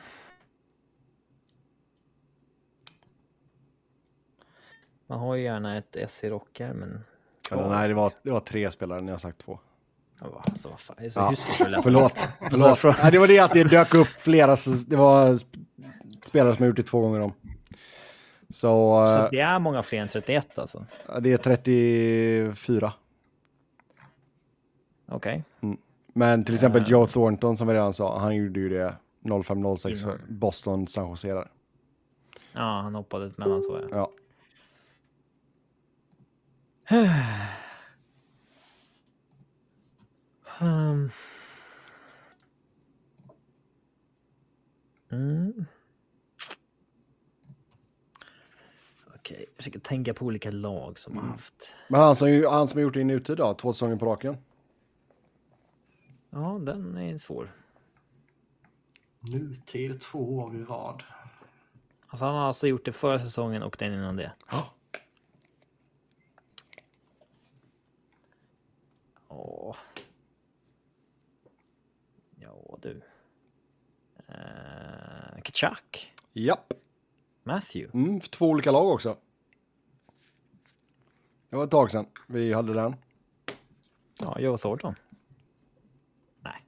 [5.08, 7.04] Man har ju gärna ett S i rockar, men...
[7.52, 9.02] Eller, nej, det var, det var tre spelare.
[9.02, 9.60] Ni har sagt två.
[10.20, 11.34] Ja, Alltså, vad fan, så Ja,
[11.84, 12.28] Förlåt.
[12.40, 12.98] förlåt.
[13.04, 14.58] Nej, det var det att det dök upp flera.
[14.88, 15.66] Det var sp-
[16.26, 17.34] spelare som har gjort det två gånger om.
[18.52, 20.86] Så, Så eh, det är många fler än 31 alltså?
[21.22, 22.94] det är 34.
[25.08, 25.44] Okej.
[26.14, 26.88] Men till exempel Eh.
[26.90, 30.20] Joe Thornton som vi redan sa, han gjorde ju det 05-06 Innan.
[30.30, 31.52] Boston San Jose där.
[32.54, 33.78] Ja, han hoppade ut mellan två.
[33.92, 34.10] Ja.
[40.60, 40.66] Ja.
[40.68, 41.12] Um.
[45.12, 45.66] Mm.
[49.16, 51.76] Okej, jag försöker tänka på olika lag som har haft.
[51.88, 54.06] Men han som, ju- han som har gjort det i nutid då, två säsonger på
[54.06, 54.38] raken.
[56.30, 57.52] Ja, den är svår.
[59.20, 61.04] Nutid två år i rad.
[62.08, 64.32] Alltså, han har alltså gjort det förra säsongen och den innan det.
[64.52, 64.66] Ja.
[69.28, 69.76] Åh.
[72.40, 73.02] Ja, du.
[74.30, 76.14] Uh, Kachak.
[76.34, 76.74] Japp.
[77.44, 77.98] Matthew.
[78.00, 79.18] Mm, två olika lag också.
[81.52, 82.96] Det var ett tag sedan vi hade den.
[84.20, 84.96] Ja, Joe Thornton.
[86.42, 86.66] Nej.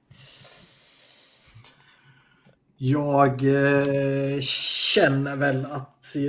[2.76, 6.22] Jag eh, känner väl att eh,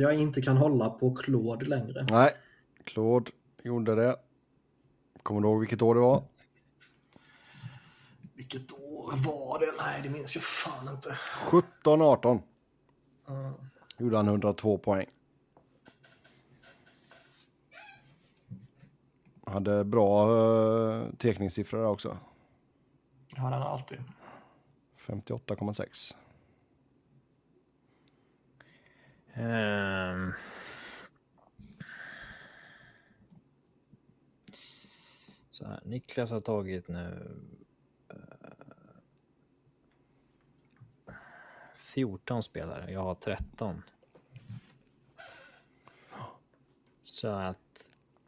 [0.00, 2.06] jag inte kan hålla på Claude längre.
[2.10, 2.30] Nej,
[2.84, 3.30] Claude
[3.62, 4.16] gjorde det.
[5.22, 6.22] Kommer du ihåg vilket år det var?
[8.34, 9.72] Vilket år var det?
[9.78, 11.18] Nej, det minns jag fan inte.
[11.84, 12.40] 17-18.
[13.28, 13.52] Mm.
[13.98, 15.06] Gjorde han 102 poäng.
[19.44, 22.18] Hade bra uh, tekningssiffror där också.
[23.36, 23.98] Ja, den har alltid.
[24.98, 26.14] 58,6.
[29.34, 30.32] Ehm.
[35.50, 37.36] Så här, Niklas har tagit nu
[38.08, 38.16] eh,
[41.76, 43.82] 14 spelare, jag har 13.
[47.02, 47.61] Så att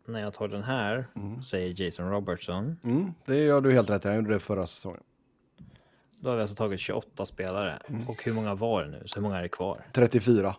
[0.06, 1.06] när jag tar den här,
[1.44, 4.04] säger Jason Robertson, Mm, det gör du helt rätt.
[4.04, 5.02] Han gjorde det förra säsongen.
[6.20, 7.78] då har vi alltså tagit 28 spelare.
[8.08, 9.02] Och hur många var det nu?
[9.06, 9.86] Så hur många är det kvar?
[9.92, 10.56] 34.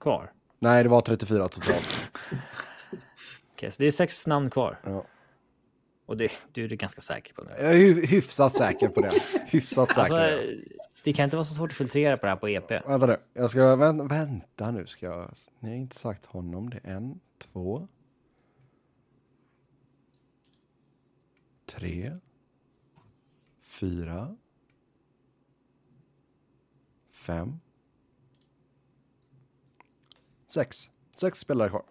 [0.00, 0.32] Kvar?
[0.58, 2.00] Nej, det var 34 totalt.
[3.52, 4.78] Okej, så det är sex namn kvar.
[4.84, 5.04] Ja.
[6.06, 7.50] Och det, du är ganska säker på nu.
[7.60, 9.10] Jag är hy- hyfsat säker på det.
[9.46, 10.00] Hyfsat säker.
[10.00, 10.64] Alltså, jag.
[11.04, 12.70] det kan inte vara så svårt att filtrera på det här på EP.
[12.70, 13.16] Vänta nu.
[13.34, 14.86] Jag ska vä- vänta nu.
[14.86, 15.30] Ska jag...
[15.60, 16.70] Ni har inte sagt honom.
[16.70, 17.88] Det är en, två.
[21.66, 22.18] Tre.
[23.62, 24.36] Fyra.
[27.12, 27.60] Fem.
[30.48, 30.88] Sex.
[31.10, 31.84] Sex spelare kvar.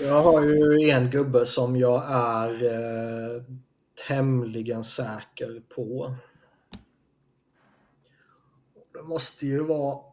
[0.00, 3.42] Jag har ju en gubbe som jag är eh,
[4.06, 6.14] tämligen säker på.
[8.92, 10.09] Det måste ju vara...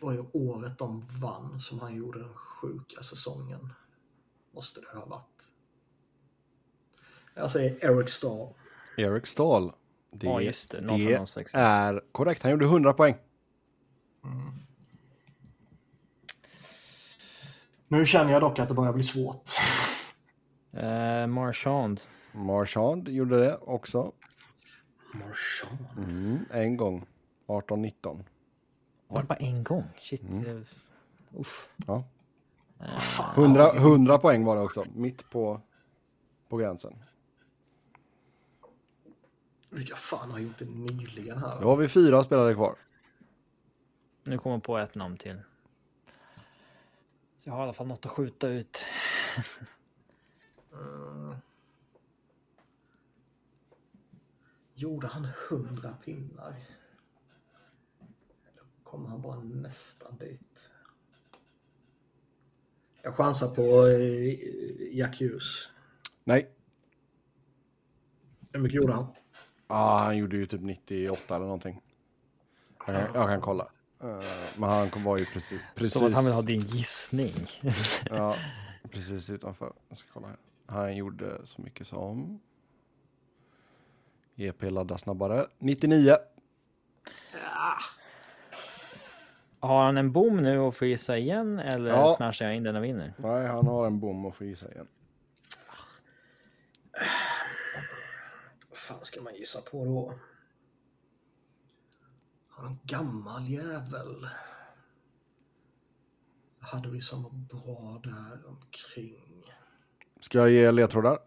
[0.00, 3.72] var ju året de vann som han gjorde den sjuka säsongen.
[4.54, 5.50] Måste det ha varit.
[7.34, 8.48] Jag säger Eric Stahl.
[8.96, 9.72] Erik Stahl.
[10.12, 11.26] Det, Ja, just det.
[11.26, 11.54] Sex.
[11.54, 12.42] är korrekt.
[12.42, 13.14] Han gjorde 100 poäng.
[17.88, 19.50] Nu känner jag dock att det börjar bli svårt.
[20.74, 22.00] Uh, Marchand.
[22.32, 24.12] Marchand gjorde det också.
[25.12, 25.86] Marchand.
[25.96, 27.06] Mm, en gång.
[27.46, 28.24] 18-19.
[29.10, 29.84] Var det bara en gång?
[30.00, 30.22] Shit.
[30.22, 30.64] Mm.
[31.34, 31.68] Uff.
[31.86, 32.04] Ja.
[33.00, 33.44] Fan.
[33.44, 34.84] 100, 100 poäng var det också.
[34.94, 35.60] Mitt på,
[36.48, 37.02] på gränsen.
[39.70, 41.60] Vilka fan har gjort det nyligen här?
[41.60, 42.74] Då har vi fyra spelare kvar.
[44.26, 45.40] Nu kommer jag på ett namn till.
[47.38, 48.84] Så jag har i alla fall något att skjuta ut.
[50.72, 51.36] Mm.
[54.74, 56.56] Gjorde han hundra pinnar?
[58.90, 60.70] Kommer han bara nästan dit?
[63.02, 65.68] Jag chansar på eh, Jack Hughes.
[66.24, 66.50] Nej.
[68.52, 69.06] Hur mycket gjorde han?
[69.66, 71.80] Ah, han gjorde ju typ 98 eller någonting.
[72.78, 73.70] Jag kan, jag kan kolla.
[74.00, 74.24] Eh,
[74.56, 77.46] men han var ju precis, precis, Som att han vill ha din gissning.
[78.10, 78.36] ja,
[78.90, 79.72] precis utanför.
[79.88, 80.36] Jag ska kolla här.
[80.66, 82.40] Han gjorde så mycket som...
[84.36, 85.46] EP ladda snabbare.
[85.58, 86.16] 99.
[89.60, 92.14] Har han en bom nu och får gissa igen eller Ja.
[92.16, 93.14] smashar jag in den och vinner?
[93.18, 94.88] Nej, han har en bom och får gissa igen.
[98.68, 100.14] Vad fan ska man gissa på då?
[102.48, 104.28] Han är en gammal jävel.
[106.58, 109.42] Hade vi som var bra där omkring?
[110.20, 111.18] Ska jag ge ledtrådar?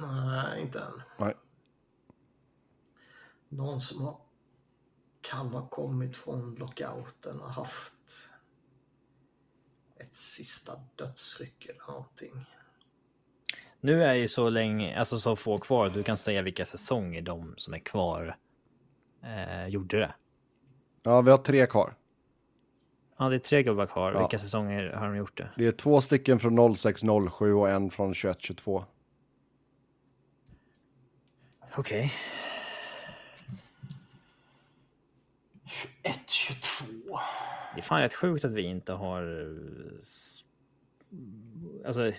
[0.00, 1.02] Nej, inte än.
[1.18, 1.34] Nej.
[3.48, 4.20] Någon som har,
[5.30, 7.94] kan ha kommit från lockouten och haft
[9.96, 12.46] ett sista dödsryck eller någonting.
[13.80, 15.88] Nu är ju så länge, alltså så få kvar.
[15.88, 18.36] Du kan säga vilka säsonger de som är kvar
[19.22, 20.14] eh, gjorde det.
[21.02, 21.94] Ja, vi har tre kvar.
[23.18, 24.12] Ja, det är tre gubbar kvar.
[24.12, 24.18] Ja.
[24.18, 25.50] Vilka säsonger har de gjort det?
[25.56, 28.84] Det är två stycken från 06-07 och en från 21-22.
[31.76, 32.12] Okej.
[36.02, 37.18] 1-22.
[37.74, 39.22] Det är fan rätt sjukt att vi inte har...
[39.22, 39.46] eh,
[41.86, 42.12] Alltså,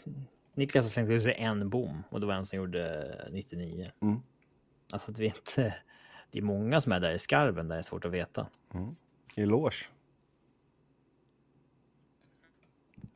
[0.53, 3.91] Niklas har slängt ut sig en bom och det var en som gjorde 99.
[3.99, 4.19] Mm.
[4.91, 5.75] Alltså att vi inte...
[6.31, 8.47] Det är många som är där i skarven där det är svårt att veta.
[9.35, 9.85] Eloge.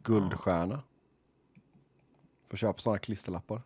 [0.04, 0.84] Guldstjärna.
[2.50, 3.62] Får köpa sådana klisterlappar.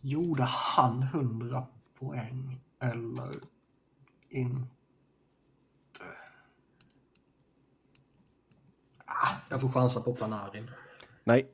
[0.00, 1.66] Gjorde han 100
[1.98, 3.40] poäng eller
[4.28, 6.04] inte?
[9.04, 10.70] Ah, jag får chansa på Planarin.
[11.24, 11.48] Nej,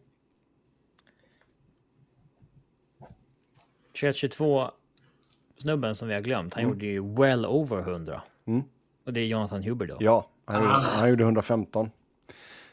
[3.94, 4.70] 21-22
[5.56, 8.22] snubben som vi har glömt, han gjorde ju well over 100.
[8.44, 8.62] Mm.
[9.06, 9.96] Och det är Jonathan Huber då.
[10.00, 11.90] ja, han, gjorde, han gjorde 115.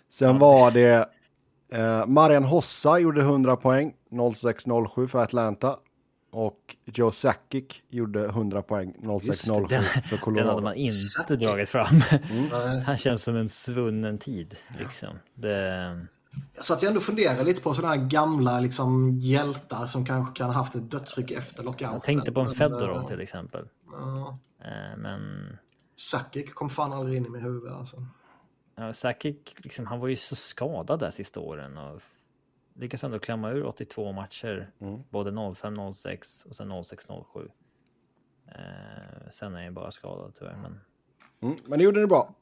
[0.10, 1.10] Sen var det
[1.69, 5.80] eh, Marian Hossa gjorde 100 poäng, 06-07 för Atlanta.
[6.34, 10.62] Och Joe Sakic gjorde 100 poäng, 06-07 den- för Den hade Colorado.
[10.62, 11.40] man inte Sakic.
[11.40, 12.02] dragit fram.
[12.52, 12.80] Nej.
[12.82, 14.56] Han känns som en svunnen tid.
[14.80, 15.10] Liksom.
[15.34, 15.58] Det,
[16.56, 20.34] Jag satt ju ändå och funderade lite på sådana här gamla liksom, hjältar som kanske
[20.38, 21.94] kan ha haft ett dödsryck efter lockouten.
[21.94, 23.68] jag tänkte på en Fedorov eh, till exempel.
[23.91, 25.22] ja, Eh, Men
[25.98, 28.06] Sakic kom fan aldrig in i mitt huvud alltså.
[28.76, 31.78] ja, Sakic, liksom, han var ju så skadad där sista åren.
[31.78, 32.02] Och
[32.82, 34.72] lyckas ändå klämma ur 82 matcher.
[34.80, 34.99] Mm.
[35.10, 37.49] Både 05-06 och sen 06-07.
[38.48, 40.58] Eh, sen är han ju bara skadad tyvärr.
[40.62, 40.80] Men,
[41.44, 42.34] Mm, men det gjorde ni bra.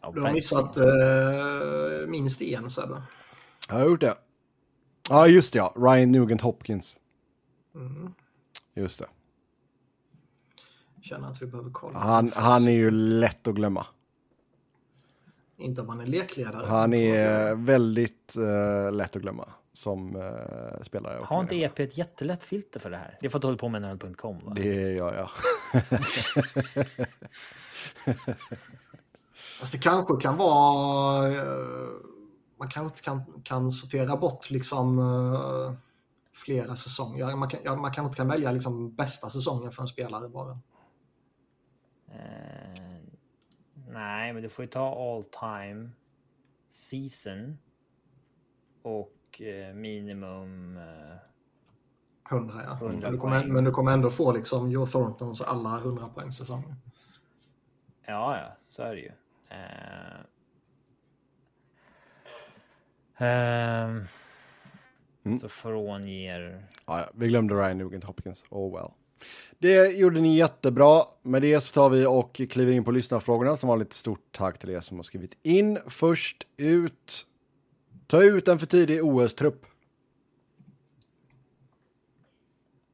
[0.00, 3.02] ja, Du har missat eh, minst en Sebbe.
[3.68, 4.14] Jag har gjort det.
[5.10, 5.72] Ja, just det ja.
[5.76, 6.98] Ryan Nugent Hopkins.
[7.74, 8.14] Mm.
[8.74, 9.06] Just det.
[11.02, 11.98] Känner att vi behöver kolla.
[11.98, 13.86] Han, han är ju lätt att glömma.
[15.56, 16.66] Inte om man är lekledare.
[16.66, 21.24] Han är väldigt eh, lätt att glömma som eh, spelare.
[21.24, 21.56] Har inte.
[21.56, 23.18] EP ett jättelätt filter för det här?
[23.20, 24.52] Det får du hålla på med NHL.com va?
[24.54, 25.28] Det gör jag.
[29.60, 31.28] Fast det kanske kan vara...
[31.32, 31.42] eh,
[32.58, 35.72] man kanske inte kan, kan sortera bort liksom eh,
[36.32, 37.36] flera säsonger.
[37.36, 40.58] Man, kan, ja, man kanske inte kan välja liksom bästa säsongen för en spelare bara.
[43.94, 45.90] Eh, nej, men du får ju ta all time
[46.68, 47.58] season
[48.82, 50.76] och eh, minimum.
[50.76, 51.16] Eh,
[52.30, 52.72] 100 ja.
[52.74, 56.32] 100 men, du kommer, men du kommer ändå få liksom Joe Thorntons alla 100 poäng
[56.32, 56.76] säsonger.
[58.06, 59.12] ja, ja, så är det ju.
[59.50, 60.20] Eh,
[63.18, 64.06] ehm,
[65.26, 65.38] Mm.
[65.38, 66.66] Så frånger.
[66.86, 68.44] Ja, ja, vi glömde Ryan Nugent Hopkins.
[68.50, 68.90] Oh well.
[69.58, 71.04] Det gjorde ni jättebra.
[71.22, 73.56] Med det så tar vi och kliver in på lyssnarfrågorna.
[73.56, 75.78] Som var lite stort tack till er som har skrivit in.
[75.86, 77.26] Först ut.
[78.06, 79.66] Ta ut en för tidig OS-trupp.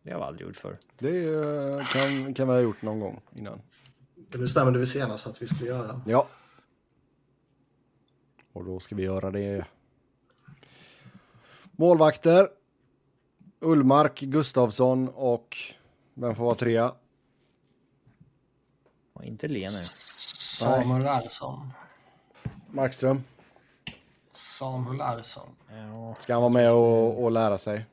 [0.03, 0.79] Det har vi aldrig gjort för.
[0.99, 3.61] Det eh, kan, kan vi ha gjort någon gång innan.
[4.15, 6.03] Det bestämde vi senast att vi skulle göra.
[6.07, 6.29] Ja.
[8.53, 9.65] Och då ska vi göra det.
[11.73, 12.49] Målvakter.
[13.61, 15.57] Ullmark, Gustavsson och
[16.21, 16.95] vem får vara trea?
[19.13, 19.83] Och inte Lener.
[20.59, 21.73] Samuel Ersson.
[22.71, 23.23] Markström.
[24.33, 25.49] Samuel Ersson.
[25.71, 27.87] Ja, Ska han vara med och, och lära sig?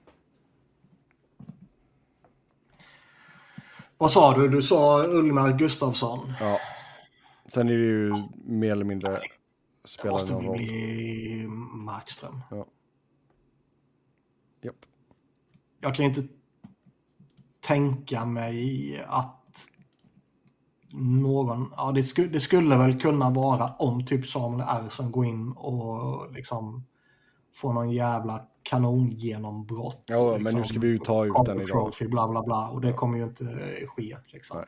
[3.98, 4.48] Vad sa du?
[4.50, 6.34] Du sa Ulmar Gustafsson.
[6.40, 6.60] Ja.
[7.48, 8.14] Sen är det ju
[8.46, 10.58] mer eller mindre Det spelar måste någon roll.
[10.58, 12.42] bli Markström.
[14.62, 14.76] Japp.
[15.80, 16.28] Jag kan inte
[17.68, 19.34] tänka mig att
[20.94, 25.52] någon, ja det, sku, det skulle väl kunna vara om typ Samuel Ersson går in
[25.52, 26.86] och liksom
[27.54, 30.04] får någon jävla kanongenombrott.
[30.06, 31.68] Ja, liksom, men nu ska vi ju ta ut den idag.
[31.68, 32.70] Trophy, bla bla bla.
[32.70, 33.46] Och det kommer ju inte
[33.88, 34.18] ske.
[34.28, 34.58] Liksom.
[34.58, 34.68] Nej.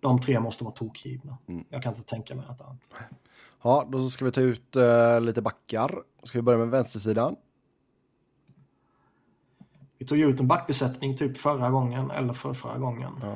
[0.00, 1.38] De tre måste vara tokgivna.
[1.48, 1.64] Mm.
[1.68, 2.80] Jag kan inte tänka mig något annat.
[3.62, 6.02] Ja, då ska vi ta ut eh, lite backar.
[6.22, 7.36] Ska vi börja med vänstersidan?
[10.00, 13.12] Vi tog ju ut en backbesättning typ förra gången eller för förra gången.
[13.22, 13.34] Ja.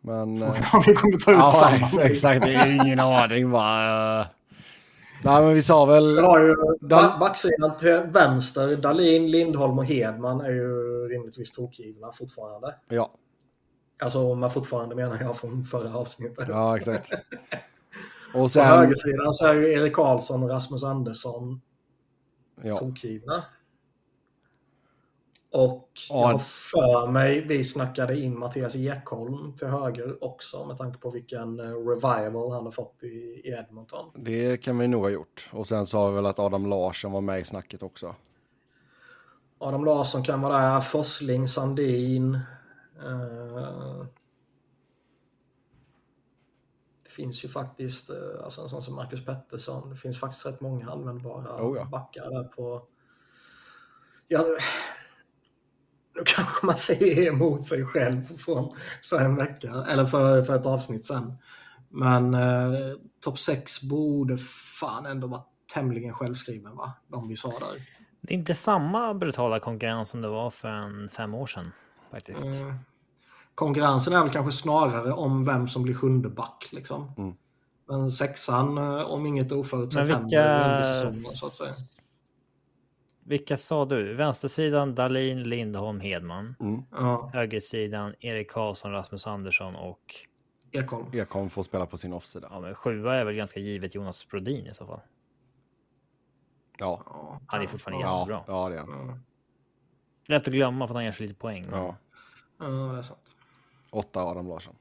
[0.00, 0.42] Men...
[0.42, 1.76] eh, Frågan om vi kommer ta ut ja, samma.
[1.76, 2.42] ex- exakt.
[2.44, 4.18] Det är ingen aning bara.
[5.24, 6.14] Nej, men vi sa väl...
[6.16, 8.76] Vi har ju Dal- ba- backsidan till vänster.
[8.76, 10.68] Dalin, Lindholm och Hedman är ju
[11.08, 12.74] rimligtvis tokgivna fortfarande.
[12.88, 13.10] Ja,
[14.02, 16.46] Alltså med fortfarande menar jag från förra avsnittet.
[16.48, 17.10] ja exakt.
[18.34, 18.66] Och På sen...
[18.66, 21.60] högersidan så är ju Erik Karlsson och Rasmus Andersson
[22.62, 23.44] Ja, tokgivna.
[25.52, 26.26] Och jag Ja.
[26.32, 31.60] har för mig vi snackade in Mattias Ekholm till höger också med tanke på vilken
[31.60, 33.06] eh, revival han har fått i,
[33.44, 34.10] i Edmonton.
[34.14, 35.48] det kan vi nog ha gjort.
[35.52, 38.14] Och sen sa vi väl att Adam Larsson var med i snacket också.
[39.58, 42.34] Adam Larsson kan vara där, Forsling, Sandin.
[43.04, 44.04] Eh,
[47.04, 49.90] det finns ju faktiskt eh, alltså en sån som Marcus Pettersson.
[49.90, 51.84] Det finns faktiskt rätt många användbara Oh ja.
[51.84, 52.86] backar där på...
[54.28, 54.44] Ja,
[56.14, 58.74] nu kanske man säger emot sig själv från,
[59.04, 61.32] för en vecka, eller för, för ett avsnitt sen.
[61.88, 62.72] Men eh,
[63.24, 64.38] topp 6 borde
[64.80, 65.42] fan ändå vara
[65.74, 66.92] tämligen självskriven va?
[67.08, 67.82] De vi sa där.
[68.20, 71.72] Det är inte samma brutala konkurrens som det var för en fem år sedan
[72.10, 72.44] faktiskt.
[72.44, 72.74] Mm.
[73.54, 77.12] Konkurrensen är väl kanske snarare om vem som blir sjunde back liksom.
[77.18, 77.34] Mm.
[77.88, 81.72] Men sexan, eh, om inget oförutsett vilka- händer under säsongen så att säga.
[83.32, 84.14] Vilka sa du?
[84.14, 86.54] Vänstersidan Dalin, Lindholm, Hedman.
[86.60, 86.82] Mm.
[86.90, 90.14] Ja, Högersidan Erik Karlsson, Rasmus Andersson och
[90.72, 91.06] Ekholm.
[91.12, 92.48] Ekholm får spela på sin offsida.
[92.50, 95.00] ja, men sjua är väl ganska givet Jonas Brodin i så fall.
[96.78, 97.02] Ja,
[97.46, 98.18] Han är fortfarande ja.
[98.18, 98.44] jättebra.
[98.46, 99.22] ja, det är han.
[100.26, 101.66] Lätt att glömma för att han gör så lite poäng.
[101.70, 101.96] Ja.
[102.58, 103.36] ja, det är sant.
[103.90, 104.74] Åtta Adam Larsson.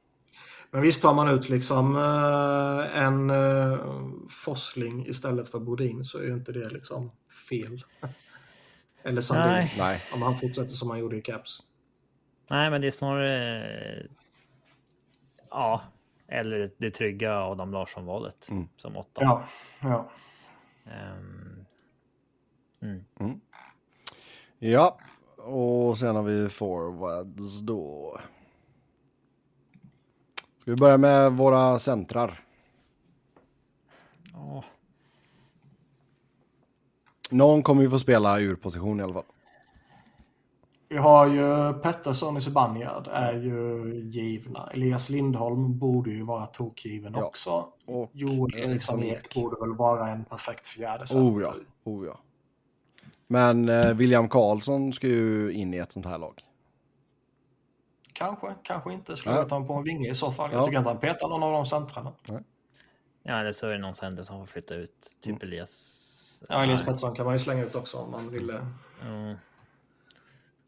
[0.71, 3.77] Men visst tar man ut liksom eh, en uh,
[4.29, 7.11] Forsling istället för Bodin så är ju inte det liksom
[7.49, 7.83] fel.
[9.03, 9.47] Eller Sandin.
[9.53, 9.73] Nej.
[9.77, 11.59] Nej, Om han fortsätter som han gjorde i Caps.
[12.49, 14.07] Nej, men det är snarare...
[15.49, 15.81] Ja,
[16.27, 18.67] eller det trygga Adam Larsson-valet Mm.
[18.77, 19.21] som åtta.
[19.23, 19.43] Ja,
[19.81, 20.09] ja.
[20.91, 21.65] Ehm,
[24.59, 24.97] Ja,
[25.37, 28.17] och sen har vi forwards då.
[30.59, 32.43] Ska vi börja med våra centrar?
[34.33, 34.63] ja.
[37.31, 39.23] Någon kommer ju få spela ur position i alla fall.
[40.89, 44.69] Vi har ju Pettersson i Zibanejad är ju givna.
[44.73, 47.23] Elias Lindholm borde ju vara tokgiven Ja.
[47.23, 47.67] också.
[47.85, 51.31] Och Joel Eriksson Ek borde väl vara en perfekt fjärde center.
[51.31, 51.53] Oh ja,
[51.83, 52.19] oh ja.
[53.27, 56.41] Men eh, William Karlsson ska ju in i ett sånt här lag.
[58.13, 59.17] Kanske, kanske inte.
[59.17, 59.39] Skulle Ja.
[59.41, 60.51] jag ta honom på en vinge i så fall.
[60.51, 60.65] Jag Ja.
[60.65, 62.13] tycker inte han petar någon av de centrarna.
[63.23, 65.11] ja, eller så är det någon center som får flytta ut.
[65.21, 65.97] Typ Elias.
[66.49, 68.67] Ja, Elias Pettersson kan man ju slänga ut också om man ville.
[69.01, 69.35] Ja.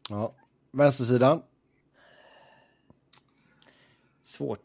[0.08, 0.32] Ja.
[0.70, 1.42] Vänstersidan.
[4.22, 4.60] svårt.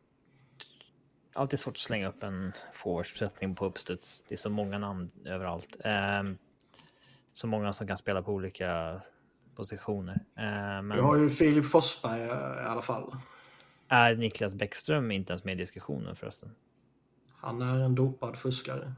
[1.34, 4.24] Alltid svårt att slänga upp en forwardsuppsättning på uppstuds.
[4.28, 5.76] Det är så många namn överallt.
[5.84, 6.38] Ehm,
[7.34, 9.02] så många som kan spela på olika
[9.56, 10.20] positioner.
[10.36, 13.16] Ehm, Vi har men ju Filip Forsberg eh, i alla fall.
[13.88, 16.56] är Niklas Bäckström inte ens med i diskussionen förresten?
[17.36, 18.94] Han är en dopad fuskare.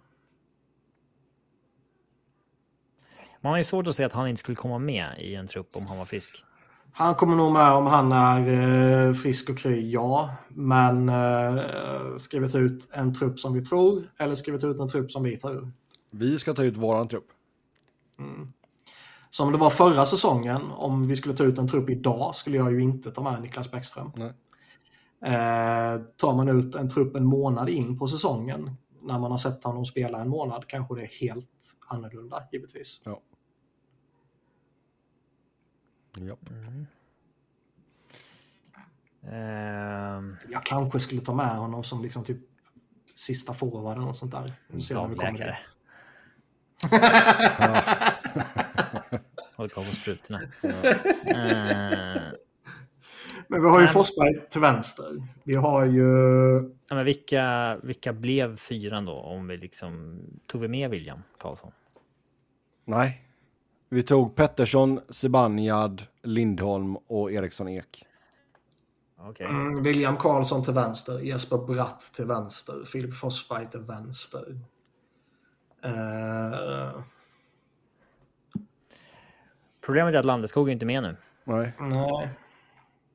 [3.41, 5.75] Man har ju svårt att se att han inte skulle komma med i en trupp
[5.75, 6.43] om han var frisk.
[6.93, 10.35] Han kommer nog med om han är eh, frisk och kry, ja.
[10.49, 11.63] Men eh,
[12.17, 15.71] skrivit ut en trupp som vi tror eller skrivit ut en trupp som vi tror.
[16.09, 17.27] Vi ska ta ut våran trupp.
[19.29, 22.71] Som det var förra säsongen, om vi skulle ta ut en trupp idag skulle jag
[22.71, 24.11] ju inte ta med Niklas Bäckström.
[24.15, 24.33] Nej.
[25.25, 29.63] Eh, tar man ut en trupp en månad in på säsongen, när man har sett
[29.63, 33.01] honom spela en månad, kanske det är helt annorlunda givetvis.
[33.05, 33.21] Ja.
[36.17, 36.39] Japp.
[39.31, 42.37] Ehm, Jag kanske skulle ta med honom som liksom typ
[43.15, 44.53] sista forward eller något sånt där.
[44.67, 45.77] Vi ser när vi kommer dit.
[49.55, 50.41] Håller koll på sprutorna.
[51.25, 52.33] Ehm,
[53.47, 55.05] Men vi har ju Men- Forsberg till vänster.
[55.43, 56.07] Vi har ju...
[56.87, 59.13] ja, men vilka, vilka blev fyran då?
[59.13, 61.71] Om vi liksom tog vi med William Karlsson?
[62.85, 63.21] Nej.
[63.93, 68.05] Vi tog Pettersson, Zibanejad, Lindholm och Eriksson Ek.
[69.17, 69.45] Okej.
[69.45, 74.59] Mm, William Karlsson till vänster, Jesper Bratt till vänster, Filip Forsberg till vänster.
[75.83, 77.01] Eh,
[79.81, 81.17] Problemet är att Landeskog är inte med nu.
[81.43, 81.73] Nej.
[81.79, 82.29] nej,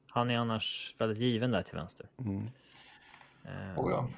[0.08, 2.06] Han är annars väldigt given där till vänster.
[2.18, 2.50] Mm.
[3.44, 4.08] Ehm, oh ja.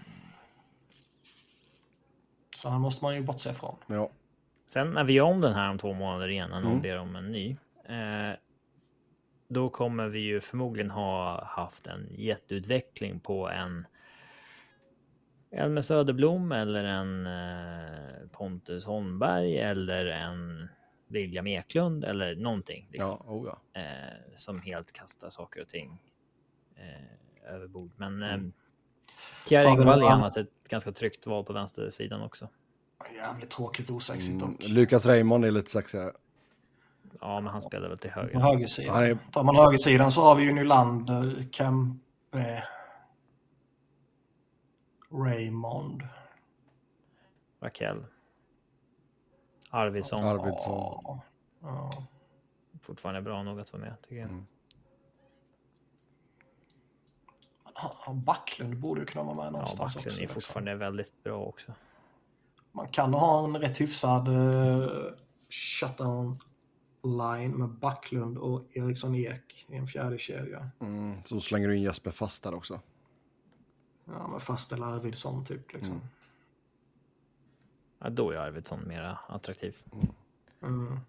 [2.56, 3.76] Så han måste man ju bortse från.
[3.86, 4.10] Ja.
[4.68, 6.82] Sen när vi gör om den här om två månader igen, när någon Mm.
[6.82, 7.56] ber om en ny.
[7.84, 8.36] Eh,
[9.48, 13.86] då kommer vi ju förmodligen ha haft en jätteutveckling på en
[15.50, 20.68] Elmer Söderblom eller en eh, Pontus Holmberg eller en
[21.06, 22.88] William Eklund eller någonting.
[22.92, 23.80] Liksom, Ja, oh ja.
[23.80, 26.02] eh, som helt kastar saker och ting
[26.76, 27.92] eh, över bord.
[27.96, 28.52] Men eh, Mm.
[29.50, 32.48] Vi Engvall är annat ett ganska tryggt val på vänstersidan också.
[33.14, 34.52] Jävligt tråkigt osexigt Mm.
[34.52, 34.68] dock.
[34.68, 36.12] Lukas Raymond är lite sexigare.
[37.20, 38.38] Ja, men han spelar väl till På höger.
[38.40, 38.94] högersidan.
[38.94, 42.64] Han är- Tar man högersidan så har vi ju Nylander, Kempe,
[45.10, 46.02] Raymond.
[47.60, 48.04] Rakell.
[49.70, 50.24] Arvidsson.
[50.24, 51.00] Arvidsson.
[51.04, 51.20] Ja.
[51.62, 51.90] Ja.
[52.80, 54.28] Fortfarande bra nog att vara med tycker jag.
[54.30, 54.46] Mm.
[57.74, 60.18] Ja, Backlund borde ju kunna vara med Ja, någonstans Backlund också.
[60.18, 60.34] är liksom.
[60.34, 61.72] fortfarande väldigt bra också.
[62.72, 64.88] Man kan ha en rätt hyfsad uh,
[65.48, 66.38] shutdown
[67.02, 70.70] line med Backlund och Eriksson Ek i en fjärde kedja.
[70.80, 71.24] Mm.
[71.24, 72.80] Så slänger du in Jesper fast där också.
[74.04, 75.72] Ja, med fast eller Arvidsson typ.
[75.72, 75.92] Liksom.
[75.92, 76.06] Mm.
[77.98, 79.76] Ja, då är Arvidsson mera attraktiv.
[80.62, 81.00] Mm.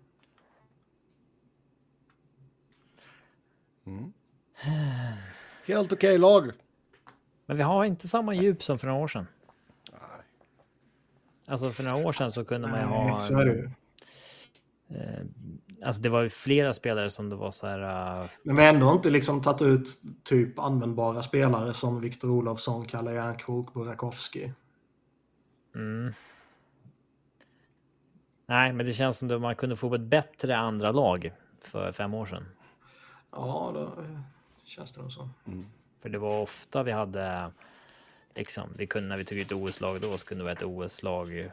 [5.66, 6.52] Helt okej lag.
[7.46, 9.28] Men vi har inte samma djup som för några år sedan.
[11.50, 13.28] Alltså för några år sedan så kunde man ju Nej, ha...
[13.28, 13.70] så är det ju.
[14.90, 15.26] Eh,
[15.86, 18.22] alltså det var ju flera spelare som det var så här...
[18.22, 19.88] Uh, Men vi har ändå inte liksom tagit ut
[20.24, 24.50] typ användbara spelare som Viktor Olofsson, Kalle Järnkrok, Burakovsky.
[25.76, 26.14] mm.
[28.46, 31.32] Nej, men det känns som att man kunde få ett bättre andra lag
[31.62, 32.46] för fem år sedan.
[33.32, 34.20] Ja, då eh,
[34.64, 35.30] känns det nog så.
[36.02, 37.52] För det var ofta vi hade
[38.36, 41.52] liksom, vi kunde när vi tog ut OS-lag då så kunde det vara ett OS-lag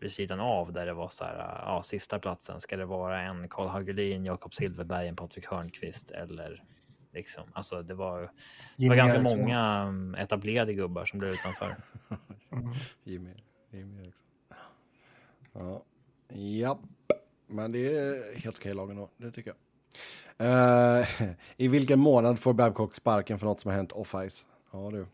[0.00, 2.60] vid sidan av där det var så här, ja, sista platsen.
[2.60, 6.64] Ska det vara en Karl Hagelin, Jakob Silverberg, en Patrik Hörnqvist eller
[7.12, 8.30] liksom, alltså det var,
[8.76, 9.40] det var ganska Eriksson.
[9.40, 11.74] många mm, etablerade gubbar som blev utanför.
[13.04, 13.34] Jimmy,
[13.70, 14.26] Jimmy Eriksson.
[15.52, 15.84] Ja.
[16.28, 16.78] Japp.
[17.46, 19.58] Men det är helt okej lag ändå, det tycker jag.
[20.36, 21.06] Eh,
[21.56, 24.46] I vilken månad får Babcock sparken för något som har hänt off-ice?
[24.72, 25.06] Ja du.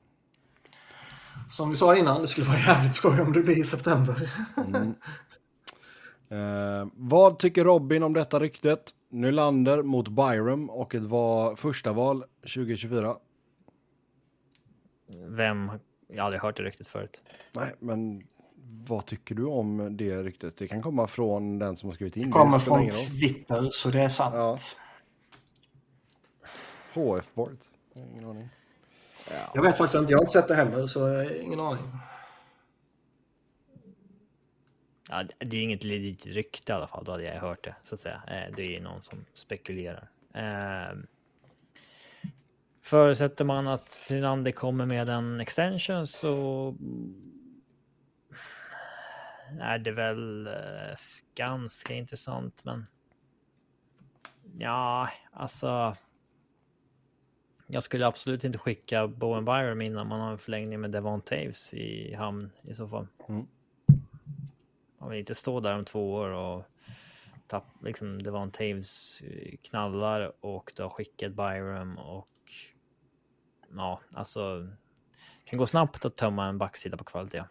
[1.50, 4.30] Som vi sa innan, det skulle vara jävligt skoj om det blir i september.
[6.30, 8.94] Eh, vad tycker Robin om detta ryktet?
[9.08, 13.16] Nylander mot Byram och ett var första val 2024.
[15.28, 15.70] Vem?
[16.08, 17.22] Jag har aldrig hört det riktigt förut.
[17.52, 18.22] Nej, men
[18.86, 20.56] vad tycker du om det ryktet?
[20.56, 22.30] Det kan komma från den som har skrivit in det.
[22.30, 22.64] Kommer det.
[22.64, 22.90] spelar från.
[22.90, 24.34] Twitter, så det är sant.
[24.34, 24.58] Ja.
[26.94, 27.56] HF Board.
[27.96, 28.48] Ingen aning.
[29.54, 31.90] Jag vet faktiskt inte, jag har inte sett det heller, så jag har ingen aning.
[35.08, 37.94] Ja, det är inget legit rykte i alla fall, då hade jag hört det så
[37.94, 38.22] att säga.
[38.26, 40.08] Eh, det är någon som spekulerar.
[40.34, 41.06] Ehm,
[42.82, 47.62] förutsätter man att Nylander kommer med en extension så mm,
[49.60, 50.96] är det väl eh,
[51.34, 52.86] ganska intressant, men
[54.58, 55.94] ja, alltså.
[57.72, 61.74] Jag skulle absolut inte skicka Bowen Byram innan man har en förlängning med Devon Taves
[61.74, 63.06] i hamn i så fall.
[64.98, 66.64] Man vill inte stå där om två år och
[67.46, 72.28] tapp, liksom det var en Taves eh, knallar och du har skickat Byram och
[73.76, 74.68] ja, alltså
[75.44, 77.44] kan gå snabbt att tömma en backsida på kvalitet.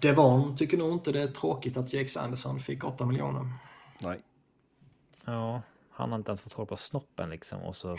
[0.00, 3.50] Devon tycker nog inte det är tråkigt att Jake Sanderson fick 8 miljoner.
[4.02, 4.20] Nej.
[5.24, 5.62] Ja,
[6.02, 7.96] han har inte ens fått hålla på snoppen liksom och så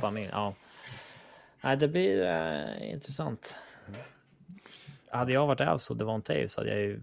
[0.00, 0.28] familj.
[0.32, 0.54] Ja,
[1.62, 3.56] nej, det blir eh, intressant.
[5.10, 7.00] Hade jag varit Avs och Devon Taves hade jag ju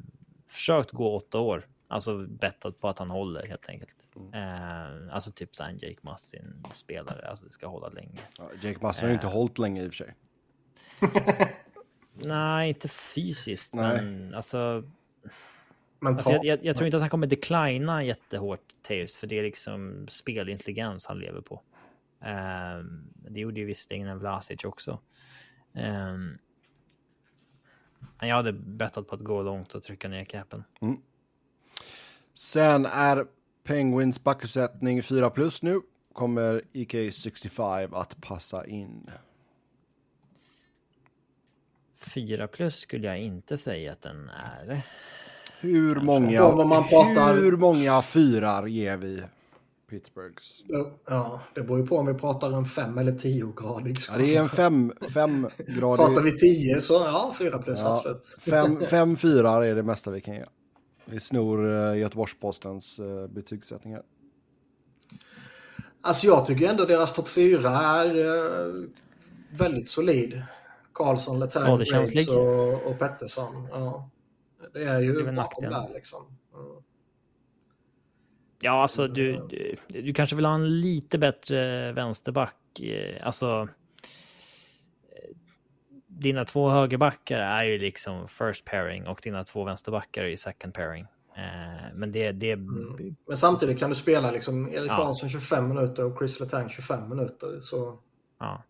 [0.48, 1.68] försökt gå åtta år.
[1.88, 4.08] Alltså bettat på att han håller helt enkelt.
[4.34, 7.30] Eh, alltså typ så en Jake Massin spelare.
[7.30, 8.20] Alltså det ska hålla länge.
[8.38, 10.16] Ja, Jake Masson har ju inte hållit länge i och för sig.
[12.14, 14.02] Nej, inte fysiskt, Nej.
[14.02, 14.84] men alltså.
[16.04, 19.40] Men alltså jag, jag, jag tror inte att han kommer declina jättehårt Taves, för det
[19.40, 21.62] är liksom spelintelligens han lever på.
[22.22, 25.00] Ehm, det gjorde ju visserligen en Vlasic också.
[25.74, 26.38] Ehm,
[28.20, 30.64] men jag hade bettat på att gå långt och trycka ner capen.
[32.34, 33.26] Sen är
[33.64, 35.82] Penguins backuppsättning 4 plus nu.
[36.14, 39.10] Kommer EK65 att passa in.
[41.98, 44.82] 4 plus skulle jag inte säga att den är.
[45.62, 46.42] Hur många,
[46.90, 49.24] pratar- hur många fyrar ger vi
[49.90, 50.64] Pittsburghs?
[51.08, 53.96] ja, det beror ju på om vi pratar en 5 eller 10-gradig.
[54.12, 55.48] Ja, det är en fem, fem
[55.80, 56.22] Pratar grader.
[56.22, 58.26] vi 10 så ja, 4 plus Ja, absolut.
[58.40, 60.46] fem, fem fyrar är det mesta vi kan ge.
[61.06, 64.02] Vi snor uh, Göteborgs-Postens uh, betygssättningar.
[66.02, 68.74] Alltså jag tycker ändå deras topp 4 är eh,
[69.58, 70.42] väldigt solid.
[70.94, 71.64] Karlsson, Letang.
[71.64, 73.68] Graves och, och Pettersson.
[73.72, 74.10] Ja.
[74.74, 76.38] Det är ju Det är bakom där liksom.
[76.54, 76.82] Ja.
[78.64, 82.80] Ja, alltså du, du, du kanske vill ha en lite bättre vänsterback.
[82.80, 83.68] eh, Alltså.
[85.10, 85.36] eh,
[86.08, 90.74] Dina två högerbackar är ju liksom first pairing och dina två vänsterbackar är ju second
[90.74, 91.06] pairing.
[91.36, 94.96] Eh, Men det, det, Men samtidigt kan du spela liksom Erik Ja.
[94.98, 97.60] Karlsson 25 minuter och Chris Letang 25 minuter.
[97.62, 98.00] Så
[98.40, 98.64] ja.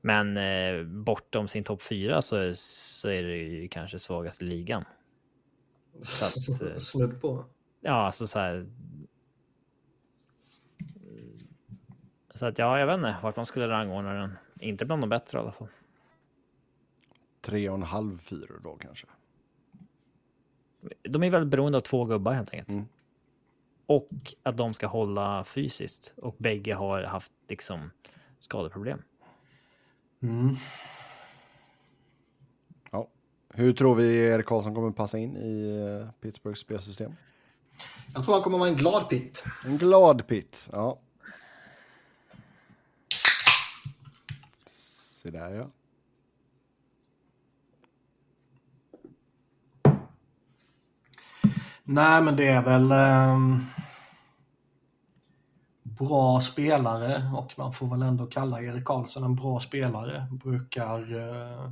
[0.00, 4.84] Men eh, bortom sin topp fyra så, så är det ju kanske svagaste ligan.
[6.02, 7.44] Så att, eh, snudd på.
[7.80, 8.66] Ja, alltså så här.
[12.34, 14.38] Så att ja, jag vet inte vart man skulle rangordna den.
[14.60, 15.68] Inte bland de bättre i alla fall.
[17.40, 19.06] Tre och en halv fyror då kanske.
[21.02, 22.68] De är väl beroende av två gubbar helt enkelt.
[22.68, 22.84] Mm.
[23.86, 24.08] Och
[24.42, 27.90] att de ska hålla fysiskt och bägge har haft liksom
[28.38, 29.02] skadeproblem.
[30.18, 30.56] Ja.
[33.54, 37.12] Hur tror vi Erik Karlsson kommer passa in i eh, Pittsburghs spelsystem?
[38.14, 39.44] Jag tror han kommer vara en glad pitt.
[39.64, 40.98] En glad Pitt, ja.
[44.66, 45.66] Se där ja.
[51.84, 53.60] Nej, men det är väl ehm,
[55.82, 60.26] bra spelare och man får väl ändå kalla Erik Karlsson en bra spelare.
[60.30, 61.70] Brukar eh,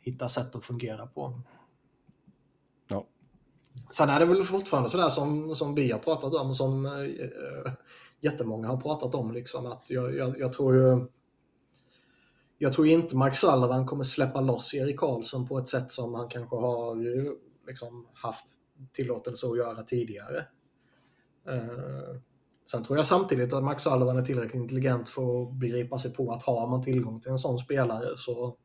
[0.00, 1.40] hitta sätt att fungera på.
[2.88, 3.06] ja.
[3.90, 7.72] Sen är det väl fortfarande sådär som, som vi har pratat om och som eh,
[8.20, 9.32] jättemånga har pratat om.
[9.32, 11.06] Liksom, att jag, jag, jag tror ju
[12.62, 16.28] jag tror inte Mark Sullivan kommer släppa loss Erik Karlsson på ett sätt som han
[16.28, 17.36] kanske har ju
[17.66, 18.46] liksom haft
[18.92, 20.46] tillåtelse att göra tidigare.
[21.48, 22.20] Eh,
[22.70, 26.32] sen tror jag samtidigt att Mark Sullivan är tillräckligt intelligent för att begripa sig på
[26.32, 28.56] att har man tillgång till en sån spelare så,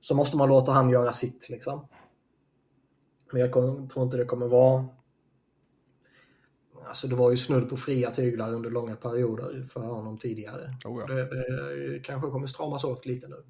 [0.00, 1.48] så måste man låta han göra sitt.
[1.48, 1.88] Liksom.
[3.32, 4.88] Men jag tror inte det kommer vara...
[6.88, 10.74] Alltså det var ju snudd på fria tyglar under långa perioder för honom tidigare.
[10.84, 11.14] Oh, ja.
[11.14, 13.44] Det, det kanske kommer stramas åt lite nu.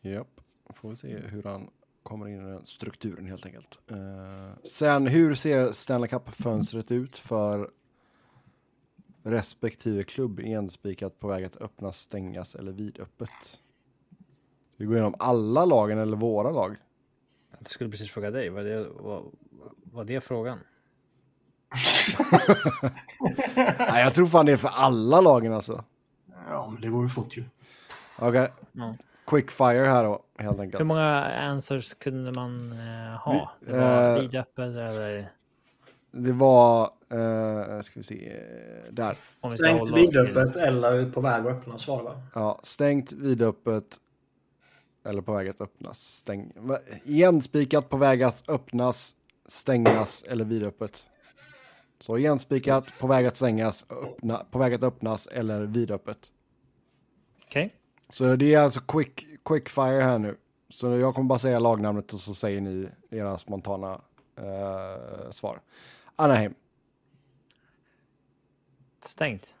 [0.00, 0.40] Japp,
[0.74, 1.70] får vi se hur han
[2.02, 3.78] kommer in i den strukturen helt enkelt.
[3.90, 7.70] Eh, sen, hur ser Stanley Cup-fönstret ut för
[9.22, 13.60] respektive klubb enspikat på väg att öppnas, stängas eller vidöppet?
[14.76, 16.76] Vi går igenom alla lagen eller våra lag.
[17.58, 19.22] Jag skulle precis fråga dig, var det, var,
[19.92, 20.58] var det frågan?
[23.78, 25.84] Nej, jag tror fan det är för alla lagen alltså.
[26.48, 27.44] Ja, men det går ju fort ju.
[28.18, 28.96] Okej, Ja.
[29.26, 30.80] quickfire här då, helt enkelt.
[30.80, 33.52] Hur många answers kunde man eh, ha?
[33.60, 35.28] Vi- Det var eh, vidöppet eller?
[36.12, 39.16] Det var, eh, ska vi se, eh, där.
[39.56, 42.20] Stängt vidöppet eller på väg att öppnas var det va?
[42.34, 43.96] Ja, stängt, vidöppet
[45.04, 46.00] eller på väg att öppnas.
[46.00, 46.52] Stäng,
[47.04, 49.16] igenspikat, på väg att öppnas,
[49.46, 51.06] stängas eller vidöppet.
[51.98, 56.32] Så igenspikat, på väg att stängas, öppna, på väg att öppnas eller vidöppet.
[57.44, 57.70] Okej.
[58.08, 60.36] Så det är alltså quick, quick fire här nu.
[60.68, 64.00] Så jag kommer bara säga lagnamnet och så säger ni era spontana
[64.36, 65.60] eh, svar.
[66.16, 66.54] Anaheim,
[69.04, 69.54] Stängt.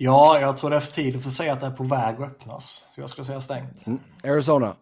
[0.00, 2.14] Ja, jag tror det är för tidigt för att säga att det är på väg
[2.14, 2.84] att öppnas.
[2.94, 3.86] Så jag skulle säga stängt.
[3.86, 3.98] mm.
[4.24, 4.74] Arizona,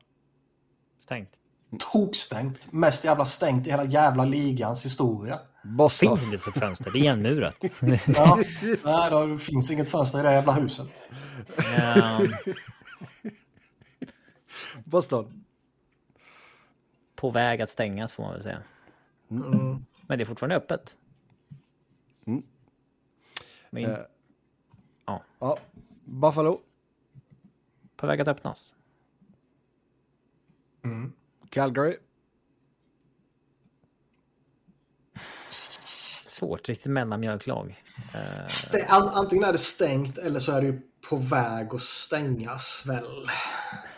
[0.99, 1.31] Stängt.
[1.93, 2.73] Tokstängt.
[2.73, 5.39] Mest jävla stängt i hela jävla ligans historia.
[5.65, 7.57] Boston, Finns inte ett fönster, det är igenmurat.
[8.17, 8.39] Ja,
[8.85, 10.89] nej, det finns inget fönster i det jävla huset.
[14.85, 15.45] Boston,
[17.15, 18.63] på väg att stängas får man väl säga.
[19.31, 19.85] Mm.
[20.07, 20.97] Men det är fortfarande öppet.
[22.27, 22.43] Mm.
[23.71, 23.99] Men Eh.
[25.07, 25.59] Ja, ja.
[26.05, 26.61] Buffalo,
[27.97, 28.75] på väg att öppnas.
[31.51, 31.97] Calgary,
[36.29, 37.83] Svårt, riktigt mellanmjölklag.
[38.15, 40.81] Eh, Stä- an- antingen är det stängt eller så är det ju
[41.11, 43.27] på väg att stängas väl.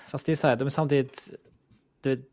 [0.09, 1.31] Fast det är så här, de är samtidigt...
[2.01, 2.25] Du vet,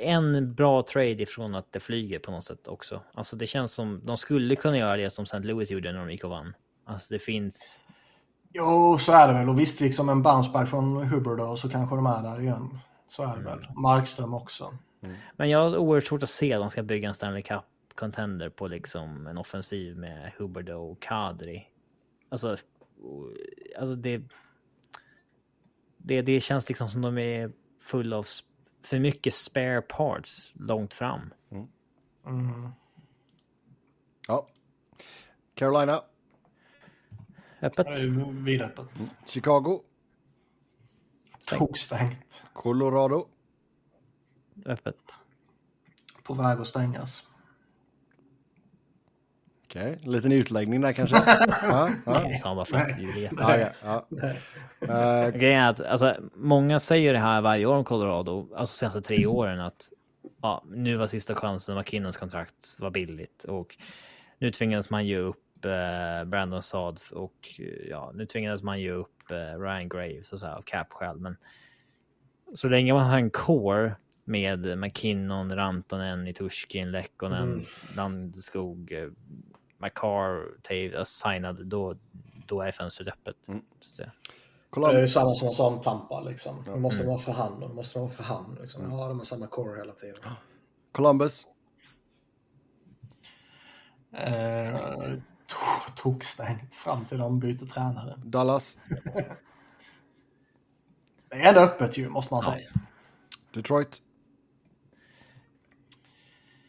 [0.00, 3.02] en bra trade ifrån att det flyger på något sätt också.
[3.14, 5.38] Alltså det känns som de skulle kunna göra det som St.
[5.38, 6.54] Louis gjorde när de gick och vann.
[6.84, 7.80] Alltså det finns...
[8.56, 9.48] Jo, så är det väl.
[9.48, 12.78] Och visst, liksom en bounceback från Hubbard och så kanske de är där igen.
[13.06, 13.68] Så är det väl.
[13.74, 14.78] Markström också.
[15.36, 17.64] Men jag har oerhört svårt att se att de ska bygga en Stanley Cup
[17.94, 21.68] contender på liksom en offensiv med Hubbard och Kadri.
[22.28, 22.56] Alltså,
[23.78, 24.22] alltså det,
[25.98, 26.22] det.
[26.22, 28.26] Det känns liksom som de är full av
[28.82, 31.34] för mycket spare parts långt fram.
[32.26, 32.68] Mm.
[34.28, 34.46] ja.
[35.54, 36.02] Carolina,
[37.62, 38.00] Öppet.
[38.44, 38.88] Vidöppet.
[39.26, 39.80] Chicago,
[41.46, 42.44] Tokstängt.
[42.52, 43.26] Colorado,
[44.66, 44.96] Öppet.
[46.22, 47.26] På väg att stängas.
[49.64, 51.16] Okej, en liten utläggning där kanske.
[51.62, 51.88] ja,
[53.82, 54.06] ja.
[54.80, 59.00] Eh, Grejen är att alltså, många säger det här varje år om Colorado, alltså senaste
[59.00, 59.88] tre åren att
[60.42, 63.76] ja, nu var sista chansen, McKinnons kontrakt var billigt och
[64.38, 65.45] nu tvingades man ge upp
[66.26, 70.46] Brandon Saad och eh, ja, nu tvingades man ge upp eh, Ryan Graves och så
[70.46, 71.18] här av cap-skäl.
[71.20, 71.36] Men
[72.54, 77.64] så länge man har en core med McKinnon, Rantanen, Nitushkin, Lekkonen, Mm.
[77.96, 79.08] Landskog, eh,
[80.62, 81.96] Tave, signad, då,
[82.46, 83.36] då är fönstret öppet.
[83.46, 84.12] Så att säga.
[84.74, 86.20] Det är ju samma som jag sa om Tampa.
[86.20, 86.64] Liksom.
[86.64, 88.58] Det måste vara för hand och det måste vara för hand.
[88.60, 88.82] Liksom.
[88.82, 90.16] Ja, de har samma core hela tiden.
[90.92, 91.46] Columbus,
[94.12, 95.22] Eh, to-
[95.96, 98.14] Tokstängt fram till de byter tränare.
[98.24, 98.78] Dallas,
[101.28, 102.52] Det är ändå öppet ju, måste man Ja.
[102.52, 102.70] säga.
[103.52, 104.02] Detroit.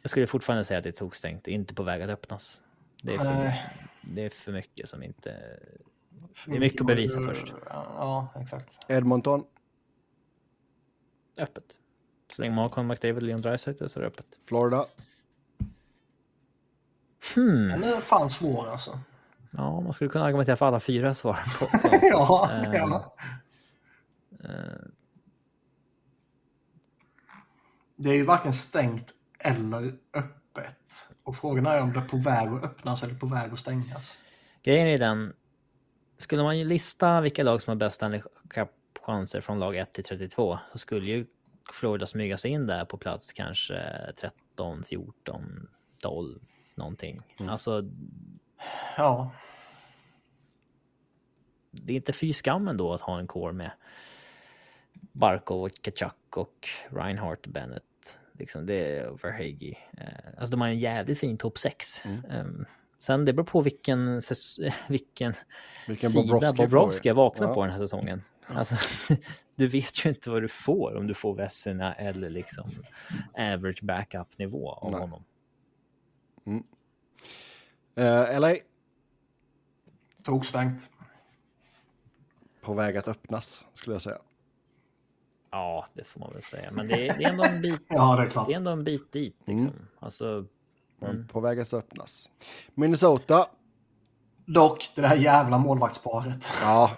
[0.02, 2.62] Jag skulle fortfarande säga att det är tokstängt, inte på väg att öppnas.
[3.04, 3.54] Det är för,
[4.02, 5.60] det är för mycket som inte...
[6.46, 7.54] Det är mycket att bevisa först.
[7.70, 8.78] Ja, exakt.
[8.88, 9.44] Edmonton.
[11.38, 11.64] Öppet.
[12.32, 14.26] Så länge man har Conor McDavid och Leon Draisaitl så är det öppet.
[14.46, 14.86] Florida.
[17.36, 17.68] Hmm.
[17.68, 19.00] Den är fan svår alltså.
[19.52, 21.68] Ja, man skulle kunna argumentera för alla fyra svaren på.
[22.02, 23.16] ja, Ehm, ja.
[24.44, 24.50] eh,
[27.96, 31.10] Det är ju varken stängt eller öppet.
[31.24, 34.20] Och frågan är om det är på väg att öppnas eller på väg att stängas.
[34.64, 35.34] Grejen är den,
[36.18, 38.04] skulle man ju lista vilka lag som har bäst
[38.50, 41.26] Cup-chanser från lag 1 till 32 så skulle ju
[41.74, 43.82] Florida smyga sig in där på plats kanske
[44.20, 45.68] 13, 14,
[46.02, 46.40] 12
[46.78, 47.20] någonting.
[47.50, 47.84] Alltså,
[48.98, 49.32] Ja,
[51.72, 53.72] det är inte fy skam ändå att ha en core med
[54.94, 57.84] Barkov och Kachuk och Reinhardt Bennett.
[58.34, 59.78] Liksom det är Verhage.
[59.98, 62.02] Eh, Alltså de har en jävligt fin topp 6.
[62.30, 62.66] Um,
[63.00, 64.22] sen det beror på vilken,
[64.88, 65.34] vilken,
[65.88, 66.24] Vilken sida
[67.04, 67.12] vi.
[67.12, 67.54] vaknar Ja.
[67.54, 68.24] på den här säsongen.
[68.48, 68.76] Alltså,
[69.56, 72.72] du vet ju inte vad du får om du får Vesina eller liksom
[73.38, 75.00] average backup nivå av Nej.
[75.02, 75.24] honom.
[77.96, 78.56] Eh, LA.
[80.24, 80.90] tog stängt.
[82.62, 84.18] På väg att öppnas, skulle jag säga.
[85.52, 86.72] Ja, det får man väl säga.
[86.72, 87.82] Men det är, det är ändå en bit.
[87.88, 88.48] Ja, det är klart.
[88.48, 89.72] Det är ändå en bit dit liksom.
[90.00, 90.46] Alltså,
[91.00, 92.30] Men På väg att öppnas.
[92.74, 93.50] Minnesota.
[94.46, 96.52] Dock, det där jävla målvaktsparet.
[96.62, 96.92] Ja,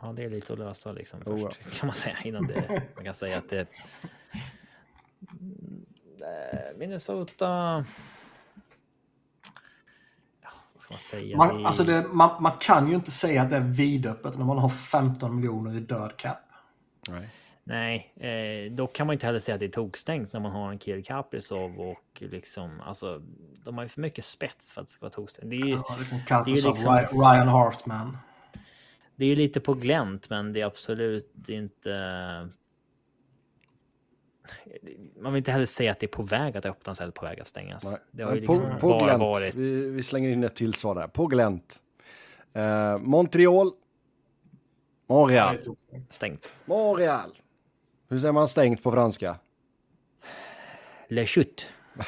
[0.00, 2.82] ja, det är lite att lösa liksom Oh, först kan man säga innan det.
[2.94, 3.66] Man kan säga att det.
[6.22, 7.84] Eh, Minnesota.
[10.42, 11.36] Ja, vad ska man säga?
[11.36, 14.44] Man, Det- alltså det, man, man kan ju inte säga att det är vidöppet när
[14.44, 16.38] man har 15 miljoner i död cap.
[17.08, 17.28] nej.
[17.64, 20.70] Nej, eh, då kan man inte heller säga att det är tokstängt när man har
[20.70, 23.22] en Kirill Kaprizov och liksom alltså.
[23.64, 25.50] De har ju för mycket spets för att det ska vara tokstängt.
[25.50, 25.70] Det är ju.
[25.74, 28.18] Ja, liksom Kaprizov, liksom- Ry- Ryan Hartman.
[29.16, 31.90] Det är ju lite på glänt, men det är absolut inte.
[35.20, 37.40] Man vill inte heller säga att det är på väg att öppnas eller på väg
[37.40, 37.84] att stängas.
[37.84, 37.96] nej.
[38.10, 39.20] Det har ju på, liksom på bara glänt.
[39.20, 39.54] varit.
[39.54, 41.06] Vi, vi slänger in ett till svar där.
[41.08, 41.80] På glänt.
[42.52, 43.72] Eh, Montreal.
[45.06, 45.56] Montreal.
[46.10, 46.54] Stängt.
[46.64, 47.38] Montreal.
[48.08, 49.36] Hur säger man stängt på franska?
[51.08, 51.62] Le Chute.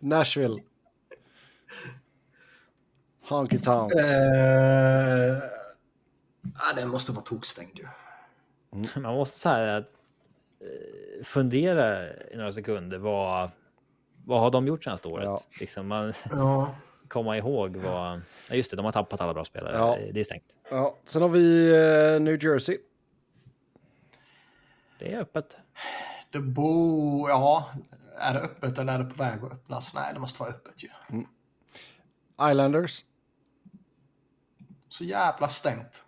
[0.00, 0.62] Nashville.
[3.28, 3.92] Honky Tonk.
[3.92, 4.04] Eh,
[6.42, 7.86] ja, det måste vara tokstängd ju.
[8.72, 9.90] Man måste så här att
[10.60, 12.98] eh, fundera i några sekunder.
[12.98, 13.50] Vad,
[14.24, 15.24] vad har de gjort senaste året?
[15.24, 15.40] Ja.
[15.60, 16.74] Liksom man Ja.
[17.08, 18.20] komma ihåg vad.
[18.48, 19.76] Ja, just det, de har tappat alla bra spelare.
[19.76, 19.98] Ja.
[20.12, 20.56] Det är stängt.
[20.70, 21.70] Ja, sen har vi
[22.14, 22.78] eh, New Jersey.
[24.98, 25.56] Det är öppet.
[26.30, 27.28] Det bo...
[27.28, 27.70] Ja,
[28.18, 29.94] är det öppet eller är det på väg att öppnas?
[29.94, 30.88] Nej, det måste vara öppet ju.
[32.50, 33.04] Islanders.
[34.88, 36.04] Så jävla stängt.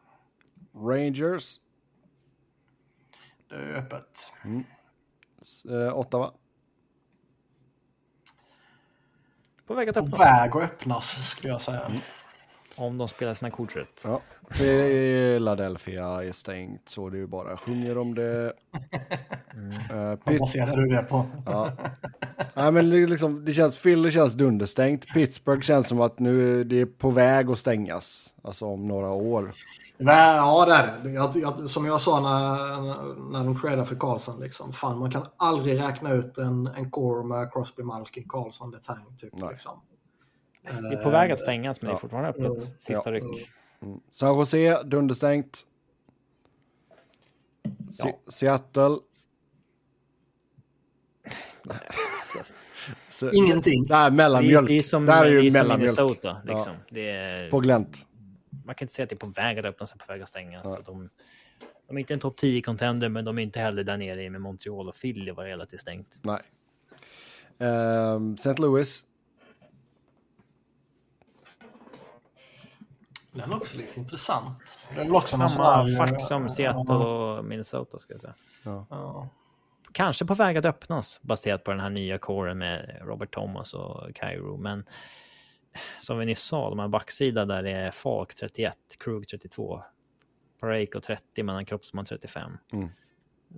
[0.74, 1.56] Rangers.
[3.58, 4.30] Det är öppet.
[5.42, 6.32] s- Eh, Ottawa.
[9.66, 10.20] På väg att På öppnas.
[10.20, 11.90] väg att öppnas skulle jag säga.
[12.76, 14.02] Om de spelar sina kort rätt.
[14.04, 14.20] Ja.
[14.50, 18.52] Philadelphia är stängt så det är ju bara sjunger om det.
[19.90, 21.26] Eh, Vad Pitt- baserar du det på?
[21.46, 21.72] ja.
[22.54, 25.06] Nej, men liksom, det känns, Philly känns dunderstängt.
[25.14, 28.34] Pittsburgh känns som att nu är det är på väg att stängas.
[28.42, 29.54] Alltså om några år.
[29.98, 31.10] Nej, Ja, det är det.
[31.10, 34.40] Jag, jag, som jag sa när, när de tradade för Karlsson.
[34.40, 39.16] Liksom, fan, man kan aldrig räkna ut en, en core med Crosby, Malkin, Karlsson, Letang.
[39.20, 39.48] Typ, Nej.
[39.50, 39.80] liksom.
[40.62, 41.96] Det är på väg att stängas, men det Ja.
[41.96, 42.62] är fortfarande öppet.
[42.82, 43.12] Sista Ja.
[43.12, 43.50] ryck.
[44.10, 45.62] San Jose, dunderstängt.
[47.92, 48.32] Se- Ja.
[48.32, 48.96] Seattle.
[53.32, 53.86] Ingenting.
[53.86, 54.64] Det här är Det mellanmjölk.
[54.70, 55.98] är, det är som, det här är det ju mellanmjölk.
[55.98, 56.36] Minnesota.
[56.44, 56.72] Liksom.
[56.90, 58.06] Det är, På glänt.
[58.64, 60.62] Man kan inte säga att det är på väg att öppnas, på väg att stängas.
[60.64, 60.76] Ja.
[60.76, 61.10] Så de,
[61.86, 64.88] de är inte en topp 10-contender, men de är inte heller där nere med Montreal
[64.88, 66.20] och Philly var relativt stängt.
[66.24, 66.40] Nej.
[67.58, 68.54] Ehm, St.
[68.62, 69.04] Louis.
[73.32, 74.88] Den är också lite intressant.
[74.94, 78.34] Det är också Samma fack som Seattle och Minnesota ska jag säga.
[78.62, 79.28] Ja.
[79.92, 84.14] Kanske på väg att öppnas baserat på den här nya coren med Robert Thomas och
[84.14, 84.56] Cairo.
[84.56, 84.84] Men
[86.00, 89.82] som vi nyss sa, de här backsida där det är Falk 31, Krug 32,
[90.60, 92.58] Pareko 30, mellan Kroppsman 35.
[92.72, 92.88] Mm.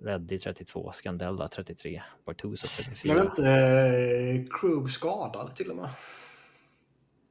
[0.03, 3.23] Reddy 32, Scandella 33, Bartuso Blev 34.
[3.23, 5.89] inte eh, Krug skadad till och med?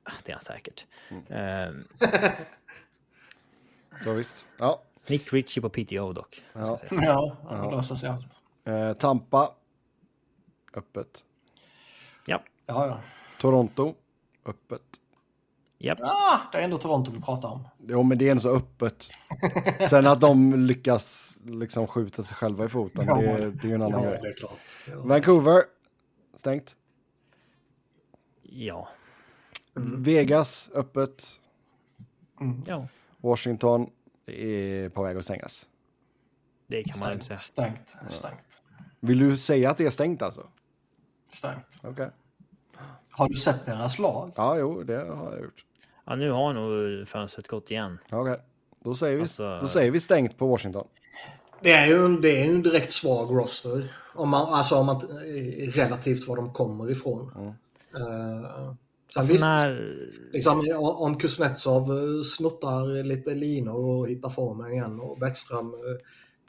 [0.03, 0.85] Ah, Det är han säkert.
[1.09, 1.23] Mm.
[1.29, 1.87] Ehm,
[4.03, 4.45] Så visst.
[4.57, 4.81] Ja.
[5.07, 6.43] Nick Ritchie på PTO dock.
[6.53, 6.77] Ja.
[6.91, 8.25] Ja, det löser sig allt.
[8.65, 9.51] Eh, Tampa.
[10.73, 11.25] Öppet.
[12.25, 12.43] Ja.
[12.65, 12.99] Ja, ja.
[13.39, 13.95] Toronto.
[14.45, 14.81] Öppet.
[15.77, 15.99] Japp.
[16.01, 17.67] Ah, det är ändå Toronto vi pratar om.
[17.87, 19.09] Jo, men det är ändå så öppet.
[19.89, 23.75] Sen att de lyckas liksom skjuta sig själva i foten, Ja, det, det är ju
[23.75, 24.33] en annan Ja, grej.
[24.41, 24.49] Ja.
[24.95, 25.63] Vancouver.
[26.35, 26.75] Stängt.
[28.41, 28.87] Ja.
[29.97, 30.71] Vegas.
[30.73, 31.39] Öppet.
[32.65, 32.87] Ja.
[33.17, 33.89] Washington
[34.25, 35.65] är på väg att stängas.
[36.67, 37.37] Det kan man inte säga.
[37.39, 37.95] Stängt.
[38.09, 38.61] Stängt.
[38.99, 40.47] Vill du säga att det är stängt alltså?
[41.33, 41.79] Stängt.
[41.81, 42.09] Okej.
[43.17, 44.31] Har du sett deras lag?
[44.35, 45.65] Ja, jo, det har jag gjort.
[46.05, 47.97] Ja, nu har nog fönstret gått igen.
[48.11, 48.39] Okej.
[48.83, 50.87] Då, säger vi, Alltså- då säger vi stängt på Washington.
[51.61, 53.93] Det är ju en, det är en direkt svag roster.
[54.15, 55.01] Om man, alltså om man,
[55.73, 57.31] relativt var de kommer ifrån.
[57.35, 57.47] Mm.
[57.95, 58.49] Eh,
[59.07, 59.97] sen Alltså visst, när...
[60.33, 66.05] liksom, om Kuznetsov eh, snuttar lite linor och hittar formen igen och Bäckström eh,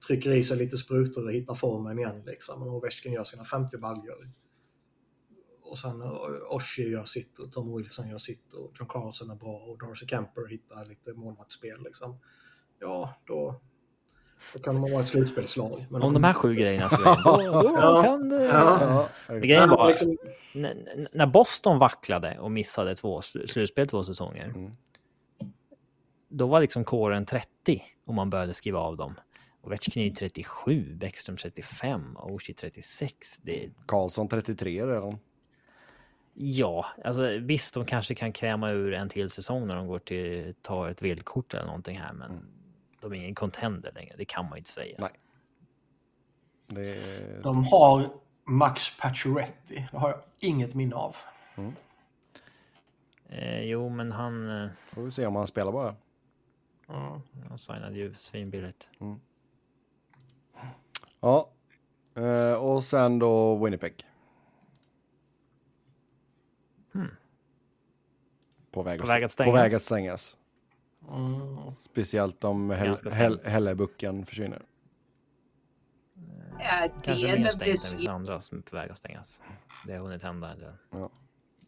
[0.06, 2.22] trycker i sig lite sprutor och hittar formen igen.
[2.26, 4.16] Liksom, och Ovechkin gör sina 50 baljor.
[5.70, 6.10] Och sen eh,
[6.50, 10.06] Oshie gör sitt och Tom Wilson gör sitt och John Carlson är bra och Darcy
[10.06, 11.82] Kemper hittar lite målvaktsspel.
[11.84, 12.18] Liksom.
[12.80, 13.60] Ja, då,
[14.54, 15.86] då kan man vara ett slutspelslag.
[15.90, 18.02] Men Om de här sju grejerna så då, då Ja.
[18.02, 18.44] kan det...
[18.44, 19.08] Ja.
[19.28, 20.16] Men Grejen var, liksom,
[20.54, 24.44] n- när Boston vacklade och missade två sl- slutspel två säsonger.
[24.44, 24.72] Mm.
[26.28, 29.14] Då var liksom kåren 30 och man började skriva av dem.
[29.62, 33.38] Ovechkin är ju 37, Bäckström 35 och Oshie 36.
[33.42, 35.18] Det, Karlsson 33 redan.
[36.38, 40.54] Ja, alltså visst, de kanske kan kräma ur en till säsong när de går till
[40.62, 42.46] tar ett vildkort eller någonting här, men
[43.00, 44.14] de är ingen contender längre.
[44.18, 44.96] Det kan man ju inte säga.
[44.98, 45.10] Nej.
[46.66, 47.42] Det är...
[47.42, 48.02] de har
[48.44, 49.82] Max Pacioretty.
[49.90, 51.16] Det har jag inget minne av.
[53.28, 55.94] Eh, jo, men han, eh, Får vi se om han spelar bara.
[57.48, 58.88] han signade ju svinbilligt.
[61.20, 61.50] Ja.
[62.14, 64.04] Eh, och sen då Winnipeg.
[68.70, 69.54] På väg, På väg att På stängas.
[69.54, 70.36] väg att stängas.
[71.10, 71.72] Mm.
[71.72, 73.44] Speciellt om Hell, stängt.
[73.44, 74.62] Hellebucken försvinner.
[77.02, 79.42] Kanske mer stängt än vissa andra som är på väg att stängas.
[79.82, 80.54] Så det har hunnit hända.
[80.56, 81.08] Det.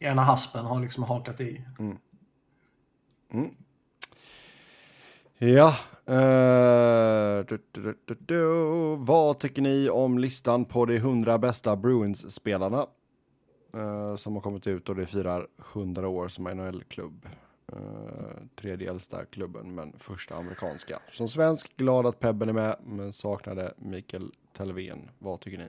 [0.07, 1.65] Ena haspen har liksom hakat i.
[5.39, 5.69] Ja.
[6.07, 8.97] eh, du, du, du, du, du.
[8.97, 12.87] Vad tycker ni om listan på de 100 bästa Bruins-spelarna?
[13.79, 17.27] Eh, som har kommit ut och det firar 100 år som NHL-klubb.
[17.73, 17.81] Uh,
[18.61, 20.99] tredje äldsta klubben, men första amerikanska.
[21.13, 25.11] Som svensk, glad att Pebben är med, men saknade Mikael Telvén.
[25.19, 25.69] Vad tycker ni?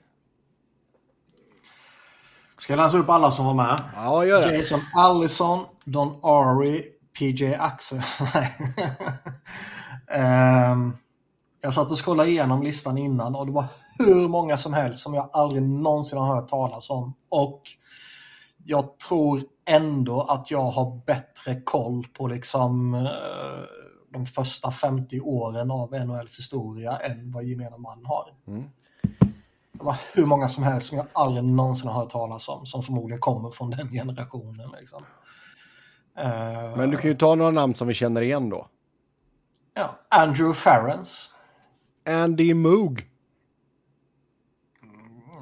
[2.58, 3.82] Ska jag läsa upp alla som var med?
[3.94, 4.56] Ja, gör det.
[4.56, 6.84] Jason Allison, Don Ari,
[7.18, 8.02] PJ Axel.
[10.12, 10.96] Ehm,
[11.60, 13.64] jag satt och scrollade igenom listan innan och det var
[13.98, 17.14] hur många som helst som jag aldrig någonsin har hört talas om.
[17.28, 17.62] Och
[18.64, 23.00] jag tror ändå att jag har bättre koll på liksom eh,
[24.12, 28.34] de första 50 åren av NHLs historia än vad gemene man har.
[28.46, 28.64] Mm.
[29.72, 32.82] Det var hur många som helst som jag aldrig någonsin har hört talas om, som
[32.82, 34.70] förmodligen kommer från den generationen.
[34.80, 35.02] Liksom.
[36.16, 38.68] Eh, Men du kan ju ta några namn som vi känner igen då.
[39.74, 41.34] ja, Andrew Ferrens.
[42.08, 43.10] Andy Moog.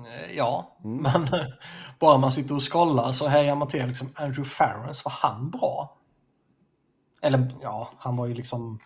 [0.06, 1.46] Eh, Ja, men eh,
[1.98, 5.98] bara man sitter och scrollar så hejar man till liksom Andrew Ferrens, var han bra?
[7.22, 8.78] Eller ja, han var ju liksom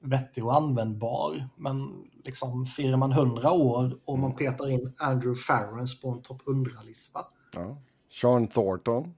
[0.00, 1.48] vettig och användbar.
[1.56, 6.42] Men liksom firar man 100 år och man petar in Andrew Ferrens på en topp
[6.46, 7.26] 100-lista.
[7.54, 7.76] Ja.
[8.10, 9.14] Sean Thornton.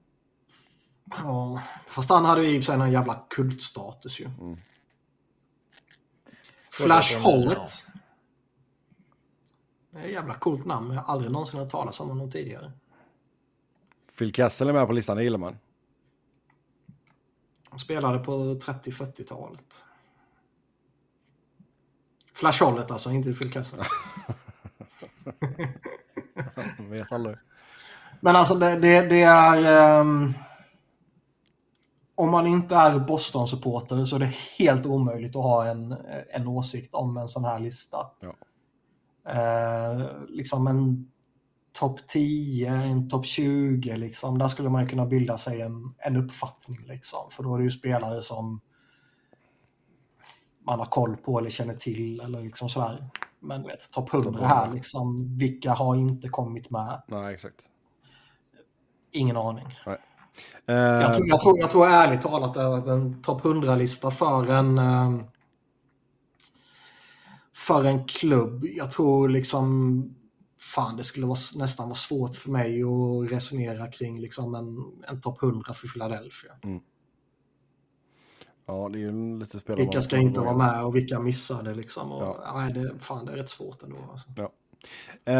[1.17, 4.29] Ja, fast han hade ju i sig någon jävla kultstatus ju.
[6.71, 7.87] Flash Hollett.
[9.91, 12.31] Det är ett jävla coolt namn, men jag har aldrig någonsin hört talas om honom
[12.31, 12.71] tidigare.
[14.17, 15.57] Phil Kessel är med på listan, det gillar man.
[17.69, 19.85] Han spelade på 30-40-talet.
[22.33, 23.79] Flash Hollett alltså, inte Phil Kessel.
[26.77, 27.37] Jag vet aldrig.
[28.19, 29.99] Men alltså det, det, det är...
[30.01, 30.33] ehm,
[32.15, 35.95] om man inte är Boston-supporter så är det helt omöjligt att ha en,
[36.29, 37.97] en åsikt om en sån här lista.
[38.19, 38.33] Ja.
[39.27, 41.11] Eh, liksom en
[41.73, 44.37] topp 10, en topp 20, liksom.
[44.37, 46.85] där skulle man kunna bilda sig en, en uppfattning.
[46.87, 47.29] Liksom.
[47.29, 48.61] För då är det ju spelare som
[50.65, 52.19] man har koll på eller känner till.
[52.19, 53.05] Eller liksom sådär.
[53.39, 57.01] Men vet, topp 100 här, liksom, vilka har inte kommit med?
[57.07, 57.61] Nej, exakt.
[59.11, 59.67] Ingen aning.
[59.85, 59.97] Nej.
[60.65, 64.77] Eh, Jag tror, jag, tror, jag tror ärligt talat att en topp 100-lista för en
[64.77, 65.19] eh,
[67.55, 70.15] för en klubb, jag tror liksom
[70.59, 75.21] fan det skulle vara, nästan vara svårt för mig att resonera kring liksom en, en
[75.21, 76.51] topp 100 för Philadelphia.
[78.65, 79.81] Ja, det är ju lite spelare.
[79.83, 82.11] Vilka ska inte vara med och vilka missade liksom.
[82.11, 82.53] Och, Ja.
[82.55, 83.97] nej, det, fan, det är rätt svårt ändå.
[84.11, 84.29] Alltså.
[85.25, 85.35] Eh,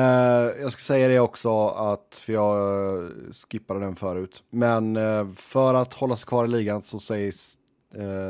[0.62, 2.58] jag ska säga det också, att, för jag
[3.04, 3.10] eh,
[3.50, 4.44] skippade den förut.
[4.50, 7.58] Men eh, för att hålla sig kvar i ligan så sägs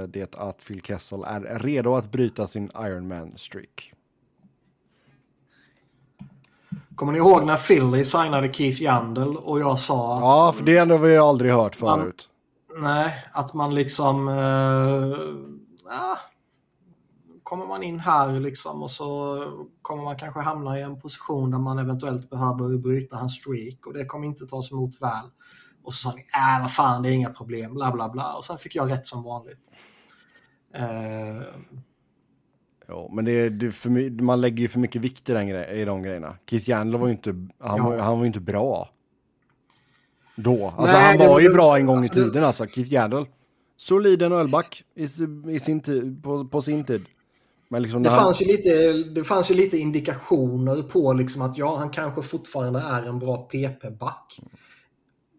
[0.08, 3.94] det att Phil Kessel är redo att bryta sin Ironman-streak.
[6.96, 10.78] Kommer ni ihåg när Philly signade Keith Yandel och jag sa att Ja, för det
[10.78, 12.30] ändå vi har aldrig hört Man- förut.
[12.78, 14.28] Nej, att man liksom...
[14.28, 15.18] Eh,
[17.44, 19.38] kommer man in här liksom och så
[19.82, 23.94] kommer man kanske hamna i en position där man eventuellt behöver bryta hans streak och
[23.94, 25.30] det kommer inte tas emot väl.
[25.84, 28.34] Och så sa ni, äh vad fan det är inga problem, bla bla bla.
[28.36, 29.60] Och sen fick jag rätt som vanligt.
[30.76, 31.42] Eh,
[32.88, 35.72] Ja, men det är, det för, man lägger ju för mycket vikt i, den gre-
[35.72, 36.36] i de grejerna.
[36.50, 37.30] Keith Yandel var ju inte,
[37.60, 37.84] han, Ja.
[37.90, 38.90] var, han var inte bra.
[40.36, 40.66] Då.
[40.68, 42.44] Alltså Nej, han det var var ju det- bra en gång i alltså, det- tiden
[42.44, 43.26] alltså, Keith Yandel.
[43.78, 45.04] Solid NHL-back i,
[45.52, 47.06] i sin tid, på, på sin tid.
[47.70, 51.58] Men liksom det, han, fanns ju lite, det fanns ju lite indikationer på liksom att
[51.58, 54.40] ja, han kanske fortfarande är en bra PP-back.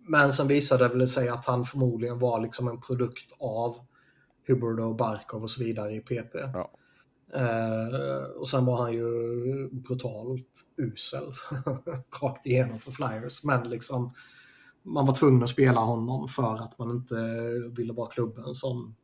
[0.07, 3.77] Men sen visade det väl sig att han förmodligen var liksom en produkt av
[4.49, 6.35] Hubbard och Barkov och så vidare i PP.
[6.35, 6.71] Ja.
[7.35, 11.33] Eh, och sen var han ju brutalt usel
[12.23, 13.45] rakt igenom för Flyers.
[13.45, 14.11] Men liksom
[14.83, 17.15] man var tvungen att spela honom för att man inte
[17.77, 18.95] ville vara klubben som,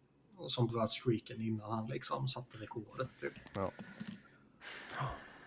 [0.48, 3.18] som bröt streaken innan han liksom satte rekordet.
[3.20, 3.32] Typ.
[3.54, 3.70] Ja.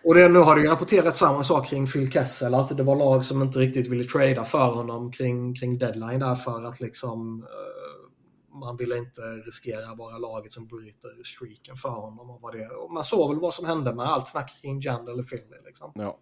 [0.04, 2.96] Och det, nu har det ju rapporterats samma sak kring Phil Kessel, att det var
[2.96, 7.42] lag som inte riktigt ville trada för honom kring, kring deadline där för att liksom
[7.42, 12.30] eh, man ville inte riskera vara laget som bryter streaken för honom.
[12.30, 15.18] Och vad det, och man såg väl vad som hände med allt snack kring Jandel
[15.18, 15.56] och Philly.
[15.66, 15.92] Liksom.
[15.94, 16.18] ja.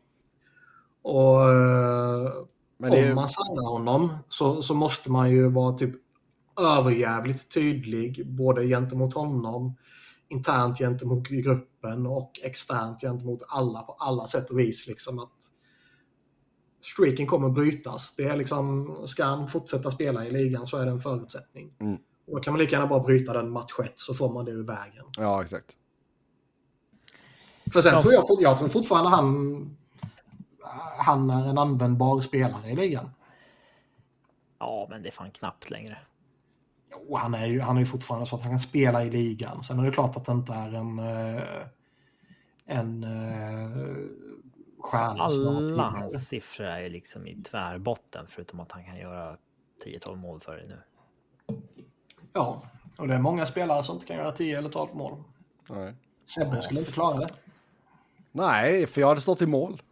[1.02, 2.32] Och eh,
[2.78, 5.94] Men det, om man signar honom så, så måste man ju vara typ
[6.60, 9.76] överjävligt tydlig både gentemot honom,
[10.30, 14.86] internt gentemot gruppen och externt gentemot alla på alla sätt och vis.
[14.86, 15.32] Liksom att
[16.80, 18.14] streaken kommer brytas.
[18.16, 21.74] Det är liksom, ska han fortsätta spela i ligan så är det en förutsättning.
[21.80, 21.94] Mm.
[22.26, 24.64] Och då kan man lika gärna bara bryta den match så får man det ur
[24.66, 25.04] vägen.
[25.18, 25.76] ja, exakt.
[27.72, 28.02] För sen Ja.
[28.02, 29.76] tror jag, jag tror fortfarande han,
[30.98, 33.10] han är en användbar spelare i ligan.
[34.58, 35.98] Ja, men det är fan knappt längre.
[36.92, 39.62] Jo, han är ju han är ju fortfarande så att han kan spela i ligan.
[39.62, 41.42] Sen är det klart att det inte är en, eh,
[42.64, 43.70] en eh,
[44.78, 49.36] stjärna Alla hans siffror är ju liksom i tvärbotten förutom att han kan göra
[49.84, 50.78] 10-12 mål för dig nu.
[52.32, 52.62] Ja,
[52.96, 55.22] och det är många spelare som inte kan göra 10 eller 12 mål.
[55.68, 55.94] Nej.
[56.26, 57.28] Sebbe skulle inte klara det.
[58.32, 59.82] Nej, för jag hade stått i mål.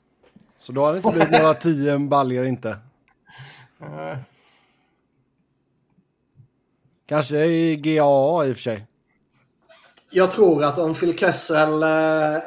[0.58, 2.78] Så då hade det inte blivit några tio baljor inte.
[3.80, 4.18] Eh,
[7.08, 8.86] Kanske i GAA i och för sig.
[10.10, 11.88] Jag tror att om Phil Kessel eh,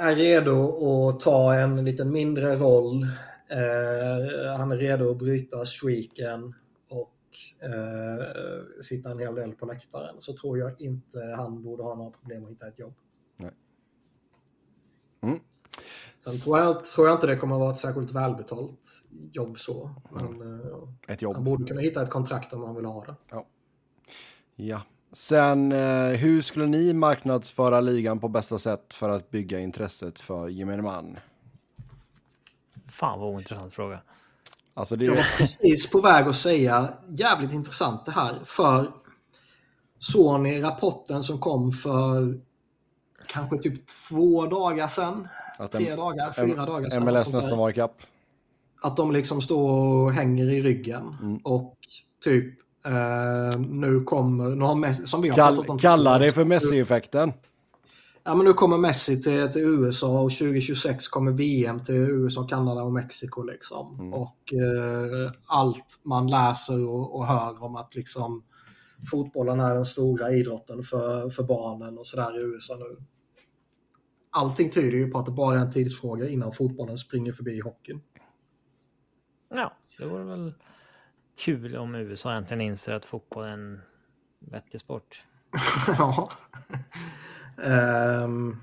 [0.01, 3.03] är redo att ta en liten mindre roll,
[3.49, 6.55] eh, han är redo att bryta streaken
[6.89, 7.15] och
[7.63, 8.25] eh,
[8.81, 12.43] sitta en hel del på läktaren, så tror jag inte han borde ha några problem
[12.45, 12.93] att hitta ett jobb.
[13.37, 13.51] Nej.
[15.21, 15.39] Mm.
[16.19, 19.91] Sen tror jag, tror jag inte det kommer att vara ett särskilt välbetalt jobb så.
[20.11, 20.57] Men eh,
[21.07, 21.43] Ett han jobb.
[21.43, 23.15] borde kunna hitta ett kontrakt om han vill ha det.
[23.31, 23.45] Ja.
[25.13, 30.49] Sen, eh, hur skulle ni marknadsföra ligan på bästa sätt för att bygga intresset för
[30.49, 31.17] gemene man?
[32.89, 34.01] Fan vad ointressant fråga.
[34.73, 38.39] Alltså det Jag var precis på väg att säga jävligt intressant det här.
[38.43, 38.91] För
[40.37, 42.39] ni rapporten som kom för
[43.27, 45.27] kanske typ två dagar sedan?
[45.57, 47.03] att Tre dagar, fyra dagar sedan.
[47.03, 48.01] MLS nästan var ikapp.
[48.81, 51.17] Att de liksom står och hänger i ryggen.
[51.21, 51.37] Mm.
[51.37, 51.77] Och
[52.23, 56.31] typ eh, nu kommer, nu har Messi, som vi har Kall, pratat om kalla det
[56.31, 57.33] för Messi-effekten.
[58.23, 62.83] Ja, men nu kommer Messi till, till USA och 2026 kommer VM till USA, Kanada
[62.83, 63.43] och Mexiko.
[63.43, 63.99] Liksom.
[63.99, 64.13] Mm.
[64.13, 68.43] Och eh, allt man läser och, och hör om att liksom,
[69.11, 72.97] fotbollen är den stora idrotten för, för barnen och sådär i USA nu.
[74.29, 78.01] Allting tyder ju på att det bara är en tidsfråga innan fotbollen springer förbi hockeyn.
[79.49, 80.53] Ja, det vore väl
[81.35, 83.81] kul om USA äntligen inser att fotboll är en
[84.39, 85.23] vettig sport.
[85.87, 86.31] ja.
[87.63, 88.57] Ehm.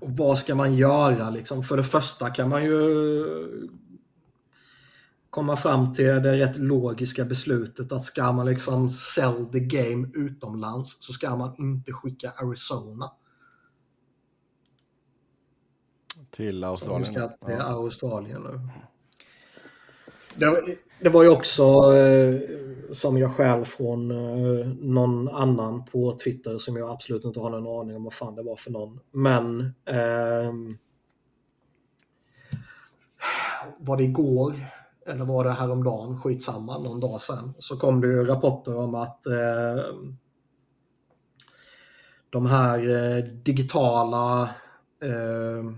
[0.00, 1.62] och vad ska man göra liksom?
[1.62, 3.24] För det första kan man ju
[5.30, 10.96] komma fram till det rätt logiska beslutet att ska man liksom sell the game utomlands
[11.00, 13.12] så ska man inte skicka Arizona.
[16.30, 17.04] Till Australien.
[17.04, 17.62] Ska till Ja.
[17.62, 18.60] Australien nu.
[20.38, 21.62] Det, var- det var ju också
[21.94, 22.40] eh,
[22.92, 27.80] som jag skäl från eh, någon annan på Twitter som jag absolut inte har någon
[27.80, 29.00] aning om vad fan det var för någon.
[29.12, 30.52] Men eh,
[33.78, 34.54] var det igår
[35.06, 39.26] eller var det häromdagen, skitsamma, någon dag sedan, så kom det ju rapporter om att
[39.26, 39.84] eh,
[42.30, 42.78] de här
[43.18, 44.42] eh, digitala
[45.02, 45.70] eh,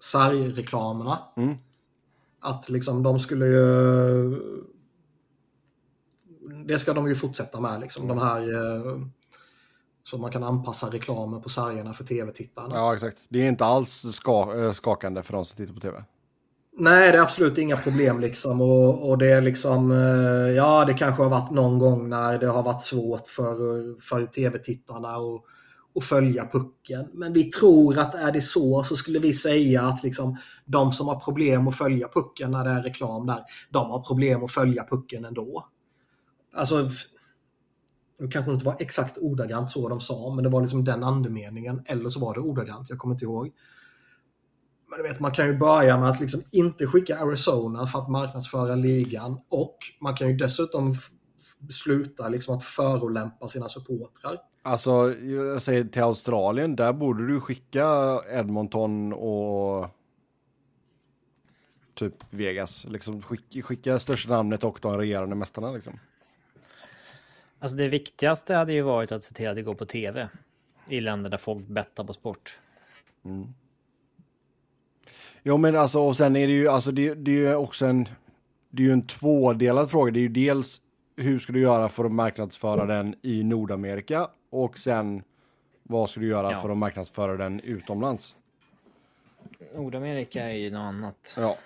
[0.00, 1.54] sargreklamerna, Mm
[2.46, 4.40] att liksom de skulle ju...
[6.66, 8.08] Det ska de ju fortsätta med, liksom.
[8.08, 8.40] De här...
[8.40, 8.98] Eh,
[10.04, 12.74] så man kan anpassa reklamen på sargerna för tv-tittarna.
[12.74, 13.26] ja, exakt.
[13.28, 16.04] Det är inte alls ska, eh, skakande för de som tittar på tv.
[16.78, 18.60] Nej, det är absolut inga problem liksom.
[18.60, 22.46] Och, och det är liksom, eh, ja det kanske har varit någon gång när det
[22.46, 25.44] har varit svårt för, för tv-tittarna att,
[25.96, 27.08] och följa pucken.
[27.12, 31.08] Men vi tror att är det så så skulle vi säga att liksom, de som
[31.08, 34.84] har problem att följa pucken när det är reklam där, de har problem att följa
[34.84, 35.68] pucken ändå.
[36.54, 36.88] Alltså,
[38.18, 41.82] det kanske inte var exakt ordagrant så de sa, men det var liksom den andemeningen.
[41.86, 43.52] Eller så var det ordagrant, jag kommer inte ihåg.
[44.90, 48.10] Men du vet, man kan ju börja med att liksom inte skicka Arizona för att
[48.10, 50.94] marknadsföra ligan och man kan ju dessutom
[51.70, 54.36] sluta liksom att förolämpa sina supportrar.
[54.66, 59.88] Alltså, jag säger till Australien, där borde du skicka Edmonton och
[61.94, 62.84] typ Vegas.
[62.84, 66.00] Liksom skicka, skicka största namnet och de regerande mästarna liksom.
[67.58, 70.28] Alltså det viktigaste hade ju varit att se till att det går på tv.
[70.88, 72.58] I länder där folk bettar på sport.
[75.42, 78.08] Jo men alltså och sen är det ju, alltså det, det är ju också en,
[78.70, 80.12] det är ju en tvådelad fråga.
[80.12, 80.80] Det är ju dels
[81.16, 84.28] hur ska du göra för att marknadsföra den i Nordamerika
[84.64, 85.22] och sen
[85.82, 86.60] vad ska du göra Ja.
[86.62, 88.36] för att marknadsföra den utomlands?
[89.74, 91.34] Nordamerika är ju något annat.
[91.36, 91.56] Ja,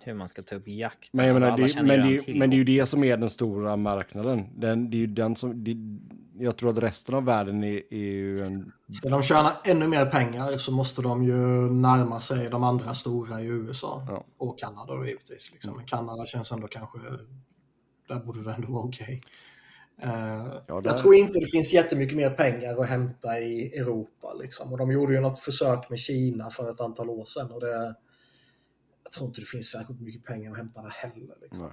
[0.00, 1.12] Hur man ska ta upp jakt.
[1.12, 3.76] men Alltså, menar, det, men, det, men det är ju det som är den stora
[3.76, 4.46] marknaden.
[4.56, 5.76] Den, det är ju den som, det,
[6.44, 10.06] jag tror att resten av världen är, är ju en, Ska de tjäna ännu mer
[10.06, 11.36] pengar så måste de ju
[11.70, 14.06] närma sig de andra stora i USA.
[14.08, 14.24] Ja.
[14.38, 15.52] Och Kanada då givetvis.
[15.52, 15.76] Liksom.
[15.76, 16.98] Men Kanada känns ändå kanske,
[18.08, 19.22] där borde det ändå vara okej.
[20.02, 24.34] Eh, där- Jag tror inte det finns jättemycket mer pengar att hämta i Europa.
[24.34, 24.72] Liksom.
[24.72, 27.50] Och de gjorde ju något försök med Kina för ett antal år sedan.
[27.50, 27.94] Och det,
[29.04, 31.34] jag tror inte det finns särskilt mycket pengar att hämta där heller.
[31.42, 31.60] Liksom.
[31.66, 31.72] nej.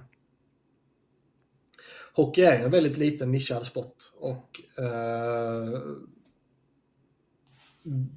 [2.14, 3.96] Hockey är en väldigt liten nischad sport.
[4.18, 5.80] Och eh,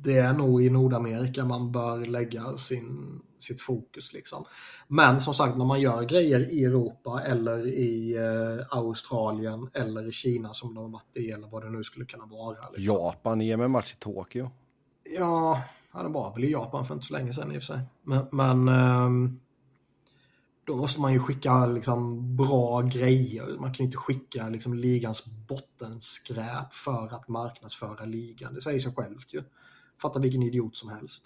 [0.03, 4.13] det är nog i Nordamerika man bör lägga sin, sitt fokus.
[4.13, 4.45] Liksom.
[4.87, 10.11] Men som sagt, när man gör grejer i Europa eller i eh, Australien eller i
[10.11, 12.69] Kina som de har varit i eller vad det nu skulle kunna vara.
[12.69, 12.95] Liksom.
[12.95, 14.49] Japan är med en match i Tokyo.
[15.03, 15.61] Ja,
[15.93, 17.81] ja, det var väl i Japan för inte så länge sedan i och för sig.
[18.03, 19.39] Men, men ehm,
[20.69, 23.57] då måste man ju skicka liksom, bra grejer.
[23.59, 28.53] Man kan ju inte skicka liksom, ligans bottenskräp för att marknadsföra ligan.
[28.53, 29.43] Det säger sig självt ju.
[30.01, 31.25] Fatta vilken idiot som helst.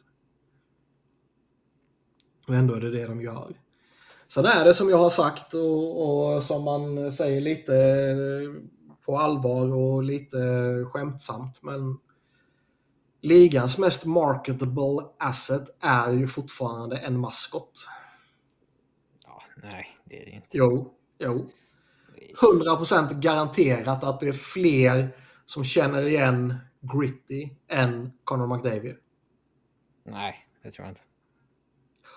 [2.48, 3.56] Och ändå är det det de gör.
[4.28, 7.74] Sen är det som jag har sagt och, och som man säger lite
[9.06, 10.38] på allvar och lite
[10.92, 11.62] skämtsamt.
[11.62, 11.98] Men
[13.22, 17.88] Ligans mest marketable asset är ju fortfarande en maskot.
[19.24, 20.48] Ja, nej, det är det inte.
[20.52, 21.50] Jo, jo.
[22.42, 25.10] 100% garanterat att det är fler
[25.46, 28.96] som känner igen Gritty än Conor McDavid.
[30.06, 31.02] Nej, det tror jag inte.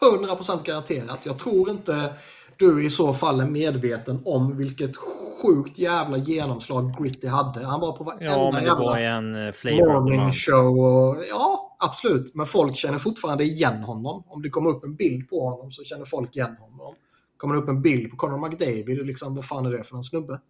[0.01, 1.21] 100% garanterat.
[1.27, 2.13] Jag tror inte
[2.57, 4.97] du i så fall är medveten om vilket
[5.43, 7.67] sjukt jävla genomslag Gritty hade.
[7.67, 10.79] Han var på varenda Ja, men det jävla var en eh, morning show.
[10.79, 12.35] Och, ja, absolut.
[12.35, 14.25] Men folk känner fortfarande igen honom.
[14.27, 16.95] Om det kommer upp en bild på honom så känner folk igen honom.
[17.37, 20.05] Kommer det upp en bild på Conor McDavid, liksom, vad fan är det för någon
[20.05, 20.41] snubbe?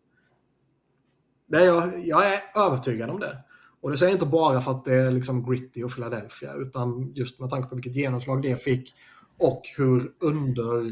[1.46, 3.38] Det är jag, jag är övertygad om det.
[3.80, 7.12] Och det säger jag inte bara för att det är liksom gritty och Philadelphia, utan
[7.14, 8.94] just med tanke på vilket genomslag det fick
[9.38, 10.86] och hur under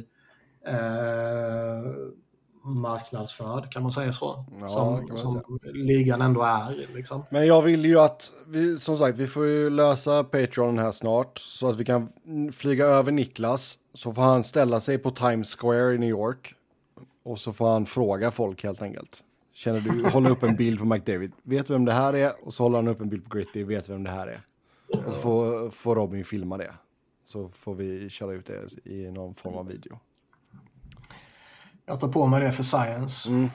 [0.66, 1.90] eh,
[2.64, 4.44] marknadsförd, kan man säga så?
[4.60, 6.94] Ja, som, som ligan ändå är.
[6.94, 7.22] Liksom.
[7.30, 11.38] Men jag vill ju att, vi, som sagt, vi får ju lösa Patreon här snart
[11.38, 12.08] så att vi kan
[12.52, 13.78] flyga över Niklas.
[13.94, 16.54] Så får han ställa sig på Times Square i New York.
[17.22, 19.22] Och så får han fråga folk helt enkelt.
[19.52, 21.32] Känner du, hålla upp en bild på McDavid.
[21.42, 22.32] Vet vem det här är?
[22.42, 23.64] Och så håller han upp en bild på Gritty.
[23.64, 24.40] Vet vem det här är?
[25.06, 26.72] Och så får, får Robin filma det.
[27.24, 30.00] Så får vi köra ut det i någon form av video.
[31.86, 33.30] Jag tar på mig det för science.
[33.30, 33.50] Mm.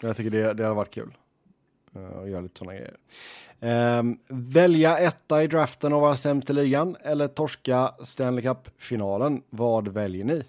[0.00, 1.16] Jag tycker det, det hade varit kul.
[1.96, 2.96] Uh, att göra lite sådana grejer.
[3.98, 9.42] Um, välja etta i draften och vara sämst i ligan eller torska Stanley Cup-finalen.
[9.50, 10.44] Vad väljer ni?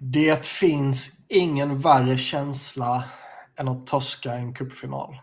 [0.00, 3.04] Det finns ingen värre känsla
[3.56, 5.16] än att torska en cupfinal.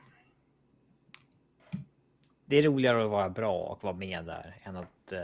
[2.49, 5.19] Det är roligare att vara bra och vara med där än att, eh,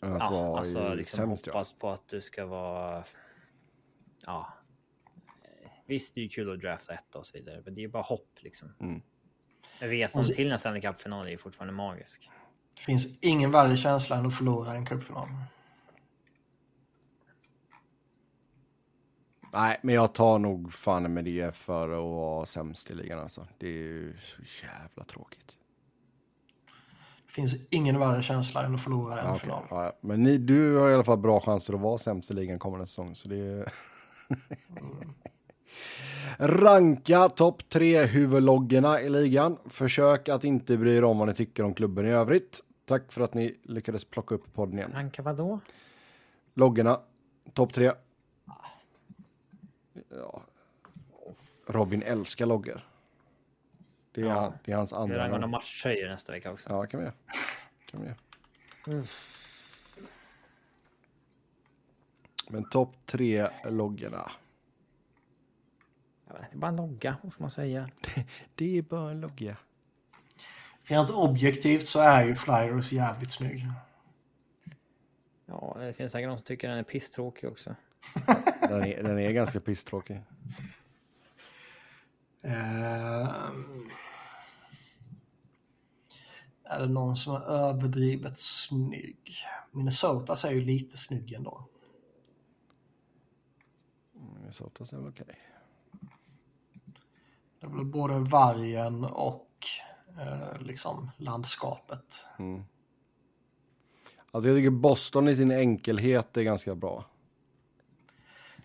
[0.00, 1.52] Att ja, vara alltså i liksom sämst, ja.
[1.52, 3.04] hoppas på att du ska vara.
[4.26, 4.52] Ja.
[5.86, 7.88] Visst, det är ju kul att drafta ett och så vidare, men det är ju
[7.88, 8.74] bara hopp liksom.
[8.80, 9.02] Mm.
[9.78, 12.30] Resan Alltså- till en Stanley Cup-final är ju fortfarande magisk.
[12.74, 15.28] Det finns ingen värre känsla än att förlora en cupfinal.
[19.54, 23.46] Nej, men jag tar nog fan med det för att vara sämst i ligan alltså.
[23.58, 25.56] Det är ju så jävla tråkigt.
[27.26, 29.62] Det finns ingen värre känsla än att förlora en Ja, final.
[29.70, 32.58] Ja, men ni, du har i alla fall bra chanser att vara sämst i ligan
[32.58, 33.14] kommande säsong.
[33.14, 33.72] Så det är...
[36.38, 39.58] Ranka topp tre huvudloggorna i ligan.
[39.66, 42.60] Försök att inte bry er om vad ni tycker om klubben i övrigt.
[42.84, 44.92] Tack för att ni lyckades plocka upp podden igen.
[44.94, 45.60] Ranka vadå?
[46.54, 47.00] Loggorna,
[47.54, 47.92] topp tre.
[50.08, 50.42] Ja.
[51.66, 52.80] Robin älskar loggor.
[54.12, 54.52] Det är, Ja.
[54.64, 55.28] det är hans Vi andra.
[55.28, 56.70] några matchtröjor nästa vecka också.
[56.70, 57.14] Ja, kan vi göra.
[57.86, 58.16] Kan vi göra.
[58.86, 59.04] Mm.
[62.48, 64.32] Men topp tre loggorna.
[66.26, 67.90] Det är bara en logga, vad ska man säga?
[68.54, 69.56] Det är bara en logga.
[70.82, 73.66] Rent objektivt så är ju Flyers jävligt snygg.
[75.46, 77.74] Ja, det finns säkert någon som tycker den är pisstråkig också.
[78.60, 80.20] Den är, den är ganska pisstråkig.
[82.42, 83.90] Ehm.
[86.64, 89.46] är det någon som är överdrivet snygg?
[89.70, 91.68] Minnesota är ju lite snygg ändå.
[94.12, 95.38] Minnesota är väl okej.
[97.60, 99.66] Det är väl både vargen och
[100.18, 102.24] eh, liksom landskapet.
[104.30, 107.04] Alltså jag tycker Boston i sin enkelhet är ganska bra.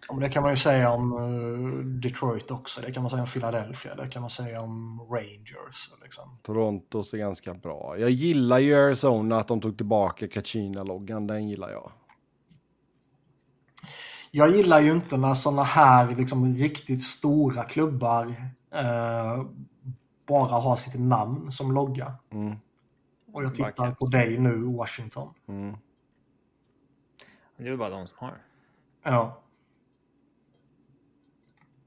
[0.07, 2.81] Ja, men det kan man ju säga om eh, Detroit också.
[2.81, 3.95] Det kan man säga om Philadelphia.
[3.95, 5.91] Det kan man säga om Rangers.
[6.03, 6.38] Liksom.
[6.43, 7.95] Toronto är ganska bra.
[7.97, 11.27] Jag gillar ju Arizona att de tog tillbaka Kachina-loggan.
[11.27, 11.91] Den gillar jag.
[14.31, 18.35] Jag gillar ju inte när sådana här liksom, riktigt stora klubbar
[18.71, 19.43] eh,
[20.27, 22.13] bara har sitt namn som logga.
[22.29, 22.55] Mm.
[23.34, 23.99] Och jag tittar caps.
[23.99, 25.34] på dig nu, Washington.
[25.47, 25.77] Mm.
[27.57, 28.38] Det är bara de som har.
[29.03, 29.41] Ja.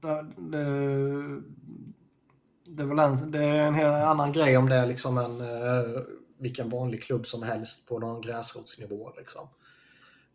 [0.01, 0.33] Det,
[2.65, 6.01] det, är en, det är en helt annan grej om det är liksom en eh,
[6.37, 9.11] vilken vanlig klubb som helst på någon gräsrotsnivå.
[9.17, 9.47] Liksom.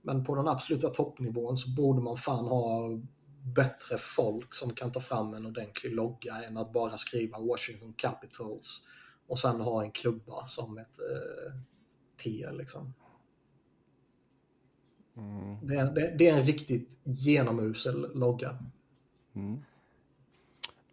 [0.03, 2.91] Men på den absoluta toppnivån så borde man fan ha
[3.55, 8.87] bättre folk som kan ta fram en ordentlig logga än att bara skriva Washington Capitals
[9.27, 11.61] och sen ha en klubba som ett eh,
[12.25, 12.47] T.
[12.53, 12.95] Liksom.
[15.63, 18.59] Det, är, det, det är en riktigt genomusel logga.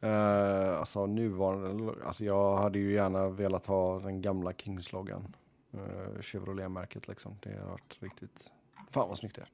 [0.03, 5.35] Uh, alltså nuvarande, alltså jag hade ju gärna velat ha den gamla Kings-loggan.
[5.73, 7.37] Uh, Chevrolet-märket liksom.
[7.43, 8.51] Det har varit riktigt,
[8.91, 9.47] fan vad snyggt det är.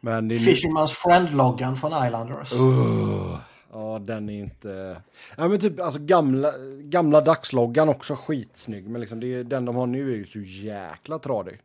[0.00, 2.52] Men det är Fisherman's Friend-loggan från Islanders.
[2.52, 3.38] Uh,
[3.72, 5.02] ja, den är inte...
[5.36, 8.88] Ja, men typ alltså gamla, gamla dagsloggan också skitsnygg.
[8.88, 11.60] Men liksom det, den de har nu är ju så jäkla tradig.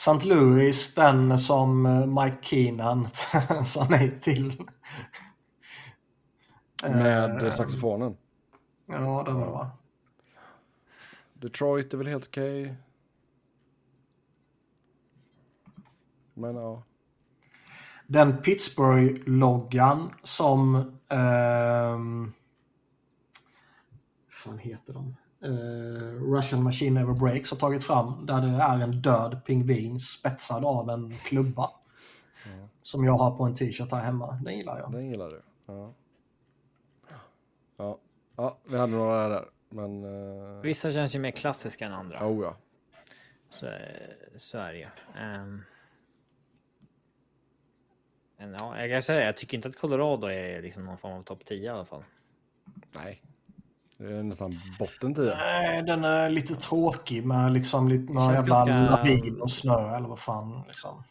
[0.00, 0.24] St.
[0.24, 3.06] Louis, den som eh, Mike Keenan
[3.66, 4.68] sa nej till.
[6.82, 8.16] Med Eh, saxofonen.
[8.86, 9.70] Ja, den var va?
[11.34, 12.74] Detroit är väl helt okej.
[16.34, 16.82] Men ja.
[18.06, 20.74] Den Pittsburgh-loggan som...
[21.08, 22.32] ehm,
[24.28, 25.16] fan heter de?
[25.42, 28.26] Eh, Russian Machine Never Breaks har tagit fram.
[28.26, 31.70] Där det är en död pingvin spetsad av en klubba.
[32.82, 34.40] Som jag har på en t-shirt här hemma.
[34.44, 34.92] Den gillar jag.
[34.92, 35.42] Den gillar du.
[35.66, 35.94] Ja.
[37.76, 37.98] Ja,
[38.36, 39.48] ja vi hade några där.
[39.68, 40.04] Men...
[40.04, 42.26] Uh, Vissa känns ju mer klassiska än andra.
[42.28, 42.56] oh ja.
[43.50, 43.66] Så,
[44.36, 44.86] så är det ju.
[48.36, 51.22] Men ja, jag kan säga, jag tycker inte att Colorado är liksom någon form av
[51.22, 52.04] topp 10 i alla fall.
[52.94, 53.22] Nej.
[54.00, 55.24] Det är nästan botten 10.
[55.24, 59.96] Nej, den är lite tråkig med liksom lite någon känns jävla ganska- lavin och snö
[59.96, 60.64] eller vad fan.
[60.66, 61.02] Liksom.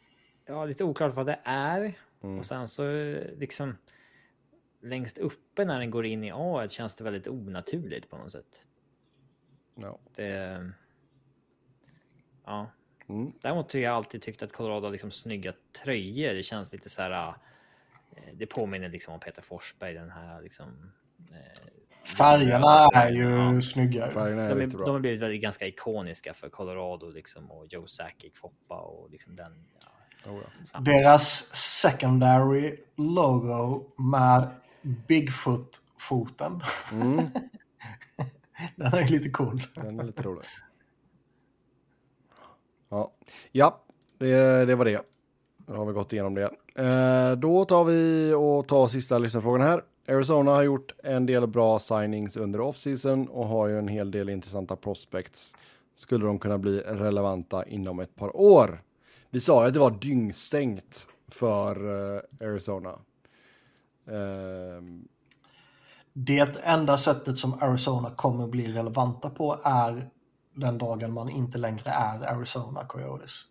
[0.46, 1.94] Ja, lite oklart vad det är.
[2.24, 2.40] Mm.
[2.40, 2.84] Och sen så
[3.38, 3.78] liksom
[4.82, 8.68] längst uppe när den går in i A känns det väldigt onaturligt på något sätt.
[9.76, 10.00] Ja.
[10.16, 10.72] Det...
[12.46, 12.72] Ja.
[13.10, 13.32] Mm.
[13.42, 15.54] Däremot har jag alltid tyckt att Colorado har liksom snygga
[15.84, 16.34] tröjor.
[16.34, 17.28] Det känns lite så här.
[18.12, 20.92] Eh, det påminner liksom om Peter Forsberg, den här liksom.
[22.18, 23.62] Färgerna är ju ja.
[23.62, 24.08] snygga.
[24.08, 27.88] Färgerna är de, är, de har blivit väldigt ganska ikoniska för Colorado liksom och Joe
[27.88, 29.66] Sakic Foppa och liksom den.
[30.26, 34.48] Ja, oh, Deras secondary logo med
[34.82, 36.62] Bigfoot-foten.
[36.92, 37.18] Mm.
[38.76, 39.62] den är lite cool.
[39.76, 40.46] Den är lite rolig.
[42.90, 43.12] Ja,
[43.52, 43.84] ja
[44.18, 45.02] det, det var det.
[45.58, 46.50] Då har vi gått igenom det.
[46.76, 49.84] Eh, då tar vi och tar sista lyssnarfrågan här.
[50.10, 54.30] Arizona har gjort en del bra signings under offseason och har ju en hel del
[54.30, 55.56] intressanta prospects.
[55.96, 58.84] Skulle de kunna bli relevanta inom ett par år?
[59.30, 61.76] Vi sa ju att det var dyngstängt för
[62.16, 63.00] eh, Arizona.
[64.08, 65.08] Ehm.
[66.14, 70.10] Det enda sättet som Arizona kommer bli relevanta på är
[70.54, 73.46] den dagen man inte längre är Arizona Coyotes.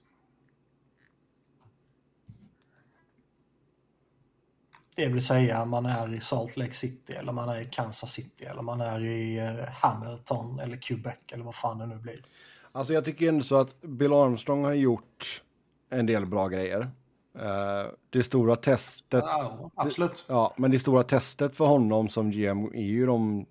[4.99, 8.45] Det vill säga man är i Salt Lake City eller man är i Kansas City
[8.45, 12.25] eller man är i eh, Hamilton eller Quebec eller vad fan det nu blir.
[12.73, 15.43] Alltså jag tycker ändå så att Bill Armstrong har gjort
[15.91, 16.81] en del bra grejer.
[16.81, 19.25] Uh, det stora testet.
[19.27, 20.25] Ja, absolut.
[20.27, 23.47] Det, ja, men det stora testet för honom som GM är ju de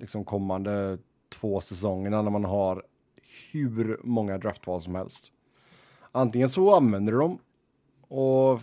[0.00, 0.98] liksom, kommande
[1.28, 2.84] två säsongerna när man har
[3.52, 5.32] hur många draftval som helst.
[6.12, 7.38] Antingen så använder dem
[8.08, 8.60] och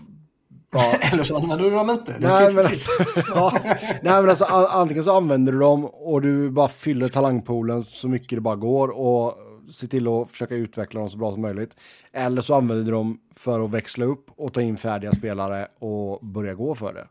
[0.77, 0.97] Ja.
[1.11, 2.15] Eller så använder du dem inte.
[2.19, 2.91] Nej men, alltså,
[3.27, 3.53] ja,
[4.01, 8.37] nej, men alltså, antingen så använder du dem och du bara fyller talangpoolen så mycket
[8.37, 9.37] det bara går och
[9.71, 11.75] ser till att försöka utveckla dem så bra som möjligt.
[12.11, 16.25] Eller så använder du dem för att växla upp och ta in färdiga spelare och
[16.25, 17.07] börja gå för det.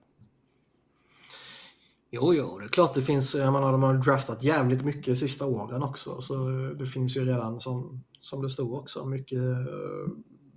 [2.10, 5.16] Jo, jo, det är klart det finns, jag menar de har draftat jävligt mycket de
[5.16, 6.20] sista åren också.
[6.20, 6.34] Så
[6.78, 9.66] det finns ju redan som, som det stod också, mycket uh,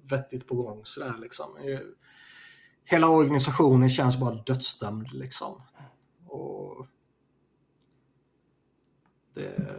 [0.10, 1.46] vettigt på gång sådär liksom
[2.90, 5.62] hela organisationen känns bara dödsdömd liksom.
[6.26, 6.88] Och
[9.34, 9.72] det,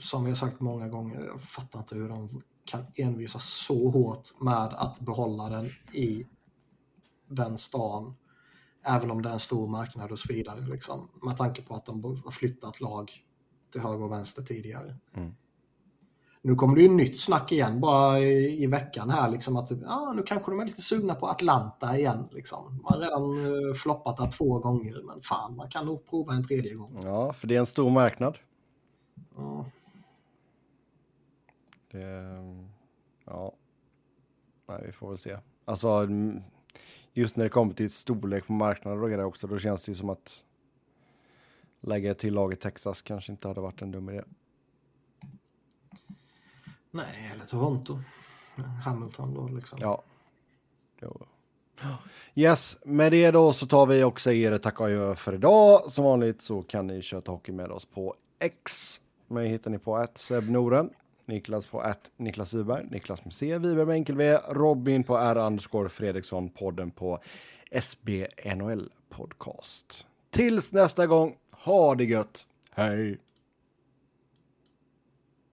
[0.00, 4.40] som vi har sagt många gånger, jag fattar inte hur de kan envisas så hårt
[4.40, 6.26] med att behålla den i
[7.28, 8.14] den stan.
[8.82, 10.60] Även om det är en stor marknad och så vidare.
[10.60, 13.12] Liksom, med tanke på att de har flyttat lag
[13.72, 14.96] till höger och vänster tidigare.
[15.14, 15.34] Mm.
[16.42, 20.12] Nu kommer det ju nytt snack igen bara i, i veckan här liksom att ja,
[20.16, 22.80] nu kanske de är lite sugna på Atlanta igen liksom.
[22.82, 26.46] Man har redan uh, floppat där två gånger men fan man kan nog prova en
[26.46, 27.00] tredje gång.
[27.04, 28.38] Ja, för det är en stor marknad.
[29.36, 29.64] Ja.
[31.90, 32.00] Det,
[33.24, 33.52] ja.
[34.68, 35.36] Nej, vi får väl se.
[35.64, 36.08] Alltså,
[37.12, 39.96] just när det kommer till storlek på marknaden och grejer också, då känns det ju
[39.96, 40.44] som att
[41.80, 44.22] lägga till lag i Texas kanske inte hade varit en dum idé.
[46.90, 47.98] Nej, eller Toronto.
[48.84, 49.78] Hamilton då liksom.
[49.82, 50.02] Ja.
[51.02, 51.26] Jo.
[52.34, 55.92] Yes, med det då så tar vi och säger tack och adjö för idag.
[55.92, 59.00] Som vanligt så kan ni köta hockey med oss på X.
[59.28, 60.90] Mig hittar ni på att Seb Noren,
[61.26, 65.36] Niklas på att Niklas Wiberg, Niklas med C, Wiberg med enkel V, Robin på R
[65.36, 67.18] underscore Fredriksson, podden på
[67.70, 68.26] SB
[68.56, 70.06] NHL podcast.
[70.30, 73.18] Tills nästa gång, ha det gött, hej!